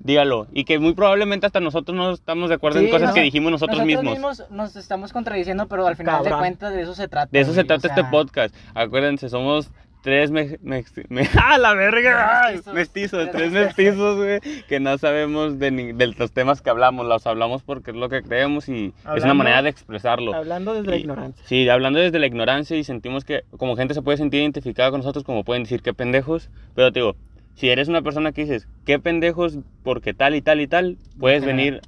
dígalo. 0.04 0.46
Y 0.52 0.64
que 0.64 0.78
muy 0.78 0.94
probablemente 0.94 1.46
hasta 1.46 1.58
nosotros 1.60 1.96
no 1.96 2.12
estamos 2.12 2.48
de 2.50 2.54
acuerdo 2.54 2.78
Sí, 2.78 2.84
en 2.84 2.90
cosas 2.92 3.08
no, 3.08 3.14
que 3.14 3.22
dijimos 3.22 3.50
nosotros, 3.50 3.82
mismos. 3.84 4.44
nos 4.50 4.76
estamos 4.76 5.12
contradiciendo, 5.12 5.66
pero 5.66 5.86
al 5.86 5.96
final 5.96 6.18
de 6.18 6.24
Cabrón. 6.30 6.38
cuentas 6.40 6.72
de 6.72 6.82
eso 6.82 6.94
se 6.94 7.08
trata. 7.08 7.28
De 7.32 7.40
eso 7.40 7.50
se 7.52 7.62
güey, 7.62 7.66
trata 7.66 7.88
este 7.88 8.00
sea, 8.02 8.10
podcast. 8.10 8.54
Acuérdense, 8.74 9.28
somos 9.28 9.70
tres 10.02 10.30
me, 10.30 10.58
me- 10.60 10.84
me- 11.08 11.26
¡Ah, 11.42 11.56
la 11.56 11.72
verga! 11.72 12.50
Mestizos. 12.52 12.74
Mestizos, 12.74 13.20
Tres 13.30 13.32
tres 13.32 13.52
mestizos, 13.52 14.16
güey, 14.18 14.40
que 14.68 14.78
no 14.78 14.98
sabemos 14.98 15.58
de, 15.58 15.70
ni- 15.70 15.92
de 15.92 16.08
los 16.08 16.30
temas 16.32 16.60
que 16.60 16.68
hablamos. 16.68 17.06
Los 17.06 17.26
hablamos 17.26 17.62
porque 17.62 17.90
es 17.92 17.96
lo 17.96 18.10
que 18.10 18.20
creemos 18.22 18.68
y 18.68 18.88
es 18.88 18.92
una 19.04 19.12
Hablando- 19.12 19.34
manera 19.36 19.62
de 19.62 19.70
expresarlo. 19.70 20.34
hablando 20.34 20.74
desde 20.74 20.90
la 20.90 20.96
Y- 20.96 21.00
ignorancia. 21.00 21.42
Sí, 21.46 21.66
hablando 21.70 22.00
desde 22.00 22.18
la 22.18 22.26
ignorancia 22.26 22.76
y 22.76 22.84
sentimos 22.84 23.24
que 23.24 23.44
como 23.56 23.76
gente 23.76 23.94
se 23.94 24.02
puede 24.02 24.18
sentir 24.18 24.42
identificada 24.42 24.90
con 24.90 25.00
nosotros, 25.00 25.24
como 25.24 25.42
pueden 25.42 25.62
decir 25.62 25.80
qué 25.80 25.94
pendejos, 25.94 26.50
pero 26.74 26.92
te 26.92 27.00
digo, 27.00 27.16
si 27.54 27.68
eres 27.70 27.88
una 27.88 28.02
persona 28.02 28.32
que 28.32 28.42
dices 28.42 28.68
qué 28.84 28.98
pendejos 28.98 29.58
porque 29.82 30.14
tal 30.14 30.34
y 30.34 30.42
tal 30.42 30.60
y 30.60 30.66
tal, 30.66 30.98
puedes 31.18 31.42
Ajá. 31.42 31.52
venir, 31.52 31.80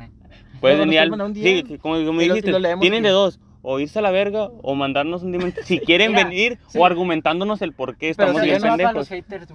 puedes 0.61 0.79
venir 0.79 1.01
al... 1.01 1.21
un 1.21 1.35
Sí, 1.35 1.65
sí, 1.67 1.79
como, 1.79 2.05
como 2.05 2.21
dijiste, 2.21 2.51
lo 2.51 2.59
leemos 2.59 2.81
tienen 2.81 3.03
de 3.03 3.11
dos, 3.11 3.41
o 3.63 3.81
irse 3.81 3.99
a 3.99 4.03
la 4.03 4.11
verga 4.11 4.49
o 4.63 4.75
mandarnos 4.75 5.23
un 5.23 5.33
DM 5.33 5.53
si 5.65 5.79
quieren 5.87 6.13
Mira, 6.13 6.25
venir 6.25 6.59
sí. 6.69 6.79
o 6.79 6.87
argumentándonos 6.87 7.61
el 7.63 7.73
por 7.73 7.97
qué 7.97 8.11
estamos 8.11 8.35
Pero 8.35 8.45
sí, 8.45 8.51
bien 8.51 8.63
no 8.63 8.69
pendejos. 8.69 8.95
los 8.95 9.09
haters. 9.09 9.49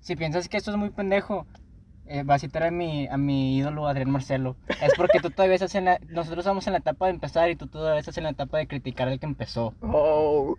Si 0.00 0.16
piensas 0.16 0.48
que 0.48 0.56
esto 0.56 0.70
es 0.70 0.76
muy 0.76 0.90
pendejo, 0.90 1.46
eh, 2.06 2.22
vas 2.24 2.36
a 2.36 2.38
citar 2.46 2.64
a 2.64 2.70
mi, 2.70 3.06
a 3.06 3.16
mi 3.16 3.56
ídolo 3.56 3.86
Adrián 3.86 4.10
Marcelo. 4.10 4.56
Es 4.82 4.92
porque 4.96 5.20
tú 5.20 5.30
todavía 5.30 5.54
estás 5.54 5.74
en 5.76 5.86
la... 5.86 5.98
Nosotros 6.10 6.40
estamos 6.40 6.66
en 6.66 6.74
la 6.74 6.80
etapa 6.80 7.06
de 7.06 7.12
empezar 7.12 7.48
y 7.48 7.56
tú 7.56 7.66
todavía 7.66 8.00
estás 8.00 8.18
en 8.18 8.24
la 8.24 8.30
etapa 8.30 8.58
de 8.58 8.66
criticar 8.66 9.08
al 9.08 9.18
que 9.18 9.24
empezó. 9.24 9.72
Oh, 9.80 10.56